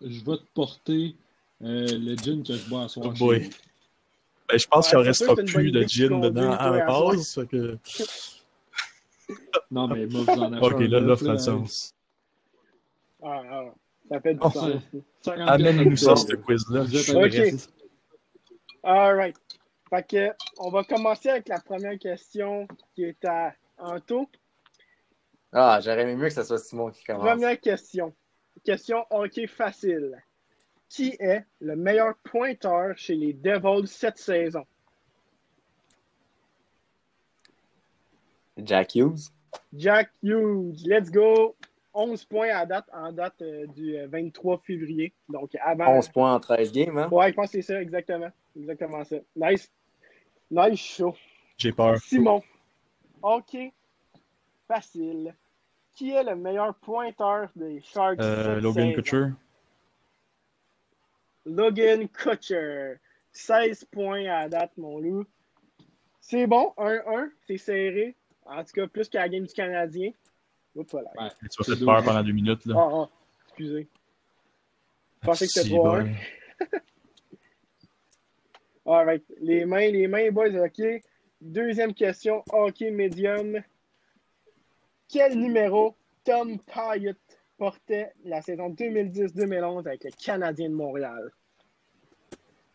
je 0.00 0.24
vais 0.24 0.36
te 0.36 0.44
porter 0.54 1.16
euh, 1.62 1.86
le 1.90 2.16
gin 2.16 2.42
que 2.42 2.54
je 2.54 2.68
bois 2.68 2.84
à 2.84 2.88
soir. 2.88 3.08
Oh 3.10 3.18
boy. 3.18 3.50
Ben, 4.48 4.58
je 4.58 4.66
pense 4.66 4.86
Ouais, 4.86 4.90
qu'il 4.90 5.08
ne 5.08 5.12
c'est 5.12 5.26
restera 5.26 5.60
plus 5.60 5.70
de 5.72 5.82
gin 5.82 6.20
dedans 6.20 6.52
à 6.52 6.70
la 6.70 6.86
que- 7.46 7.78
Non, 9.70 9.88
mais 9.88 10.06
moi, 10.06 10.22
vous 10.22 10.42
en 10.42 10.52
achetez 10.52 10.66
Ok, 10.66 10.80
là, 10.80 11.16
fera 11.16 11.30
là, 11.32 11.36
du 11.36 11.42
sens. 11.42 11.94
Ah, 13.22 13.42
ah, 13.50 13.64
ça 14.10 14.20
fait 14.20 14.34
du 14.34 14.40
Oh, 14.42 14.50
sens. 14.50 14.82
50 15.22 15.48
Amène-nous 15.48 15.96
ça, 15.96 16.16
ce 16.16 16.34
quiz-là. 16.34 16.82
Ok. 16.82 17.60
All 18.82 19.16
right. 19.16 19.36
Fait 19.90 20.06
que, 20.06 20.32
on 20.58 20.70
va 20.70 20.84
commencer 20.84 21.28
avec 21.28 21.48
la 21.48 21.60
première 21.60 21.98
question 21.98 22.66
qui 22.94 23.04
est 23.04 23.24
à 23.24 23.54
Anto. 23.78 24.28
Ah, 25.52 25.80
j'aurais 25.82 26.02
aimé 26.02 26.14
mieux 26.14 26.28
que 26.28 26.34
ce 26.34 26.44
soit 26.44 26.58
Simon 26.58 26.90
qui 26.90 27.02
commence. 27.04 27.24
Première 27.24 27.60
question. 27.60 28.14
Question 28.64 29.04
hockey 29.10 29.46
facile. 29.46 30.22
Qui 30.88 31.16
est 31.18 31.44
le 31.60 31.76
meilleur 31.76 32.14
pointeur 32.24 32.96
chez 32.96 33.14
les 33.14 33.32
Devils 33.32 33.88
cette 33.88 34.18
saison? 34.18 34.64
Jack 38.64 38.94
Hughes. 38.94 39.30
Jack 39.74 40.10
Hughes. 40.22 40.84
Let's 40.86 41.10
go. 41.10 41.56
11 41.92 42.24
points 42.26 42.50
à 42.50 42.66
date, 42.66 42.86
en 42.92 43.12
date 43.12 43.42
euh, 43.42 43.66
du 43.66 43.96
euh, 43.96 44.06
23 44.06 44.58
février. 44.64 45.12
Donc 45.28 45.56
avant. 45.60 45.96
11 45.96 46.08
points 46.10 46.34
en 46.34 46.40
13 46.40 46.70
games, 46.72 46.96
hein? 46.96 47.08
Ouais, 47.10 47.30
je 47.30 47.34
pense 47.34 47.46
que 47.50 47.60
c'est 47.60 47.62
ça, 47.62 47.82
exactement. 47.82 48.30
Exactement 48.56 49.04
ça. 49.04 49.16
Nice. 49.36 49.70
Nice 50.50 50.78
show. 50.78 51.14
J'ai 51.56 51.72
peur. 51.72 51.98
Simon. 51.98 52.42
OK. 53.22 53.56
Facile. 54.68 55.34
Qui 55.94 56.12
est 56.12 56.22
le 56.22 56.36
meilleur 56.36 56.74
pointeur 56.76 57.48
des 57.56 57.80
Sharks 57.82 58.20
Euh, 58.20 58.60
Logan? 58.60 58.94
Kutcher. 58.94 59.26
Logan 61.44 62.08
Kutcher. 62.08 62.94
16 63.32 63.84
points 63.86 64.26
à 64.26 64.48
date, 64.48 64.72
mon 64.76 64.98
loup. 64.98 65.24
C'est 66.20 66.46
bon, 66.46 66.72
1-1, 66.76 67.30
c'est 67.46 67.56
serré. 67.58 68.14
En 68.50 68.64
tout 68.64 68.72
cas, 68.72 68.86
plus 68.88 69.08
qu'à 69.08 69.20
la 69.20 69.28
game 69.28 69.46
du 69.46 69.52
Canadien. 69.54 70.10
Oups, 70.74 70.90
voilà. 70.92 71.10
Ouais, 71.18 71.28
Tu 71.50 71.64
fait 71.64 71.76
deux. 71.78 71.84
peur 71.86 72.02
pendant 72.04 72.22
deux 72.22 72.32
minutes. 72.32 72.62
Ah, 72.66 72.70
Là. 72.70 72.88
ah, 72.92 73.08
excusez. 73.46 73.88
Je 75.22 75.26
pensais 75.26 75.46
que 75.46 75.52
c'était 75.52 75.68
Si, 75.68 75.74
3-1. 75.74 76.04
bon. 78.86 78.92
Alright. 78.92 79.24
Les 79.40 79.64
mains, 79.64 79.90
les 79.90 80.06
mains, 80.08 80.30
boys, 80.30 80.54
OK. 80.64 80.82
Deuxième 81.40 81.94
question, 81.94 82.44
hockey 82.52 82.90
médium. 82.90 83.60
Quel 85.08 85.38
numéro 85.38 85.96
Tom 86.24 86.58
Pyatt 86.60 87.16
portait 87.56 88.12
la 88.24 88.42
saison 88.42 88.70
2010-2011 88.70 89.86
avec 89.86 90.04
le 90.04 90.10
Canadien 90.10 90.70
de 90.70 90.74
Montréal? 90.74 91.30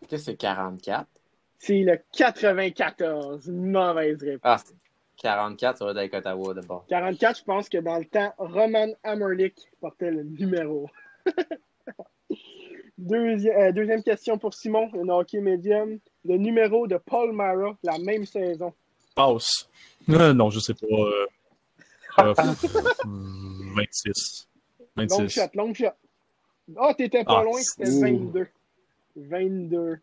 Qu'est-ce 0.08 0.26
que 0.28 0.32
c'est 0.32 0.38
44? 0.38 1.08
C'est 1.60 1.80
le 1.80 2.00
94. 2.12 3.50
Mauvaise 3.50 4.22
réponse. 4.22 4.42
Ah, 4.44 4.58
c'est 4.64 4.74
44, 5.30 5.78
ça 5.80 5.86
va 5.86 5.92
être 5.92 5.98
avec 5.98 6.14
Ottawa 6.14 6.54
d'abord. 6.54 6.86
44, 6.88 7.40
je 7.40 7.44
pense 7.44 7.68
que 7.68 7.80
dans 7.80 7.98
le 7.98 8.06
temps, 8.06 8.32
Roman 8.38 8.88
Amerlik 9.04 9.56
portait 9.82 10.12
le 10.12 10.22
numéro. 10.24 10.88
Deuxième, 12.98 13.58
euh, 13.60 13.72
deuxième 13.74 14.04
question 14.04 14.38
pour 14.38 14.54
Simon, 14.54 14.90
un 14.94 15.10
hockey 15.10 15.42
médium. 15.42 16.00
Le 16.24 16.38
numéro 16.38 16.88
de 16.88 16.96
Paul 16.98 17.34
Mara, 17.34 17.76
la 17.84 17.98
même 17.98 18.26
saison. 18.26 18.74
Passe. 19.16 19.70
Euh, 20.10 20.32
non, 20.34 20.50
je 20.50 20.60
sais 20.60 20.74
pas. 20.74 20.86
euh, 20.88 21.26
euh, 22.20 22.34
26. 23.76 24.48
Long 24.96 25.06
26. 25.08 25.30
shot, 25.30 25.42
long 25.56 25.74
shot. 25.74 25.88
Ah, 26.78 26.94
t'étais 26.94 27.24
pas 27.26 27.40
Ah, 27.40 27.44
loin, 27.44 27.60
c'était 27.62 27.90
ouh. 28.14 28.32
22. 29.18 30.00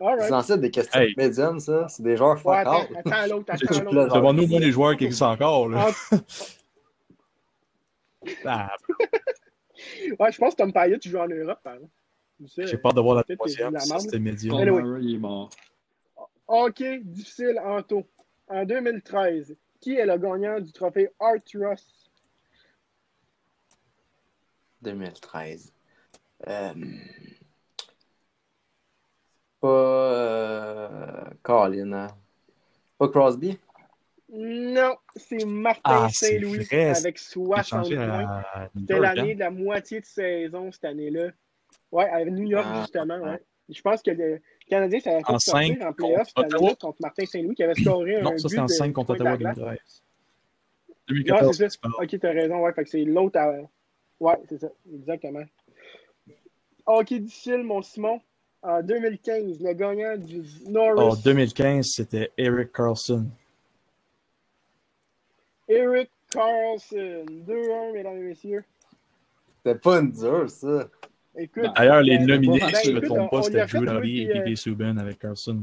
22. 0.00 0.06
C'est 0.18 0.24
Alright. 0.24 0.28
censé 0.28 0.52
être 0.52 0.60
des 0.60 0.70
questions 0.70 1.00
Hey. 1.00 1.14
médiums, 1.16 1.60
ça. 1.60 1.88
C'est 1.88 2.02
des 2.02 2.16
joueurs 2.16 2.36
Ouais, 2.36 2.42
fuck 2.42 2.54
attends, 2.54 2.80
all. 2.80 2.96
attends 2.98 3.34
l'autre, 3.34 3.52
attends 3.52 3.90
l'autre. 3.92 4.14
Demande-nous 4.14 4.46
moi 4.46 4.60
les 4.60 4.70
joueurs 4.72 4.96
qui 4.96 5.04
existent 5.04 5.32
encore. 5.32 5.68
Là. 5.68 5.88
Ah, 6.20 6.22
Ah, 8.44 8.70
ouais, 10.18 10.32
je 10.32 10.38
pense 10.38 10.54
que 10.54 10.56
Tom 10.58 10.72
Payet, 10.72 10.98
tu 10.98 11.08
joues 11.10 11.18
en 11.18 11.28
Europe, 11.28 11.60
par 11.62 11.74
exemple. 11.74 11.92
J'ai 12.58 12.76
peur 12.78 12.92
de 12.92 13.00
voir 13.00 13.16
la 13.16 13.24
troisième. 13.24 13.78
C'était 13.78 14.18
médium. 14.18 14.56
Anyway. 14.56 15.02
Il 15.02 15.14
est 15.16 15.18
mort. 15.18 15.50
Ok, 16.46 16.82
difficile, 17.02 17.60
Anto. 17.64 18.06
En 18.48 18.64
2013, 18.64 19.54
qui 19.80 19.96
est 19.96 20.06
le 20.06 20.16
gagnant 20.16 20.58
du 20.60 20.72
trophée 20.72 21.10
Art 21.20 21.34
Ross? 21.56 22.10
2013. 24.82 25.72
Euh... 26.46 26.72
Pas. 29.60 29.68
Euh... 29.68 31.24
Colin? 31.42 32.06
Pas 32.98 33.08
Crosby? 33.08 33.58
Non, 34.30 34.94
c'est 35.16 35.44
Martin 35.46 35.80
Ah, 35.84 36.08
c'est 36.12 36.32
Saint-Louis 36.38 36.66
avec 36.70 37.16
J'ai 37.16 37.22
60 37.24 37.64
changé 37.64 37.96
points. 37.96 38.04
à 38.52 38.68
New 38.74 38.80
C'était 38.82 38.98
l'année 39.00 39.32
hein? 39.32 39.34
de 39.34 39.38
la 39.40 39.50
moitié 39.50 40.00
de 40.00 40.04
saison 40.04 40.70
cette 40.70 40.84
année-là. 40.84 41.30
Ouais, 41.90 42.08
à 42.10 42.22
New 42.26 42.46
York, 42.46 42.66
Ah, 42.68 42.80
justement, 42.82 43.16
ouais. 43.18 43.30
ouais. 43.30 43.42
Je 43.70 43.80
pense 43.80 44.02
que 44.02 44.10
le 44.10 44.40
Canadien, 44.68 45.00
ça 45.00 45.10
avait 45.12 45.22
fait 45.24 45.32
En 45.32 45.38
sortir 45.38 45.86
en 45.86 45.92
playoff 45.94 46.28
cette 46.28 46.38
Ottawa? 46.54 46.74
contre 46.78 46.98
Martin 47.00 47.24
Saint-Louis 47.24 47.54
qui 47.54 47.62
avait 47.62 47.74
scoré 47.80 48.16
un 48.16 48.22
Non, 48.22 48.36
ça 48.36 48.48
c'était 48.48 48.60
en 48.60 48.66
de 48.66 48.70
5 48.70 48.92
contre 48.92 49.10
Ottawa. 49.14 49.36
2013. 49.38 49.64
Non, 50.88 50.94
2014, 51.08 51.56
c'est 51.56 51.68
tu 51.68 51.78
ça. 51.82 51.88
Ok, 52.02 52.18
t'as 52.20 52.32
raison, 52.32 52.60
ouais, 52.60 52.72
fait 52.74 52.84
que 52.84 52.90
c'est 52.90 53.04
l'autre 53.04 53.38
à... 53.38 53.54
Ouais, 54.20 54.36
c'est 54.48 54.58
ça, 54.60 54.68
exactement. 54.92 55.44
Ok, 56.86 57.14
difficile, 57.14 57.62
mon 57.62 57.80
Simon. 57.80 58.20
En 58.62 58.82
2015, 58.82 59.60
le 59.60 59.72
gagnant 59.72 60.16
du 60.16 60.42
En 60.66 60.70
Norris, 60.70 61.22
2015, 61.24 61.86
c'était 61.86 62.32
Eric 62.36 62.72
Carlson. 62.72 63.26
Eric 65.68 66.10
Carlson. 66.30 67.24
2-1, 67.46 67.92
mesdames 67.92 68.16
et 68.18 68.22
messieurs. 68.22 68.64
C'était 69.58 69.78
pas 69.78 70.00
une 70.00 70.10
dure, 70.10 70.50
ça. 70.50 70.88
Écoute, 71.36 71.70
D'ailleurs, 71.76 72.02
les 72.02 72.18
ben, 72.18 72.26
nominés, 72.26 72.58
ben, 72.58 72.74
si 72.74 72.88
je 72.88 72.96
ne 72.96 73.00
me 73.00 73.06
trompe 73.06 73.30
pas, 73.30 73.42
c'était 73.42 73.66
Drew 73.66 73.86
jouer, 73.86 74.22
et 74.22 74.28
puis, 74.28 74.40
P.K. 74.42 74.56
Subban 74.56 74.96
avec 74.96 75.18
Carlson. 75.20 75.62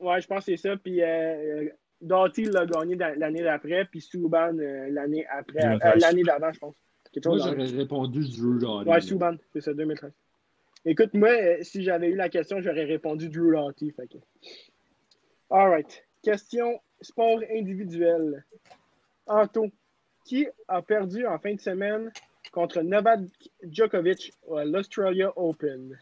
Ouais, 0.00 0.20
je 0.20 0.26
pense 0.26 0.44
que 0.44 0.56
c'est 0.56 0.68
ça. 0.68 0.76
Puis 0.76 1.00
euh, 1.00 1.06
euh, 1.06 1.68
Doughty 2.02 2.44
l'a 2.44 2.66
gagné 2.66 2.96
l'année 2.96 3.42
d'après, 3.42 3.86
puis 3.86 4.00
Subban 4.00 4.58
euh, 4.58 4.88
l'année 4.90 5.24
après. 5.28 5.60
2013. 5.62 5.80
euh, 5.84 5.98
l'année 6.00 6.22
d'avant, 6.24 6.52
je 6.52 6.58
pense. 6.58 6.74
Quelque 7.12 7.28
Moi, 7.28 7.38
j'aurais 7.38 7.64
répondu 7.64 8.20
Drew 8.28 8.58
Doughty. 8.58 8.90
Ouais, 8.90 9.00
Subban, 9.00 9.36
c'est 9.52 9.60
ça, 9.60 9.72
2013. 9.72 10.10
Écoute, 10.84 11.14
moi, 11.14 11.30
euh, 11.30 11.62
si 11.62 11.82
j'avais 11.82 12.08
eu 12.08 12.16
la 12.16 12.28
question, 12.28 12.60
j'aurais 12.60 12.84
répondu 12.84 13.28
Drew 13.28 13.52
Doughty. 13.52 13.92
Fait 13.92 14.08
que... 14.08 14.18
All 15.50 15.68
right. 15.70 16.04
Question 16.22 16.80
sport 17.00 17.40
individuel. 17.50 18.44
Anto, 19.26 19.66
qui 20.24 20.48
a 20.68 20.82
perdu 20.82 21.26
en 21.26 21.38
fin 21.38 21.54
de 21.54 21.60
semaine 21.60 22.12
contre 22.50 22.82
Novak 22.82 23.20
Djokovic 23.62 24.32
à 24.56 24.64
l'Australia 24.64 25.32
Open? 25.36 25.98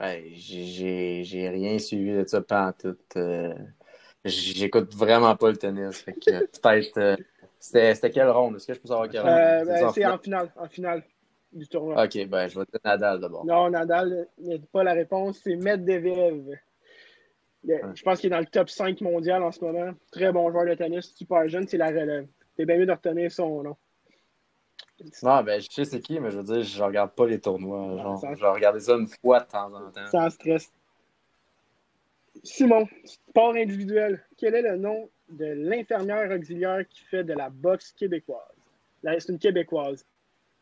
Ouais, 0.00 0.24
j'ai- 0.32 1.48
rien 1.50 1.78
suivi 1.78 2.12
de 2.12 2.24
ça 2.24 2.40
pas 2.40 2.72
tout. 2.72 2.96
Euh... 3.16 3.54
J'écoute 4.24 4.94
vraiment 4.94 5.34
pas 5.36 5.50
le 5.50 5.56
tennis. 5.56 6.02
Peut-être. 6.02 6.98
euh, 6.98 7.16
C'était 7.58 8.10
quelle 8.10 8.28
ronde? 8.30 8.56
Est-ce 8.56 8.66
que 8.66 8.74
je 8.74 8.80
peux 8.80 8.88
savoir 8.88 9.08
quelle 9.08 9.20
ronde? 9.22 9.30
Euh, 9.30 9.64
ben, 9.64 9.84
en 9.86 9.92
c'est 9.92 10.04
en 10.04 10.18
finale, 10.18 10.52
en 10.56 10.68
finale 10.68 11.02
du 11.52 11.66
tournoi. 11.68 12.04
Ok, 12.04 12.26
ben 12.28 12.46
je 12.48 12.58
vais 12.58 12.64
dire 12.70 12.80
Nadal 12.84 13.20
d'abord. 13.20 13.44
Non, 13.44 13.70
Nadal, 13.70 14.28
a 14.48 14.54
pas 14.72 14.84
la 14.84 14.92
réponse, 14.92 15.40
c'est 15.42 15.56
Medvedev. 15.56 16.56
Le- 17.64 17.80
Je 17.94 18.02
pense 18.02 18.20
qu'il 18.20 18.28
est 18.28 18.30
dans 18.30 18.38
le 18.40 18.46
top 18.46 18.70
5 18.70 19.00
mondial 19.02 19.42
en 19.42 19.52
ce 19.52 19.62
moment. 19.64 19.92
Très 20.12 20.32
bon 20.32 20.50
joueur 20.50 20.66
de 20.66 20.74
tennis, 20.74 21.14
super 21.14 21.46
jeune, 21.48 21.66
c'est 21.68 21.76
la 21.76 21.88
relève. 21.88 22.26
C'est 22.56 22.64
bien 22.64 22.78
mieux 22.78 22.86
de 22.86 22.92
retenir 22.92 23.30
son 23.30 23.62
nom. 23.62 23.76
Non, 25.22 25.42
ben, 25.42 25.60
je 25.60 25.66
sais 25.70 25.84
c'est 25.84 26.00
qui, 26.00 26.20
mais 26.20 26.30
je 26.30 26.38
veux 26.38 26.42
dire, 26.44 26.62
je 26.62 26.82
regarde 26.82 27.12
pas 27.12 27.26
les 27.26 27.40
tournois. 27.40 27.96
Genre, 28.02 28.18
Ça- 28.18 28.34
je 28.34 28.40
vais 28.40 28.48
regarder 28.50 28.80
ça 28.80 28.94
une 28.94 29.08
fois 29.08 29.40
de 29.40 29.46
temps 29.46 29.72
en 29.74 29.90
temps. 29.90 30.06
Sans 30.10 30.30
stress. 30.30 30.70
Simon, 32.42 32.86
sport 33.04 33.54
individuel. 33.54 34.24
Quel 34.36 34.54
est 34.54 34.62
le 34.62 34.76
nom 34.76 35.10
de 35.28 35.44
l'infirmière 35.46 36.30
auxiliaire 36.30 36.86
qui 36.88 37.02
fait 37.04 37.24
de 37.24 37.32
la 37.32 37.50
boxe 37.50 37.92
québécoise? 37.92 38.40
C'est 39.02 39.28
une 39.30 39.38
québécoise. 39.38 40.04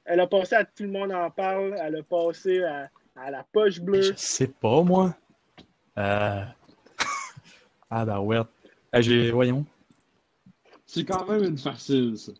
Elle 0.09 0.21
a 0.21 0.27
passé 0.27 0.55
à 0.55 0.65
Tout 0.65 0.85
le 0.85 0.89
monde 0.91 1.13
en 1.13 1.31
parle. 1.31 1.77
Elle 1.81 1.97
a 1.97 2.03
passé 2.03 2.63
à, 2.65 2.89
à 3.15 3.31
la 3.31 3.45
poche 3.45 3.81
bleue. 3.81 4.03
Je 4.03 4.13
sais 4.17 4.49
pas, 4.49 4.83
moi. 4.83 5.15
Euh... 5.99 6.45
ah, 7.91 8.05
bah 8.07 8.21
ouais. 8.21 8.39
Ah, 8.91 9.03
j'ai... 9.03 9.31
Voyons. 9.31 9.67
C'est 10.87 11.05
quand 11.05 11.29
même 11.29 11.45
une 11.45 11.59
facile, 11.59 12.17
ça. 12.17 12.33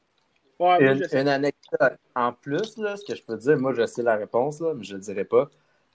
Ouais, 0.59 0.93
Une, 0.93 1.03
je 1.03 1.09
sais. 1.09 1.21
une 1.21 1.29
anecdote 1.29 1.99
en 2.17 2.33
plus, 2.33 2.79
là, 2.79 2.97
ce 2.97 3.05
que 3.05 3.15
je 3.15 3.23
peux 3.23 3.37
dire, 3.37 3.57
moi 3.59 3.73
je 3.75 3.87
sais 3.87 4.03
la 4.03 4.17
réponse, 4.17 4.61
là, 4.61 4.75
mais 4.75 4.83
je 4.83 4.97
ne 4.97 5.01
dirai 5.01 5.25
pas. 5.25 5.49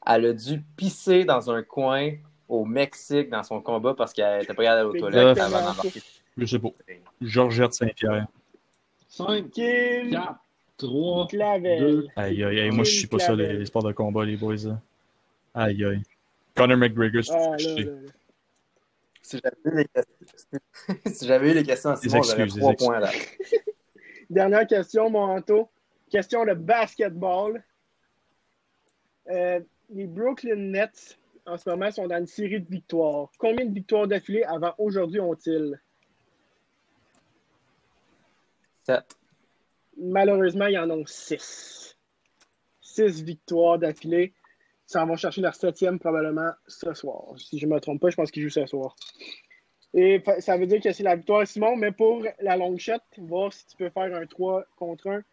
Elle 0.05 0.25
a 0.27 0.33
dû 0.33 0.61
pisser 0.77 1.25
dans 1.25 1.51
un 1.51 1.63
coin 1.63 2.11
au 2.47 2.63
Mexique 2.63 3.29
dans 3.29 3.43
son 3.43 3.59
combat 3.61 3.93
parce 3.93 4.13
qu'elle 4.13 4.39
n'était 4.39 4.53
pas 4.53 4.63
d'aller 4.63 4.87
aux 4.87 4.93
toilettes 4.93 5.37
avant 5.37 5.59
d'embarquer. 5.59 6.01
Je 6.37 6.45
sais 6.45 6.59
pas. 6.59 6.69
Georgette 7.19 7.73
Saint-Pierre. 7.73 8.27
5, 9.09 9.51
Kim 9.51 10.09
4, 10.11 10.35
3, 10.77 11.27
Clavel. 11.27 11.79
2. 11.79 12.07
Aïe, 12.15 12.43
aïe, 12.43 12.59
aïe. 12.61 12.71
Moi, 12.71 12.83
je 12.83 12.91
suis 12.91 13.07
pas 13.07 13.19
ça, 13.19 13.35
les, 13.35 13.53
les 13.53 13.65
sports 13.65 13.83
de 13.83 13.91
combat, 13.91 14.25
les 14.25 14.37
boys. 14.37 14.55
Là. 14.65 14.81
Aïe, 15.53 15.85
aïe. 15.85 16.01
Conor 16.55 16.77
McGregor, 16.77 17.23
c'est 17.23 17.31
Ah, 17.33 17.51
là, 17.51 17.57
touché. 17.57 17.83
là, 17.85 17.91
là. 17.91 17.99
Si 19.23 19.39
j'avais 21.27 21.51
eu 21.51 21.53
les 21.53 21.63
questions, 21.63 21.95
si 22.01 22.09
j'avais 22.09 22.31
eu 22.31 22.33
les 22.33 22.41
excuses, 22.41 22.53
des 22.55 22.59
trois 22.59 22.71
excuses. 22.73 22.87
points 22.87 22.99
là. 22.99 23.11
Dernière 24.29 24.67
question, 24.67 25.09
mon 25.09 25.35
Anto. 25.37 25.69
Question 26.09 26.45
de 26.45 26.53
basketball. 26.53 27.63
Euh, 29.29 29.59
les 29.93 30.07
Brooklyn 30.07 30.55
Nets, 30.55 31.17
en 31.45 31.57
ce 31.57 31.69
moment, 31.69 31.91
sont 31.91 32.07
dans 32.07 32.17
une 32.17 32.27
série 32.27 32.59
de 32.59 32.69
victoires. 32.69 33.29
Combien 33.37 33.65
de 33.65 33.73
victoires 33.73 34.07
d'affilée 34.07 34.43
avant 34.43 34.73
aujourd'hui 34.77 35.19
ont-ils? 35.19 35.79
Sept. 38.83 39.15
Malheureusement, 39.97 40.67
il 40.67 40.73
y 40.73 40.77
en 40.77 40.89
a 40.89 41.03
six. 41.05 41.95
Six 42.81 43.23
victoires 43.23 43.79
d'affilée. 43.79 44.33
Ils 44.89 44.91
s'en 44.91 45.05
vont 45.05 45.15
chercher 45.15 45.41
leur 45.41 45.55
septième 45.55 45.99
probablement 45.99 46.51
ce 46.67 46.93
soir. 46.93 47.23
Si 47.37 47.57
je 47.57 47.65
ne 47.65 47.73
me 47.73 47.79
trompe 47.79 48.01
pas, 48.01 48.09
je 48.09 48.15
pense 48.15 48.31
qu'ils 48.31 48.43
jouent 48.43 48.49
ce 48.49 48.65
soir. 48.65 48.95
Et 49.93 50.21
ça 50.39 50.57
veut 50.57 50.65
dire 50.65 50.81
que 50.81 50.91
c'est 50.91 51.03
la 51.03 51.15
victoire, 51.15 51.45
Simon, 51.47 51.75
mais 51.75 51.91
pour 51.91 52.23
la 52.41 52.57
long 52.57 52.77
shot, 52.77 52.93
voir 53.17 53.53
si 53.53 53.65
tu 53.67 53.77
peux 53.77 53.89
faire 53.89 54.13
un 54.15 54.25
3 54.25 54.65
contre 54.75 55.07
1 55.07 55.23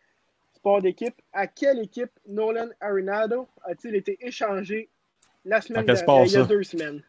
sport 0.52 0.82
d'équipe. 0.82 1.14
À 1.32 1.46
quelle 1.46 1.80
équipe 1.80 2.12
Nolan 2.26 2.68
Arenado 2.80 3.48
a-t-il 3.64 3.94
été 3.96 4.18
échangé 4.20 4.90
la 5.46 5.62
semaine 5.62 5.86
dernière, 5.86 6.02
sport, 6.02 6.24
il 6.26 6.32
y 6.32 6.36
a 6.36 6.40
ça? 6.42 6.46
deux 6.46 6.62
semaines? 6.62 7.02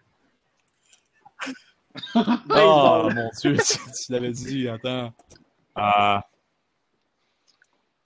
Ah, 2.15 2.41
Baseball. 2.47 3.13
mon 3.15 3.29
Dieu, 3.41 3.57
tu, 3.57 3.77
tu 4.05 4.11
l'avais 4.13 4.31
dit, 4.31 4.69
attends. 4.69 5.13
Ah, 5.75 6.23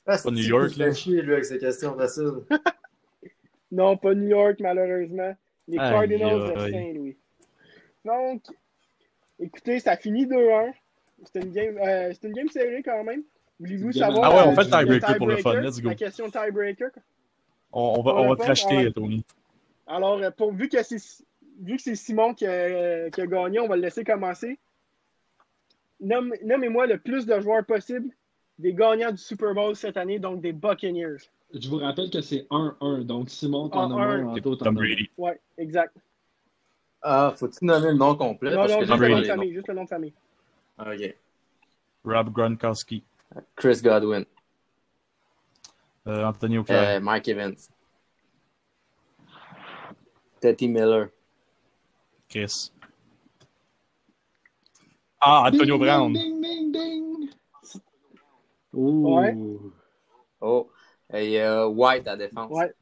Ah, 0.07 0.17
Pas 0.23 0.31
New 0.31 0.43
York, 0.43 0.75
là. 0.77 0.93
chier, 0.93 1.21
lui, 1.21 1.33
avec 1.33 1.45
ses 1.45 1.57
questions 1.57 1.95
faciles. 1.95 2.43
Non, 3.71 3.97
pas 3.97 4.13
New 4.13 4.29
York, 4.29 4.57
malheureusement. 4.61 5.35
Les 5.67 5.77
Aïe, 5.79 5.91
Cardinals 5.91 6.53
de. 6.53 6.71
Saint-Louis. 6.71 7.17
Donc, 8.05 8.43
écoutez, 9.39 9.79
ça 9.79 9.97
finit 9.97 10.25
2-1. 10.27 10.71
C'était 11.25 11.41
une, 11.41 11.51
game, 11.51 11.77
euh, 11.79 12.13
c'était 12.13 12.27
une 12.27 12.33
game 12.35 12.49
serrée 12.49 12.83
quand 12.83 13.03
même. 13.03 13.23
Voulez-vous 13.59 13.91
savoir? 13.91 14.23
Ah 14.23 14.35
ouais, 14.35 14.43
on 14.47 14.51
euh, 14.51 14.55
fait 14.55 14.63
le 14.63 14.69
tiebreaker 14.69 15.11
le 15.13 15.17
pour 15.17 15.27
le 15.27 15.37
fun, 15.37 15.59
let's 15.59 15.81
go. 15.81 15.89
La 15.89 15.95
question 15.95 16.29
tiebreaker. 16.29 16.91
on, 17.73 17.95
on 17.97 18.01
va, 18.03 18.13
On 18.15 18.29
va 18.29 18.35
te 18.35 18.47
racheter, 18.47 18.77
Ouais. 18.77 18.91
Tony. 18.91 19.25
Alors, 19.87 20.21
euh, 20.21 20.31
pour, 20.31 20.53
vu 20.53 20.69
que 20.69 20.81
c'est 20.83 21.01
vu 21.61 21.77
que 21.77 21.81
c'est 21.81 21.95
Simon 21.95 22.33
qui 22.33 22.45
a, 22.45 23.09
qui 23.09 23.19
a 23.21 23.27
gagné, 23.27 23.59
on 23.59 23.67
va 23.67 23.75
le 23.75 23.81
laisser 23.81 24.03
commencer. 24.03 24.57
Nomme- 26.01 26.35
Nommez-moi 26.43 26.85
le 26.87 26.97
plus 26.99 27.25
de 27.25 27.39
joueurs 27.39 27.65
possible 27.65 28.09
des 28.57 28.73
gagnants 28.73 29.11
du 29.11 29.17
Super 29.17 29.53
Bowl 29.53 29.75
cette 29.75 29.97
année, 29.97 30.19
donc 30.19 30.41
des 30.41 30.53
Buccaneers. 30.53 31.17
Je 31.53 31.69
vous 31.69 31.77
rappelle 31.77 32.09
que 32.09 32.21
c'est 32.21 32.47
1-1. 32.49 33.03
Donc, 33.03 33.29
Simon, 33.29 33.69
t'en 33.69 33.91
Ah, 33.97 34.03
as 34.03 34.07
un. 34.07 34.27
un, 34.27 34.27
Anto, 34.29 34.55
t'en 34.55 34.65
Tom 34.65 34.77
as. 34.77 35.21
Ouais, 35.21 35.39
exact. 35.57 35.95
Ah, 37.01 37.33
faut-tu 37.35 37.63
nommer 37.65 37.87
le 37.89 37.93
nom 37.93 38.15
complet? 38.15 38.49
Non, 38.51 38.57
parce 38.57 38.71
non, 38.73 38.79
que 38.79 38.85
juste 38.85 38.99
le 38.99 39.07
nom 39.09 39.19
de 39.19 39.25
famille, 39.25 39.53
juste 39.53 39.67
le 39.67 39.73
nom 39.75 39.83
de 39.83 39.89
famille. 39.89 40.13
Ok. 40.79 41.15
Rob 42.03 42.29
Gronkowski. 42.31 43.03
Chris 43.55 43.81
Godwin. 43.81 44.25
Euh, 46.07 46.25
Anthony 46.25 46.57
O'Clair. 46.57 46.97
Euh, 46.97 46.99
Mike 46.99 47.27
Evans. 47.27 47.55
Teddy 50.39 50.67
Miller. 50.67 51.09
Chris. 52.29 52.71
Ah, 55.19 55.43
Antonio 55.47 55.77
Ding, 55.77 55.85
Brown. 55.85 56.13
Ouh. 58.75 59.15
Ouais. 59.19 59.35
Oh. 60.41 60.69
Et 61.13 61.41
euh, 61.41 61.67
White 61.67 62.07
à 62.07 62.15
défense. 62.17 62.51
Ouais. 62.51 62.73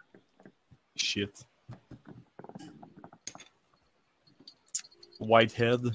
Shit. 0.96 1.46
Whitehead. 5.20 5.92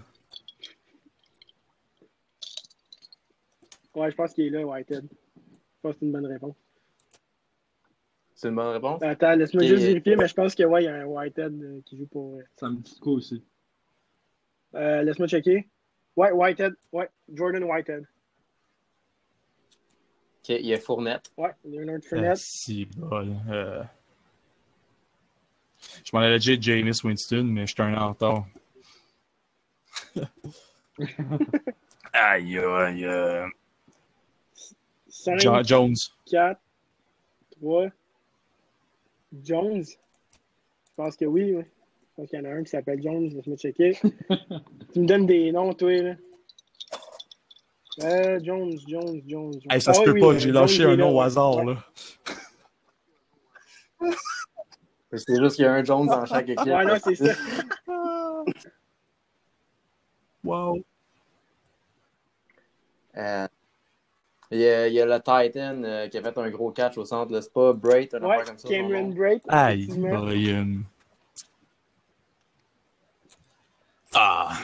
Ouais, 3.94 4.10
je 4.10 4.16
pense 4.16 4.32
qu'il 4.32 4.46
est 4.46 4.50
là, 4.50 4.64
Whitehead. 4.66 5.08
Je 5.10 5.80
pense 5.82 5.94
que 5.94 5.98
c'est 6.00 6.06
une 6.06 6.12
bonne 6.12 6.26
réponse. 6.26 6.54
C'est 8.34 8.48
une 8.48 8.54
bonne 8.54 8.68
réponse? 8.72 9.02
Attends, 9.02 9.34
laisse-moi 9.34 9.64
Et- 9.64 9.68
juste 9.68 9.82
vérifier, 9.82 10.14
mais 10.16 10.28
je 10.28 10.34
pense 10.34 10.54
que 10.54 10.62
ouais, 10.62 10.82
il 10.84 10.86
y 10.86 10.88
a 10.88 10.94
un 10.94 11.04
Whitehead 11.06 11.60
euh, 11.62 11.80
qui 11.84 11.96
joue 11.96 12.06
pour. 12.06 12.36
euh, 12.38 12.42
Ça 12.56 12.70
me 12.70 12.76
dit 12.76 12.98
quoi 13.00 13.14
aussi? 13.14 13.44
Euh, 14.74 15.02
laisse-moi 15.02 15.26
checker. 15.26 15.68
Ouais, 16.14 16.30
Whitehead. 16.30 16.74
Ouais, 16.92 17.08
Jordan 17.32 17.64
Whitehead. 17.64 18.06
Ok, 20.48 20.56
il 20.60 20.66
y 20.66 20.72
a 20.74 20.80
Fournette. 20.80 21.30
Ouais, 21.36 21.50
Leonard 21.64 21.96
Ah, 22.04 22.08
Fournette. 22.08 22.36
si 22.38 22.86
bol. 22.96 23.34
Euh... 23.50 23.82
Je 26.04 26.10
m'en 26.14 26.20
allais 26.20 26.38
dire 26.38 26.56
James 26.60 26.92
Winston, 27.04 27.44
mais 27.44 27.66
je 27.66 27.74
suis 27.74 27.82
un 27.82 27.94
an 27.94 28.06
en 28.06 28.08
retard. 28.12 28.46
aïe, 32.12 32.58
aïe, 32.58 33.04
euh, 33.04 33.46
5, 35.08 35.38
Jo- 35.40 35.62
Jones. 35.64 35.94
4, 36.26 36.60
3. 37.60 37.88
Jones? 39.44 39.84
Je 39.84 39.94
pense 40.96 41.16
que 41.16 41.24
oui. 41.26 41.54
ouais. 41.54 41.66
Je 41.66 42.22
pense 42.22 42.30
qu'il 42.30 42.38
y 42.38 42.42
en 42.42 42.44
a 42.46 42.54
un 42.54 42.62
qui 42.64 42.70
s'appelle 42.70 43.02
Jones. 43.02 43.28
Laisse-moi 43.28 43.56
checker. 43.56 43.92
tu 44.92 45.00
me 45.00 45.06
donnes 45.06 45.26
des 45.26 45.52
noms, 45.52 45.72
toi, 45.74 45.92
là. 45.92 46.14
Euh, 48.02 48.38
Jones, 48.42 48.78
Jones, 48.86 49.22
Jones. 49.26 49.52
Jones. 49.60 49.60
Hey, 49.70 49.80
ça 49.80 49.92
se 49.92 50.00
Ah 50.00 50.04
peut 50.04 50.12
oui, 50.12 50.20
pas, 50.20 50.26
euh, 50.26 50.38
j'ai 50.38 50.52
Jones 50.52 50.60
lâché 50.62 50.84
un 50.84 50.96
nom 50.96 51.16
au 51.16 51.20
hasard. 51.20 51.64
Là. 51.64 51.84
C'est 55.12 55.36
juste 55.40 55.56
qu'il 55.56 55.64
y 55.64 55.68
a 55.68 55.72
un 55.72 55.82
Jones 55.82 56.06
dans 56.06 56.24
chaque 56.26 56.48
équipe. 56.48 56.66
Ouais, 56.66 56.84
non, 56.84 56.96
c'est 57.02 57.14
ça. 57.14 57.32
Wow. 60.44 60.82
Euh, 63.16 63.48
il, 64.50 64.60
y 64.60 64.66
a, 64.66 64.88
il 64.88 64.94
y 64.94 65.00
a 65.00 65.04
le 65.04 65.18
Titan 65.18 65.82
euh, 65.82 66.08
qui 66.08 66.16
a 66.16 66.22
fait 66.22 66.38
un 66.38 66.48
gros 66.48 66.70
catch 66.70 66.96
au 66.96 67.04
centre. 67.04 67.38
C'est 67.40 67.52
pas 67.52 67.72
Bright, 67.72 68.14
un 68.14 68.22
Ouais, 68.22 68.44
comme 68.46 68.56
ça. 68.56 68.68
Cameron. 68.68 69.14
Aïe. 69.48 69.88
Brian. 69.88 70.76
Ah. 74.14 74.56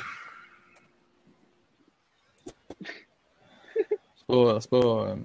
C'est 3.74 3.88
pas. 4.26 4.60
C'est 4.60 4.70
pas. 4.70 4.76
euh, 5.10 5.16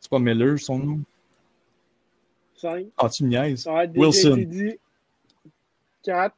C'est 0.00 0.10
pas 0.10 0.18
Miller, 0.18 0.58
son 0.58 0.78
nom? 0.78 1.00
5. 2.56 2.86
Ah, 2.96 3.08
tu 3.08 3.24
me 3.24 3.28
niaises. 3.30 3.66
Ah, 3.68 3.84
Wilson. 3.94 4.36
dit. 4.36 4.78
4. 6.04 6.34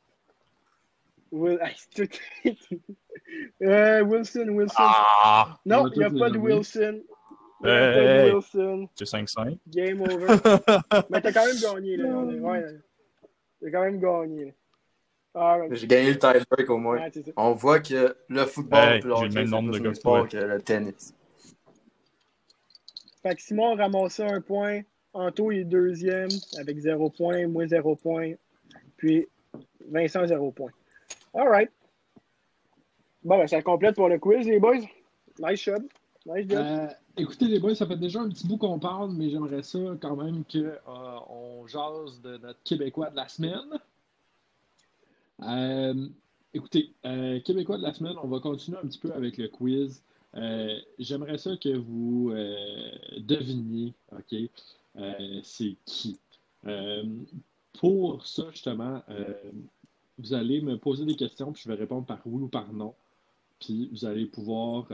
Will... 1.33 1.59
euh, 3.63 4.03
Wilson, 4.05 4.49
Wilson. 4.51 4.75
Ah! 4.79 5.59
non, 5.67 5.89
il 5.89 5.99
n'y 5.99 6.05
a 6.05 6.11
pas 6.11 6.31
de. 6.31 6.39
Wilson. 6.39 7.03
Il 7.63 7.67
n'y 7.67 7.71
a 7.71 7.75
Hey, 7.75 7.95
pas 7.95 8.01
de 8.01 8.29
hey. 8.29 8.33
Wilson. 8.33 8.89
C'est 8.95 9.05
5-5. 9.05 9.59
Game 9.69 10.01
over. 10.03 10.27
Mais 11.11 11.21
t'as 11.21 11.33
quand 11.33 11.47
même 11.47 11.61
gagné, 11.61 11.97
là. 11.97 12.09
Ouais, 12.09 12.65
t'as 13.61 13.71
quand 13.71 13.81
même 13.83 13.99
gagné. 14.01 14.55
Ah. 15.35 15.59
J'ai 15.71 15.87
gagné 15.87 16.13
le 16.13 16.19
tiebreak 16.19 16.71
au 16.71 16.79
moins. 16.79 16.99
Ouais. 16.99 17.13
On 17.37 17.53
voit 17.53 17.81
que 17.81 18.17
le 18.29 18.45
football 18.47 18.95
Hey, 18.95 19.01
puis 19.01 19.11
le 19.11 19.29
même 19.35 19.49
nombre 19.49 19.73
plus 19.73 19.81
de 19.81 19.93
sport 19.93 20.29
que 20.29 20.37
le 20.37 20.63
tennis. 20.63 21.15
Fait 23.23 23.35
que 23.35 23.43
Simon 23.43 23.77
a 23.77 23.83
ramassé 23.83 24.23
un 24.23 24.41
point. 24.41 24.83
Anto 25.13 25.51
il 25.51 25.61
est 25.61 25.65
deuxième 25.65 26.29
avec 26.59 26.79
zéro 26.79 27.11
point. 27.11 27.47
Moi, 27.49 27.67
zéro 27.67 27.97
point. 27.97 28.33
Puis 28.97 29.27
Vincent, 29.91 30.27
zéro 30.27 30.51
point. 30.53 30.71
All 31.35 31.49
right. 31.49 31.71
Bon, 33.25 33.39
ben, 33.39 33.47
ça 33.47 33.63
complète 33.63 33.97
pour 33.97 34.09
le 34.09 34.19
quiz, 34.19 34.47
les 34.47 34.61
boys. 34.61 34.81
Nice 35.41 35.65
job. 35.65 35.83
Nice 36.27 36.49
job. 36.49 36.59
Euh, 36.59 36.87
écoutez, 37.17 37.47
les 37.47 37.59
boys, 37.59 37.75
ça 37.75 37.87
fait 37.87 37.97
déjà 37.97 38.21
un 38.21 38.29
petit 38.29 38.47
bout 38.47 38.59
qu'on 38.59 38.79
parle, 38.79 39.13
mais 39.13 39.31
j'aimerais 39.31 39.63
ça 39.63 39.79
quand 40.01 40.17
même 40.17 40.45
qu'on 40.45 41.67
jase 41.67 42.21
de 42.21 42.37
notre 42.39 42.63
Québécois 42.63 43.11
de 43.11 43.17
la 43.17 43.29
semaine. 43.29 43.81
Euh, 45.43 46.09
écoutez, 46.53 46.93
euh, 47.05 47.41
Québécois 47.41 47.79
de 47.79 47.83
la 47.83 47.93
semaine, 47.93 48.17
on 48.23 48.29
va 48.29 48.41
continuer 48.41 48.79
un 48.79 48.87
petit 48.87 48.99
peu 48.99 49.13
avec 49.13 49.37
le 49.37 49.49
quiz. 49.49 50.03
Euh, 50.37 50.79
j'aimerais 50.99 51.39
ça 51.39 51.57
que 51.57 51.77
vous 51.77 52.33
deviniez, 53.19 53.95
OK, 54.13 54.35
c'est 55.43 55.77
qui. 55.85 56.19
Pour 57.79 58.27
ça, 58.27 58.45
justement, 58.51 59.03
vous 60.19 60.35
allez 60.35 60.61
me 60.61 60.79
poser 60.79 61.05
des 61.05 61.17
questions, 61.17 61.53
puis 61.53 61.63
je 61.65 61.69
vais 61.69 61.77
répondre 61.79 62.07
par 62.07 62.21
oui 62.25 62.43
ou 62.43 62.49
par 62.49 62.73
non. 62.73 62.95
Puis 63.61 63.89
vous 63.93 64.05
allez 64.05 64.27
pouvoir 64.27 64.89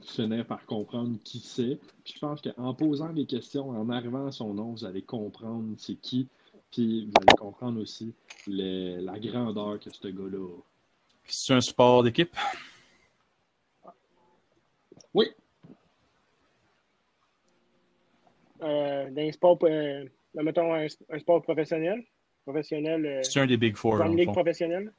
finir 0.00 0.46
par 0.46 0.64
comprendre 0.66 1.18
qui 1.24 1.40
c'est. 1.40 1.78
Puis 2.04 2.14
je 2.14 2.18
pense 2.20 2.40
qu'en 2.40 2.74
posant 2.74 3.12
des 3.12 3.26
questions, 3.26 3.70
en 3.70 3.88
arrivant 3.90 4.26
à 4.26 4.32
son 4.32 4.54
nom, 4.54 4.72
vous 4.72 4.84
allez 4.84 5.02
comprendre 5.02 5.74
c'est 5.78 5.96
qui. 5.96 6.28
Puis 6.72 7.04
vous 7.06 7.12
allez 7.20 7.36
comprendre 7.38 7.80
aussi 7.80 8.14
la 8.46 9.18
grandeur 9.18 9.78
que 9.78 9.90
ce 9.90 10.08
gars-là 10.08 10.44
a. 10.44 10.60
C'est 11.28 11.52
un 11.54 11.60
sport 11.60 12.02
d'équipe? 12.02 12.34
Oui, 15.14 15.26
Euh, 18.62 19.10
dans 19.10 19.22
les 19.22 19.32
sports, 19.32 19.58
euh, 19.64 20.04
mettons 20.34 20.72
un, 20.72 20.86
un 21.10 21.18
sport 21.18 21.42
professionnel. 21.42 22.04
Professionnel. 22.44 23.04
Euh, 23.04 23.22
C'est 23.22 23.40
un 23.40 23.46
des 23.46 23.56
Big 23.56 23.76
Four. 23.76 24.00
une 24.02 24.16
ligue 24.16 24.32
professionnelle. 24.32 24.92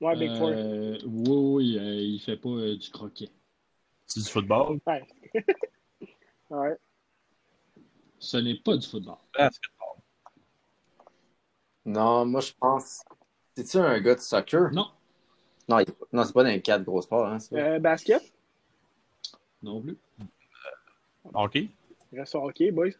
Ouais, 0.00 0.16
Big 0.16 0.36
Four. 0.36 0.48
euh, 0.48 0.98
oui, 1.06 1.28
oui, 1.28 1.78
euh, 1.78 1.94
il 1.94 2.20
fait 2.20 2.36
pas 2.36 2.48
euh, 2.48 2.76
du 2.76 2.90
croquet. 2.90 3.30
C'est 4.06 4.20
du 4.20 4.28
football? 4.28 4.80
Ouais. 4.86 5.04
ouais. 6.50 6.76
Ce 8.24 8.38
n'est 8.38 8.54
pas 8.54 8.74
du 8.76 8.86
football. 8.88 9.16
Basketball. 9.36 9.88
Non, 11.84 12.24
moi, 12.24 12.40
je 12.40 12.52
pense. 12.58 13.02
C'est-tu 13.54 13.76
un 13.76 14.00
gars 14.00 14.14
de 14.14 14.20
soccer? 14.20 14.70
Non, 14.72 14.90
Non, 15.68 15.78
il- 15.80 15.86
non 16.12 16.24
c'est 16.24 16.32
pas 16.32 16.42
dans 16.42 16.48
les 16.48 16.62
quatre 16.62 16.84
gros 16.84 17.02
sports, 17.02 17.26
hein. 17.26 17.38
Euh, 17.52 17.78
basket? 17.78 18.22
non 19.62 19.80
plus. 19.82 19.96
OK. 21.34 21.54
Il 21.56 21.70
reste 22.20 22.34
au 22.34 22.46
hockey, 22.48 22.70
boys. 22.70 22.90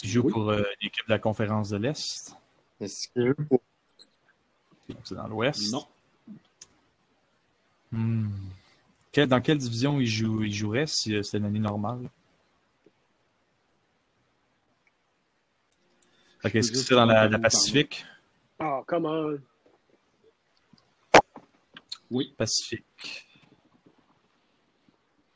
Tu 0.00 0.08
joues 0.08 0.22
Oui. 0.24 0.32
pour 0.32 0.50
euh, 0.50 0.62
l'équipe 0.80 1.06
de 1.06 1.12
la 1.12 1.18
conférence 1.18 1.68
de 1.70 1.76
l'Est. 1.78 2.36
Est-ce 2.80 3.08
que 3.08 3.34
Donc, 3.50 4.98
C'est 5.04 5.14
dans 5.16 5.28
l'Ouest? 5.28 5.72
Non. 5.72 5.86
Hmm. 7.92 8.28
Dans 9.14 9.40
quelle 9.40 9.58
division 9.58 10.00
il, 10.00 10.06
joue, 10.06 10.42
il 10.42 10.52
jouerait 10.52 10.86
si 10.86 11.14
euh, 11.14 11.22
c'était 11.22 11.40
l'année 11.40 11.58
normale? 11.60 12.08
Fait 16.42 16.50
que 16.50 16.58
Est-ce 16.58 16.72
que 16.72 16.78
c'est 16.78 16.94
dans 16.94 17.06
la, 17.06 17.28
Pacifique? 17.38 18.04
Oh, 18.60 18.82
come 18.86 19.06
on. 19.06 19.38
Oui. 22.10 22.34
Pacifique. 22.36 23.28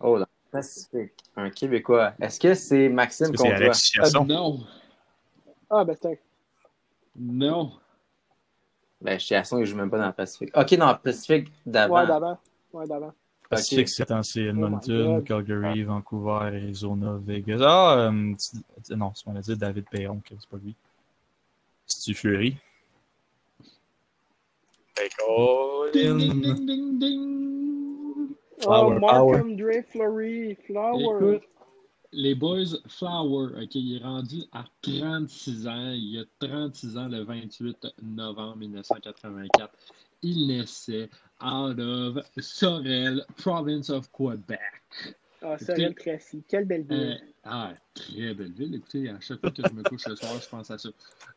Oh, 0.01 0.15
dans 0.19 0.27
le 0.27 0.51
Pacifique. 0.51 1.13
Un 1.37 1.51
Québécois. 1.51 2.15
Est-ce 2.21 2.41
que 2.41 2.55
c'est 2.55 2.89
Maxime 2.89 3.29
c'est 3.29 3.37
contre 3.37 3.63
Euh, 3.63 3.73
Chiasson? 3.73 4.25
non. 4.25 4.67
Ah, 5.71 5.85
ben 5.85 5.97
c'est. 6.01 6.21
Non. 7.15 7.73
Ben, 9.01 9.19
Chiasson, 9.19 9.59
il 9.59 9.67
joue 9.67 9.77
même 9.77 9.91
pas 9.91 9.99
dans 9.99 10.07
le 10.09 10.13
Pacifique. 10.13 10.57
Ok, 10.57 10.75
dans 10.75 10.91
le 10.93 10.99
Pacifique 10.99 11.53
d'avant. 11.65 11.95
Ouais, 12.01 12.07
d'avant. 12.07 12.39
Ouais, 12.73 12.87
d'avant. 12.87 13.13
Pacifique, 13.49 13.87
Ok. 13.87 13.95
c'est 13.97 14.11
en- 14.11 14.23
c'est 14.25 14.47
Oh 14.47 14.51
Edmonton, 14.51 15.19
God. 15.19 15.25
Calgary, 15.25 15.85
Vancouver, 15.85 16.39
Arizona, 16.47 17.17
Vegas. 17.23 17.61
Ah, 17.63 17.97
euh, 18.09 18.11
non, 18.11 19.13
c'est 19.15 19.21
ce 19.21 19.25
qu'on 19.25 19.37
a 19.37 19.41
dit, 19.41 19.57
David 19.57 19.85
Perron, 19.89 20.21
que 20.21 20.35
c'est 20.39 20.49
pas 20.49 20.57
lui. 20.57 20.75
C'est-tu 21.87 22.15
Fury? 22.15 22.57
Ding, 25.93 26.19
ding, 26.19 26.43
ding, 26.43 26.67
ding, 26.67 26.99
ding. 26.99 28.35
Flower 28.61 28.97
oh, 28.97 28.99
Markham 28.99 29.57
Dre 29.57 29.83
Fleury. 29.93 30.57
Flower. 30.67 31.17
Écoute, 31.17 31.43
les 32.13 32.35
boys 32.35 32.79
Flower, 32.89 33.63
OK, 33.63 33.75
il 33.75 33.97
est 33.97 34.05
rendu 34.05 34.43
à 34.53 34.65
36 34.83 35.67
ans. 35.67 35.93
Il 35.93 36.19
a 36.21 36.47
36 36.47 36.97
ans 36.97 37.09
le 37.09 37.23
28 37.25 37.87
novembre 38.03 38.57
1984. 38.57 39.73
Il 40.23 40.47
naissait 40.47 41.11
out 41.43 41.79
of 41.79 42.19
Sorel, 42.39 43.25
province 43.37 43.91
of 43.91 44.11
Quebec. 44.13 44.59
Ah, 45.55 45.59
Sorel 45.59 45.95
Tracy. 45.95 46.43
Quelle 46.49 46.65
belle 46.65 46.87
Euh, 46.91 46.95
ville. 47.15 47.21
ah, 47.45 47.73
très 47.95 48.35
belle 48.35 48.53
ville. 48.53 48.75
Écoutez, 48.75 49.09
à 49.09 49.21
chaque 49.21 49.41
fois 49.41 49.51
que 49.51 49.63
je 49.63 49.73
me 49.73 49.83
couche 49.83 50.07
le 50.07 50.17
soir, 50.17 50.33
je 50.41 50.49
pense 50.49 50.71
à 50.71 50.79
ça. 50.79 50.89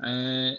Euh, 0.03 0.53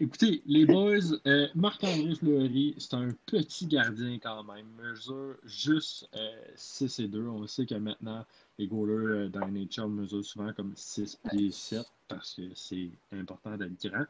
écoutez, 0.00 0.42
les 0.46 0.66
boys, 0.66 0.98
euh, 1.26 1.48
Marc-André 1.54 2.14
Fleury, 2.16 2.74
c'est 2.78 2.94
un 2.94 3.08
petit 3.26 3.66
gardien 3.66 4.18
quand 4.22 4.42
même. 4.44 4.66
Mesure 4.78 5.36
juste 5.44 6.08
euh, 6.14 6.30
6 6.56 6.98
et 7.00 7.08
2. 7.08 7.26
On 7.26 7.46
sait 7.46 7.66
que 7.66 7.74
maintenant, 7.76 8.24
les 8.58 8.66
goalers 8.66 9.28
dans 9.30 9.46
NHL 9.48 9.88
mesurent 9.88 10.24
souvent 10.24 10.52
comme 10.52 10.72
6 10.76 11.18
pieds 11.30 11.50
7 11.50 11.86
parce 12.08 12.34
que 12.34 12.42
c'est 12.54 12.90
important 13.12 13.56
d'être 13.56 13.82
grand. 13.88 14.04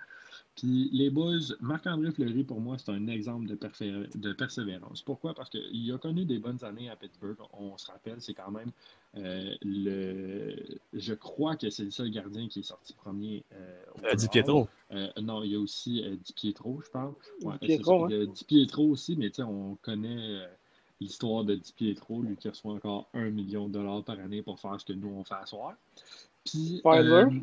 Puis 0.55 0.90
les 0.92 1.09
boys, 1.09 1.38
Marc-André 1.61 2.12
Fleury, 2.12 2.44
pour 2.44 2.61
moi, 2.61 2.76
c'est 2.78 2.90
un 2.92 3.07
exemple 3.09 3.46
de, 3.46 3.55
perfé- 3.55 4.07
de 4.14 4.32
persévérance. 4.34 5.00
Pourquoi? 5.00 5.32
Parce 5.34 5.48
qu'il 5.48 5.90
a 5.92 5.96
connu 5.98 6.24
des 6.26 6.38
bonnes 6.38 6.62
années 6.62 6.90
à 6.90 6.96
Pittsburgh. 6.96 7.36
On 7.55 7.78
se 7.78 7.90
rappelle, 7.90 8.20
c'est 8.20 8.34
quand 8.34 8.50
même 8.50 8.70
euh, 9.16 9.55
le. 9.62 10.55
Je 10.92 11.14
crois 11.14 11.57
que 11.57 11.70
c'est 11.70 11.84
le 11.84 11.90
seul 11.90 12.11
gardien 12.11 12.48
qui 12.48 12.61
est 12.61 12.64
sorti 12.64 12.92
premier. 12.92 13.42
Euh, 13.55 13.82
au 13.94 14.05
Euh, 14.07 14.14
Di. 14.14 14.28
Pietro. 14.28 14.68
Euh, 14.92 15.09
non, 15.22 15.42
il 15.42 15.53
y 15.53 15.55
a 15.55 15.59
aussi 15.59 16.05
euh, 16.05 16.16
Di 16.22 16.32
Pietro, 16.34 16.82
je 16.84 16.90
pense. 16.90 17.14
Ouais, 17.42 17.55
Di 17.55 17.59
c'est 17.61 17.66
Pietro, 17.76 18.05
hein. 18.05 18.09
Il 18.11 18.16
y 18.16 18.20
a 18.20 18.26
Di 18.26 18.44
Pietro 18.44 18.84
aussi, 18.90 19.16
mais 19.16 19.30
tu 19.30 19.36
sais, 19.36 19.42
on 19.44 19.76
connaît 19.80 20.46
l'histoire 21.00 21.44
de 21.44 21.55
Di 21.55 21.72
Pietro, 21.72 22.20
lui 22.22 22.36
qui 22.36 22.48
reçoit 22.50 22.74
encore 22.74 23.09
un 23.14 23.30
million 23.30 23.68
de 23.68 23.72
dollars 23.72 24.05
par 24.05 24.18
année 24.20 24.42
pour 24.42 24.61
faire 24.61 24.78
ce 24.78 24.84
que 24.84 24.92
nous 24.92 25.09
on 25.09 25.24
fait 25.24 25.34
à 25.34 25.46
soir. 25.46 25.74
Puis, 26.44 26.80
Faire 26.82 27.03
dur. 27.05 27.42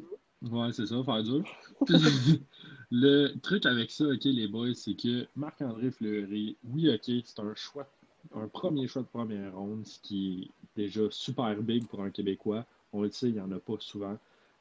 Ouais, 0.52 0.72
c'est 0.72 0.86
ça, 0.86 1.04
faire 1.04 1.24
dur. 1.24 1.44
Puis, 1.86 1.96
le 2.92 3.38
truc 3.42 3.66
avec 3.66 3.92
ça, 3.92 4.06
OK, 4.06 4.24
les 4.24 4.48
boys, 4.48 4.74
c'est 4.74 4.96
que 4.96 5.28
Marc-André 5.36 5.92
Fleury, 5.92 6.58
oui, 6.72 6.90
OK, 6.94 7.12
c'est 7.24 7.40
un 7.40 7.54
choix, 7.56 7.88
un 8.36 8.48
premier 8.48 8.88
choix 8.88 9.04
de 9.04 9.08
première 9.08 9.56
ronde, 9.56 9.86
ce 9.86 10.00
qui 10.00 10.52
est 10.76 10.82
déjà 10.82 11.02
super 11.12 11.56
big 11.62 11.86
pour 11.88 12.02
un 12.02 12.10
Québécois. 12.10 12.66
On 12.94 13.04
le 13.04 13.12
sait, 13.12 13.30
il 13.30 13.36
n'y 13.36 13.42
en 13.42 13.52
a 13.52 13.60
pas 13.60 13.76
souvent. 13.80 14.18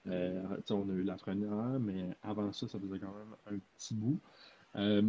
Euh, 0.06 0.42
on 0.70 0.88
a 0.90 0.92
eu 0.92 1.02
la 1.02 1.16
première, 1.16 1.80
mais 1.80 2.16
avant 2.22 2.52
ça, 2.52 2.68
ça 2.68 2.78
faisait 2.78 2.98
quand 2.98 3.14
même 3.14 3.56
un 3.56 3.58
petit 3.76 3.94
bout. 3.94 4.18
Euh, 4.76 5.02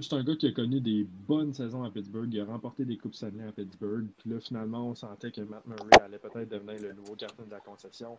c'est 0.00 0.12
un 0.12 0.22
gars 0.22 0.36
qui 0.36 0.46
a 0.46 0.52
connu 0.52 0.80
des 0.80 1.04
bonnes 1.26 1.52
saisons 1.52 1.82
à 1.82 1.90
Pittsburgh. 1.90 2.32
Il 2.32 2.40
a 2.40 2.44
remporté 2.44 2.84
des 2.84 2.96
Coupes 2.96 3.14
Stanley 3.14 3.44
à 3.44 3.52
Pittsburgh. 3.52 4.06
Puis 4.18 4.30
là, 4.30 4.40
finalement, 4.40 4.88
on 4.90 4.94
sentait 4.94 5.32
que 5.32 5.40
Matt 5.40 5.66
Murray 5.66 6.02
allait 6.04 6.18
peut-être 6.18 6.48
devenir 6.48 6.80
le 6.80 6.92
nouveau 6.92 7.16
gardien 7.16 7.44
de 7.44 7.50
la 7.50 7.60
concession. 7.60 8.16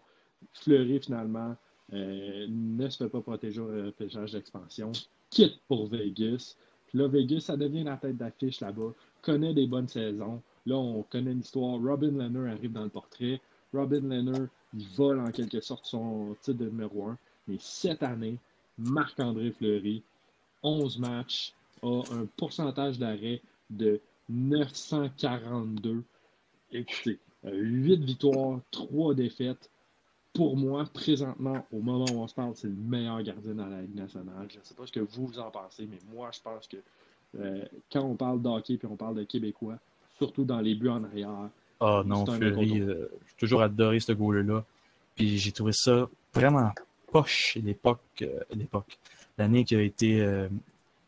Fleury, 0.54 1.00
finalement, 1.00 1.56
euh, 1.94 2.46
ne 2.50 2.90
se 2.90 2.98
fait 2.98 3.10
pas 3.10 3.22
protéger 3.22 3.62
au 3.62 3.68
repêchage 3.68 4.34
d'expansion. 4.34 4.92
Quitte 5.30 5.60
pour 5.68 5.88
Vegas. 5.88 6.56
Là, 6.94 7.08
Vegas, 7.08 7.42
ça 7.42 7.58
devient 7.58 7.84
la 7.84 7.98
tête 7.98 8.18
d'affiche 8.18 8.62
là-bas. 8.62 8.94
Connaît 9.22 9.54
des 9.54 9.68
bonnes 9.68 9.88
saisons. 9.88 10.42
Là, 10.66 10.76
on 10.78 11.04
connaît 11.04 11.34
l'histoire. 11.34 11.80
Robin 11.82 12.12
Leonard 12.12 12.54
arrive 12.54 12.72
dans 12.72 12.84
le 12.84 12.90
portrait. 12.90 13.42
Robin 13.74 14.02
Leonard, 14.02 14.48
il 14.74 14.88
vole 14.96 15.20
en 15.20 15.32
quelque 15.32 15.62
sorte 15.62 15.86
son 15.86 16.36
titre 16.42 16.60
de 16.60 16.66
numéro 16.66 17.08
1. 17.08 17.18
Mais 17.48 17.58
cette 17.60 18.04
année, 18.04 18.38
Marc-André 18.78 19.52
Fleury, 19.52 20.04
11 20.64 21.00
matchs, 21.00 21.54
a 21.82 22.02
un 22.12 22.26
pourcentage 22.38 23.00
d'arrêt 23.00 23.42
de 23.70 24.00
942. 24.30 26.04
Écoutez, 26.72 27.20
8 27.44 28.04
victoires, 28.04 28.60
3 28.72 29.16
défaites. 29.16 29.70
Pour 30.34 30.56
moi, 30.56 30.86
présentement, 30.94 31.66
au 31.72 31.80
moment 31.80 32.06
où 32.14 32.20
on 32.20 32.28
se 32.28 32.36
parle, 32.36 32.54
c'est 32.56 32.68
le 32.68 32.76
meilleur 32.76 33.22
gardien 33.24 33.56
dans 33.56 33.66
la 33.68 33.82
Ligue 33.82 33.96
nationale. 33.96 34.48
Je 34.50 34.60
ne 34.60 34.64
sais 34.64 34.76
pas 34.76 34.86
ce 34.86 34.92
que 34.92 35.00
vous, 35.00 35.28
vous 35.28 35.40
en 35.40 35.50
pensez, 35.50 35.88
mais 35.90 35.98
moi, 36.14 36.30
je 36.32 36.40
pense 36.42 36.68
que 36.68 36.78
euh, 37.40 37.66
quand 37.92 38.02
on 38.02 38.16
parle 38.16 38.42
d'hockey 38.42 38.74
et 38.76 38.86
on 38.86 38.96
parle 38.96 39.16
de 39.16 39.24
Québécois, 39.24 39.78
surtout 40.18 40.44
dans 40.46 40.62
les 40.62 40.76
buts 40.76 40.90
en 40.90 41.04
arrière, 41.04 41.50
Ah 41.80 42.04
non, 42.06 42.22
un 42.30 42.38
Fury, 42.38 42.48
incontournable. 42.48 42.92
euh, 42.92 43.10
j'ai 43.28 43.36
toujours 43.38 43.62
adoré 43.62 44.00
ce 44.00 44.12
goal-là. 44.12 44.64
Puis 45.16 45.38
j'ai 45.40 45.52
trouvé 45.52 45.72
ça 45.74 46.08
vraiment 46.34 46.72
poche 47.12 47.58
l'époque, 47.62 48.00
euh, 48.22 48.40
l'époque. 48.54 48.98
L'année 49.38 49.64
qui 49.66 49.76
a 49.76 49.82
été, 49.82 50.48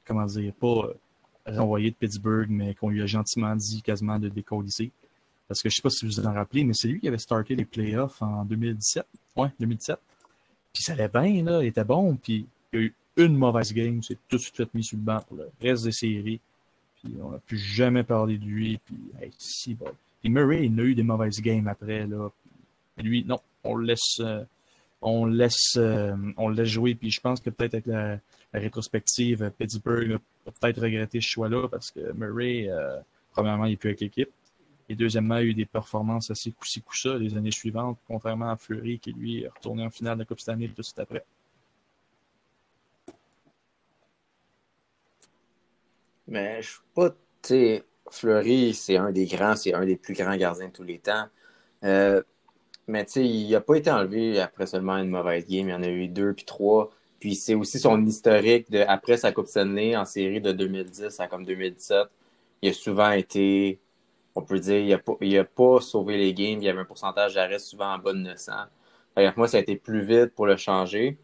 comment 0.06 0.26
dire, 0.26 0.54
pas 0.54 0.90
renvoyé 1.46 1.92
de 1.92 1.96
Pittsburgh, 1.96 2.48
mais 2.50 2.74
qu'on 2.76 2.90
lui 2.90 3.02
a 3.02 3.06
gentiment 3.06 3.56
dit 3.56 3.82
quasiment 3.82 4.18
de 4.18 4.30
décollisser. 4.30 4.92
Parce 5.52 5.64
que 5.64 5.70
je 5.70 5.76
sais 5.76 5.82
pas 5.82 5.90
si 5.90 6.06
vous 6.06 6.14
vous 6.14 6.26
en 6.26 6.32
rappelez, 6.32 6.64
mais 6.64 6.72
c'est 6.74 6.88
lui 6.88 7.02
qui 7.02 7.10
avait 7.10 7.18
starté 7.18 7.58
les 7.58 7.66
playoffs 7.66 8.22
en 8.22 8.46
2017. 8.46 9.06
Ouais, 9.36 9.50
2017. 9.60 10.00
Puis 10.74 10.84
ça 10.84 10.94
allait 10.94 11.10
bien, 11.10 11.44
là, 11.44 11.62
il 11.62 11.68
était 11.68 11.84
bon. 11.84 12.16
Puis 12.16 12.46
il 12.72 12.80
y 12.80 12.84
a 12.84 12.86
eu 12.86 12.96
une 13.18 13.36
mauvaise 13.36 13.74
game, 13.74 14.02
c'est 14.02 14.18
tout 14.30 14.38
de 14.38 14.42
suite 14.42 14.56
fait 14.56 14.74
mis 14.74 14.82
sur 14.82 14.96
le 14.96 15.04
banc 15.04 15.20
pour 15.28 15.36
le 15.36 15.52
reste 15.62 15.84
des 15.84 15.92
séries. 15.92 16.40
Puis 16.96 17.16
on 17.22 17.32
n'a 17.32 17.40
plus 17.40 17.58
jamais 17.58 18.04
parlé 18.04 18.38
de 18.38 18.46
lui. 18.46 18.80
Puis, 18.86 18.96
hey, 19.22 19.30
si, 19.38 19.74
bon. 19.74 19.92
Puis 20.22 20.30
Murray, 20.30 20.68
il 20.68 20.80
a 20.80 20.84
eu 20.84 20.96
des 20.96 21.04
mauvaises 21.04 21.42
games 21.42 21.68
après, 21.68 22.08
là. 22.08 22.30
Puis 22.96 23.06
lui, 23.06 23.26
non, 23.26 23.42
on 23.66 23.76
le 23.76 23.88
laisse, 23.88 24.20
euh, 24.22 24.46
on 25.02 25.26
laisse, 25.26 25.74
euh, 25.76 26.16
on 26.38 26.48
laisse 26.48 26.70
jouer. 26.70 26.96
Puis 26.96 27.12
je 27.12 27.20
pense 27.20 27.42
que 27.42 27.50
peut-être 27.50 27.74
avec 27.74 27.88
la, 27.88 28.20
la 28.54 28.60
rétrospective, 28.62 29.52
Pittsburgh 29.58 30.18
va 30.46 30.52
peut-être 30.62 30.82
regretter 30.82 31.20
ce 31.20 31.28
choix-là 31.28 31.68
parce 31.68 31.92
que 31.92 32.14
Murray, 32.14 32.70
euh, 32.70 33.02
premièrement, 33.34 33.66
il 33.66 33.74
est 33.74 33.76
plus 33.76 33.90
avec 33.90 34.00
l'équipe. 34.00 34.30
Et 34.92 34.96
deuxièmement, 34.96 35.38
il 35.38 35.40
a 35.40 35.44
eu 35.44 35.54
des 35.54 35.66
performances 35.66 36.32
assez 36.32 36.52
coup-ci 36.52 36.82
coup-ça 36.82 37.18
les 37.18 37.38
années 37.38 37.50
suivantes, 37.52 37.98
contrairement 38.06 38.52
à 38.52 38.58
Fleury 38.58 39.00
qui, 39.00 39.14
lui, 39.14 39.44
est 39.44 39.48
retourné 39.48 39.86
en 39.86 39.90
finale 39.90 40.16
de 40.16 40.24
la 40.24 40.26
Coupe 40.26 40.42
Stanley 40.42 40.68
tout 40.68 40.76
de 40.76 40.82
suite 40.82 41.00
après. 41.00 41.24
Mais 46.28 46.62
je 46.62 46.72
suis 46.72 46.80
pas, 46.94 47.10
tu 47.10 47.16
sais, 47.44 47.84
Fleury, 48.10 48.74
c'est 48.74 48.98
un 48.98 49.14
des 49.14 49.28
grands, 49.28 49.56
c'est 49.56 49.74
un 49.74 49.86
des 49.86 49.96
plus 49.96 50.14
grands 50.14 50.36
gardiens 50.36 50.68
de 50.68 50.74
tous 50.74 50.84
les 50.84 51.00
temps. 51.00 51.28
Euh, 51.86 52.22
mais 52.86 53.06
tu 53.06 53.12
sais, 53.14 53.26
il 53.26 53.50
n'a 53.50 53.62
pas 53.62 53.76
été 53.76 53.90
enlevé 53.90 54.42
après 54.42 54.68
seulement 54.68 54.98
une 54.98 55.10
mauvaise 55.10 55.46
game. 55.48 55.70
Il 55.70 55.72
y 55.72 55.74
en 55.74 55.84
a 55.84 55.88
eu 55.88 56.10
deux 56.10 56.34
puis 56.34 56.44
trois. 56.44 56.92
Puis 57.22 57.36
c'est 57.36 57.56
aussi 57.56 57.80
son 57.80 58.06
historique 58.06 58.70
de 58.70 58.80
après 58.80 59.16
sa 59.16 59.32
Coupe 59.32 59.48
Stanley 59.48 59.96
en 59.96 60.04
série 60.04 60.42
de 60.42 60.52
2010 60.52 61.18
à 61.22 61.28
comme 61.28 61.46
2017. 61.46 62.08
Il 62.62 62.70
a 62.70 62.74
souvent 62.74 63.12
été, 63.12 63.80
on 64.36 64.42
peut 64.42 64.60
dire, 64.60 64.80
il 64.80 64.94
a 64.94 64.98
pas, 64.98 65.14
il 65.22 65.38
a 65.38 65.44
pas 65.44 65.82
sauvé 65.82 66.18
les 66.18 66.34
games. 66.34 66.60
Il 66.60 66.64
y 66.64 66.70
avait 66.70 66.80
un 66.80 66.86
pourcentage 66.86 67.36
d'arrêt 67.36 67.60
souvent 67.60 67.94
en 67.94 67.98
bas 67.98 68.14
de 68.14 68.20
900. 68.20 68.52
Fait 69.16 69.32
que 69.32 69.38
moi, 69.38 69.48
ça 69.48 69.58
a 69.58 69.60
été 69.60 69.76
plus 69.76 70.02
vite 70.02 70.34
pour 70.36 70.46
le 70.46 70.56
changer. 70.58 71.18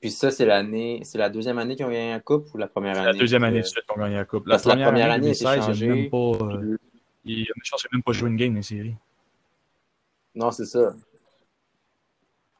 Puis 0.00 0.10
ça, 0.10 0.30
c'est 0.30 0.46
l'année, 0.46 1.00
c'est 1.04 1.18
la 1.18 1.30
deuxième 1.30 1.58
année 1.58 1.76
qu'ils 1.76 1.86
ont 1.86 1.90
gagné 1.90 2.10
la 2.10 2.20
coupe 2.20 2.52
ou 2.54 2.58
la 2.58 2.66
première 2.66 2.96
année? 2.96 3.12
La 3.12 3.12
deuxième 3.12 3.44
année 3.44 3.60
de 3.60 3.66
suite 3.66 3.84
qu'ils 3.84 4.00
ont 4.00 4.04
gagné 4.04 4.16
la 4.16 4.24
coupe. 4.24 4.48
Parce 4.48 4.64
que 4.64 4.68
la 4.70 4.86
première 4.86 5.10
année, 5.10 5.28
il 5.28 5.36
s'est 5.36 5.44
2016, 5.44 5.64
changé. 5.64 5.86
il 5.86 5.90
a 5.90 5.94
même 5.94 6.10
pas, 6.10 6.16
euh, 6.16 6.76
il, 7.24 7.44
je 7.44 7.70
pense 7.70 7.82
qu'il 7.82 7.88
n'a 7.92 7.96
même 7.98 8.02
pas 8.02 8.12
joué 8.12 8.28
une 8.28 8.36
game 8.36 8.54
les 8.54 8.62
séries. 8.62 8.96
Non, 10.34 10.50
c'est 10.50 10.64
ça. 10.64 10.94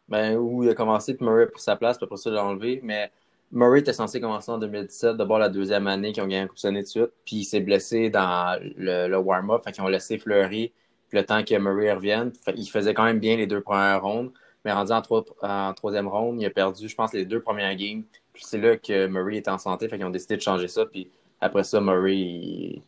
Ben, 0.08 0.36
où 0.36 0.62
il 0.62 0.68
a 0.68 0.74
commencé, 0.74 1.14
puis 1.14 1.24
Murray 1.24 1.44
a 1.44 1.46
pris 1.46 1.60
sa 1.60 1.74
place, 1.74 1.96
puis 1.96 2.04
après 2.04 2.16
ça, 2.16 2.30
il 2.30 2.34
l'a 2.34 2.44
enlevé. 2.44 2.80
Mais 2.82 3.10
Murray 3.52 3.80
était 3.80 3.92
censé 3.92 4.20
commencer 4.20 4.50
en 4.50 4.58
2017, 4.58 5.16
d'abord 5.16 5.38
la 5.38 5.48
deuxième 5.48 5.86
année 5.86 6.12
qu'ils 6.12 6.22
ont 6.22 6.26
gagné 6.26 6.42
la 6.42 6.48
Coupe 6.48 6.58
Stanley 6.58 6.82
de 6.82 6.86
suite, 6.86 7.10
puis 7.24 7.36
il 7.36 7.44
s'est 7.44 7.60
blessé 7.60 8.10
dans 8.10 8.58
le, 8.76 9.14
warm-up, 9.16 9.62
fait 9.64 9.72
qu'ils 9.72 9.84
ont 9.84 9.88
laissé 9.88 10.18
Fleury 10.18 10.72
puis 11.08 11.18
le 11.18 11.26
temps 11.26 11.44
que 11.44 11.54
Murray 11.58 11.92
revienne. 11.92 12.32
Fait, 12.34 12.54
il 12.56 12.66
faisait 12.66 12.94
quand 12.94 13.04
même 13.04 13.18
bien 13.20 13.36
les 13.36 13.46
deux 13.46 13.60
premières 13.60 14.02
rondes, 14.02 14.32
mais 14.64 14.72
rendu 14.72 14.92
en, 14.92 15.02
trois- 15.02 15.24
en 15.42 15.74
troisième 15.74 16.08
ronde, 16.08 16.40
il 16.40 16.46
a 16.46 16.50
perdu, 16.50 16.88
je 16.88 16.94
pense, 16.94 17.12
les 17.12 17.26
deux 17.26 17.40
premières 17.40 17.76
games. 17.76 18.04
Puis 18.32 18.44
c'est 18.46 18.58
là 18.58 18.78
que 18.78 19.06
Murray 19.08 19.36
était 19.36 19.50
en 19.50 19.58
santé, 19.58 19.88
fait 19.88 19.98
qu'ils 19.98 20.06
ont 20.06 20.10
décidé 20.10 20.36
de 20.36 20.42
changer 20.42 20.68
ça, 20.68 20.86
puis 20.86 21.10
après 21.38 21.64
ça, 21.64 21.82
Murray, 21.82 22.16
il, 22.16 22.82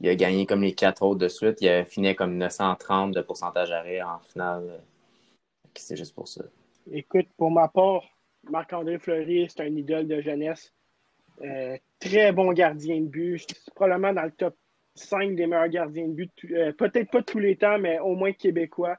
il 0.00 0.08
a 0.08 0.14
gagné 0.14 0.44
comme 0.44 0.62
les 0.62 0.74
quatre 0.74 1.02
autres 1.02 1.20
de 1.20 1.28
suite. 1.28 1.58
Il 1.62 1.68
a 1.68 1.84
fini 1.84 2.14
comme 2.14 2.36
930 2.36 3.14
de 3.14 3.22
pourcentage 3.22 3.70
arrêt 3.70 4.02
en 4.02 4.18
finale. 4.18 4.82
C'est 5.74 5.96
juste 5.96 6.14
pour 6.14 6.28
ça. 6.28 6.42
Écoute, 6.92 7.26
pour 7.36 7.50
ma 7.50 7.68
part, 7.68 8.02
Marc-André 8.50 8.98
Fleury, 8.98 9.46
c'est 9.48 9.62
un 9.62 9.74
idole 9.76 10.06
de 10.06 10.20
jeunesse. 10.20 10.72
Euh, 11.42 11.76
très 12.00 12.32
bon 12.32 12.52
gardien 12.52 13.00
de 13.00 13.06
but. 13.06 13.44
C'est 13.48 13.74
probablement 13.74 14.12
dans 14.12 14.22
le 14.24 14.30
top 14.30 14.56
5 14.94 15.34
des 15.36 15.46
meilleurs 15.46 15.68
gardiens 15.68 16.08
de 16.08 16.12
but. 16.14 16.32
euh, 16.50 16.72
Peut-être 16.72 17.10
pas 17.10 17.20
de 17.20 17.26
tous 17.26 17.38
les 17.38 17.56
temps, 17.56 17.78
mais 17.78 17.98
au 17.98 18.14
moins 18.14 18.32
québécois. 18.32 18.96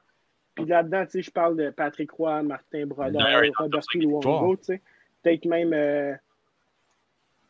Puis 0.54 0.64
là-dedans, 0.66 1.04
je 1.12 1.30
parle 1.30 1.56
de 1.56 1.70
Patrick 1.70 2.10
Roy, 2.12 2.42
Martin 2.42 2.86
Brodeur, 2.86 3.22
Roberto 3.56 3.80
5 3.92 3.98
des 4.00 4.06
victoires. 4.06 4.42
Luongo. 4.42 4.56
Peut-être 5.22 5.44
même. 5.46 5.72
euh, 5.72 6.14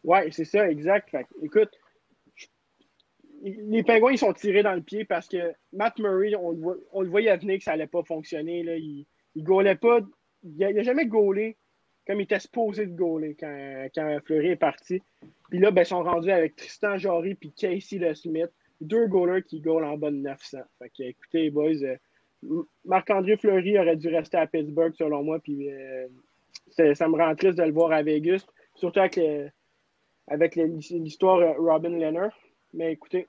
Ouais, 0.05 0.31
c'est 0.31 0.45
ça, 0.45 0.71
exact. 0.71 1.11
Fait 1.11 1.27
écoute, 1.43 1.71
les 3.43 3.83
Pingouins, 3.83 4.13
ils 4.13 4.19
sont 4.19 4.33
tirés 4.33 4.63
dans 4.63 4.75
le 4.75 4.81
pied 4.83 5.05
parce 5.05 5.29
que 5.29 5.53
Matt 5.73 5.99
Murray, 5.99 6.35
on 6.35 6.51
le, 6.53 6.59
voit- 6.59 6.77
on 6.93 7.03
le 7.03 7.09
voyait 7.09 7.37
venir 7.37 7.59
que 7.59 7.65
ça 7.65 7.73
allait 7.73 7.87
pas 7.87 8.03
fonctionner. 8.03 8.63
Là. 8.63 8.77
Il, 8.77 9.07
il 9.37 9.45
gaulait 9.45 9.77
pas. 9.77 10.01
Il 10.45 10.63
a, 10.65 10.71
il 10.71 10.79
a 10.79 10.83
jamais 10.83 11.07
gaulé 11.07 11.57
comme 12.09 12.21
il 12.21 12.25
était 12.25 12.41
supposé 12.41 12.87
de 12.87 12.97
gauler 12.97 13.37
quand, 13.39 13.87
quand 13.95 14.19
Fleury 14.25 14.49
est 14.49 14.57
parti. 14.57 15.03
Puis 15.51 15.59
là, 15.59 15.71
ben, 15.71 15.83
ils 15.83 15.87
sont 15.87 16.03
rendus 16.03 16.31
avec 16.31 16.57
Tristan 16.57 16.97
Jory 16.97 17.35
puis 17.35 17.53
Casey 17.53 17.99
Le 17.99 18.15
Smith. 18.15 18.51
Deux 18.81 19.09
goalers 19.09 19.43
qui 19.43 19.61
gaulent 19.61 19.85
en 19.85 19.99
bas 19.99 20.11
de 20.11 20.17
900. 20.17 20.59
Fait 20.79 20.89
que, 20.89 21.03
écoutez, 21.03 21.43
les 21.43 21.51
boys, 21.51 21.83
euh, 21.83 22.63
Marc-André 22.87 23.37
Fleury 23.37 23.79
aurait 23.79 23.97
dû 23.97 24.09
rester 24.09 24.39
à 24.39 24.47
Pittsburgh, 24.47 24.95
selon 24.97 25.23
moi. 25.23 25.39
Puis 25.39 25.71
euh, 25.71 26.07
ça 26.95 27.09
me 27.09 27.17
rend 27.17 27.35
triste 27.35 27.59
de 27.59 27.65
le 27.65 27.73
voir 27.73 27.93
à 27.93 28.03
Vegas. 28.03 28.47
Surtout 28.75 29.01
avec, 29.01 29.21
avec 30.29 30.57
l'histoire 30.57 31.41
euh, 31.41 31.53
Robin 31.59 31.91
Leonard. 31.91 32.33
Mais 32.73 32.93
écoutez, 32.93 33.27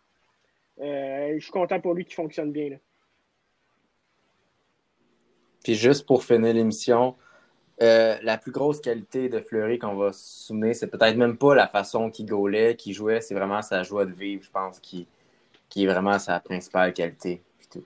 je 0.77 1.39
suis 1.39 1.51
content 1.51 1.82
pour 1.82 1.95
lui 1.95 2.05
qu'il 2.05 2.15
fonctionne 2.15 2.53
bien. 2.53 2.69
Là. 2.69 2.75
Puis 5.65 5.75
juste 5.75 6.05
pour 6.05 6.23
finir 6.23 6.53
l'émission, 6.53 7.15
euh, 7.82 8.17
la 8.23 8.38
plus 8.38 8.51
grosse 8.51 8.82
qualité 8.82 9.30
de 9.30 9.39
Fleury 9.39 9.80
qu'on 9.80 9.95
va 9.95 10.11
se 10.11 10.47
souvenir, 10.47 10.75
c'est 10.75 10.88
peut-être 10.88 11.15
même 11.15 11.38
pas 11.38 11.55
la 11.55 11.67
façon 11.67 12.09
qu'il 12.09 12.25
gaulait, 12.25 12.75
qu'il 12.75 12.93
jouait, 12.93 13.21
c'est 13.21 13.34
vraiment 13.36 13.61
sa 13.61 13.84
joie 13.84 14.05
de 14.05 14.11
vivre, 14.11 14.43
je 14.43 14.51
pense, 14.51 14.80
qui, 14.80 15.07
qui 15.69 15.84
est 15.86 15.88
vraiment 15.88 16.19
sa 16.19 16.39
principale 16.39 16.93
qualité. 16.93 17.41
tout. 17.71 17.86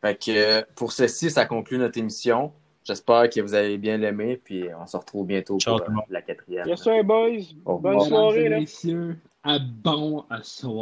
Fait 0.00 0.16
que 0.16 0.30
euh, 0.30 0.62
pour 0.74 0.92
ceci, 0.92 1.30
ça 1.30 1.46
conclut 1.46 1.78
notre 1.78 1.98
émission. 1.98 2.52
J'espère 2.82 3.28
que 3.28 3.40
vous 3.40 3.54
avez 3.54 3.76
bien 3.76 4.00
aimé, 4.00 4.40
puis 4.42 4.64
on 4.80 4.86
se 4.86 4.96
retrouve 4.96 5.26
bientôt 5.26 5.58
Ciao 5.58 5.78
pour 5.78 5.88
euh, 5.90 6.00
la 6.08 6.22
quatrième. 6.22 6.66
Yes, 6.66 6.82
sir, 6.82 7.04
boys. 7.04 7.42
Bonne 7.64 8.00
soirée. 8.00 8.44
Mesdames 8.44 8.50
Là. 8.50 8.56
et 8.56 8.60
messieurs, 8.60 9.16
à 9.44 9.58
bon 9.58 10.24
à 10.30 10.42
soir. 10.42 10.74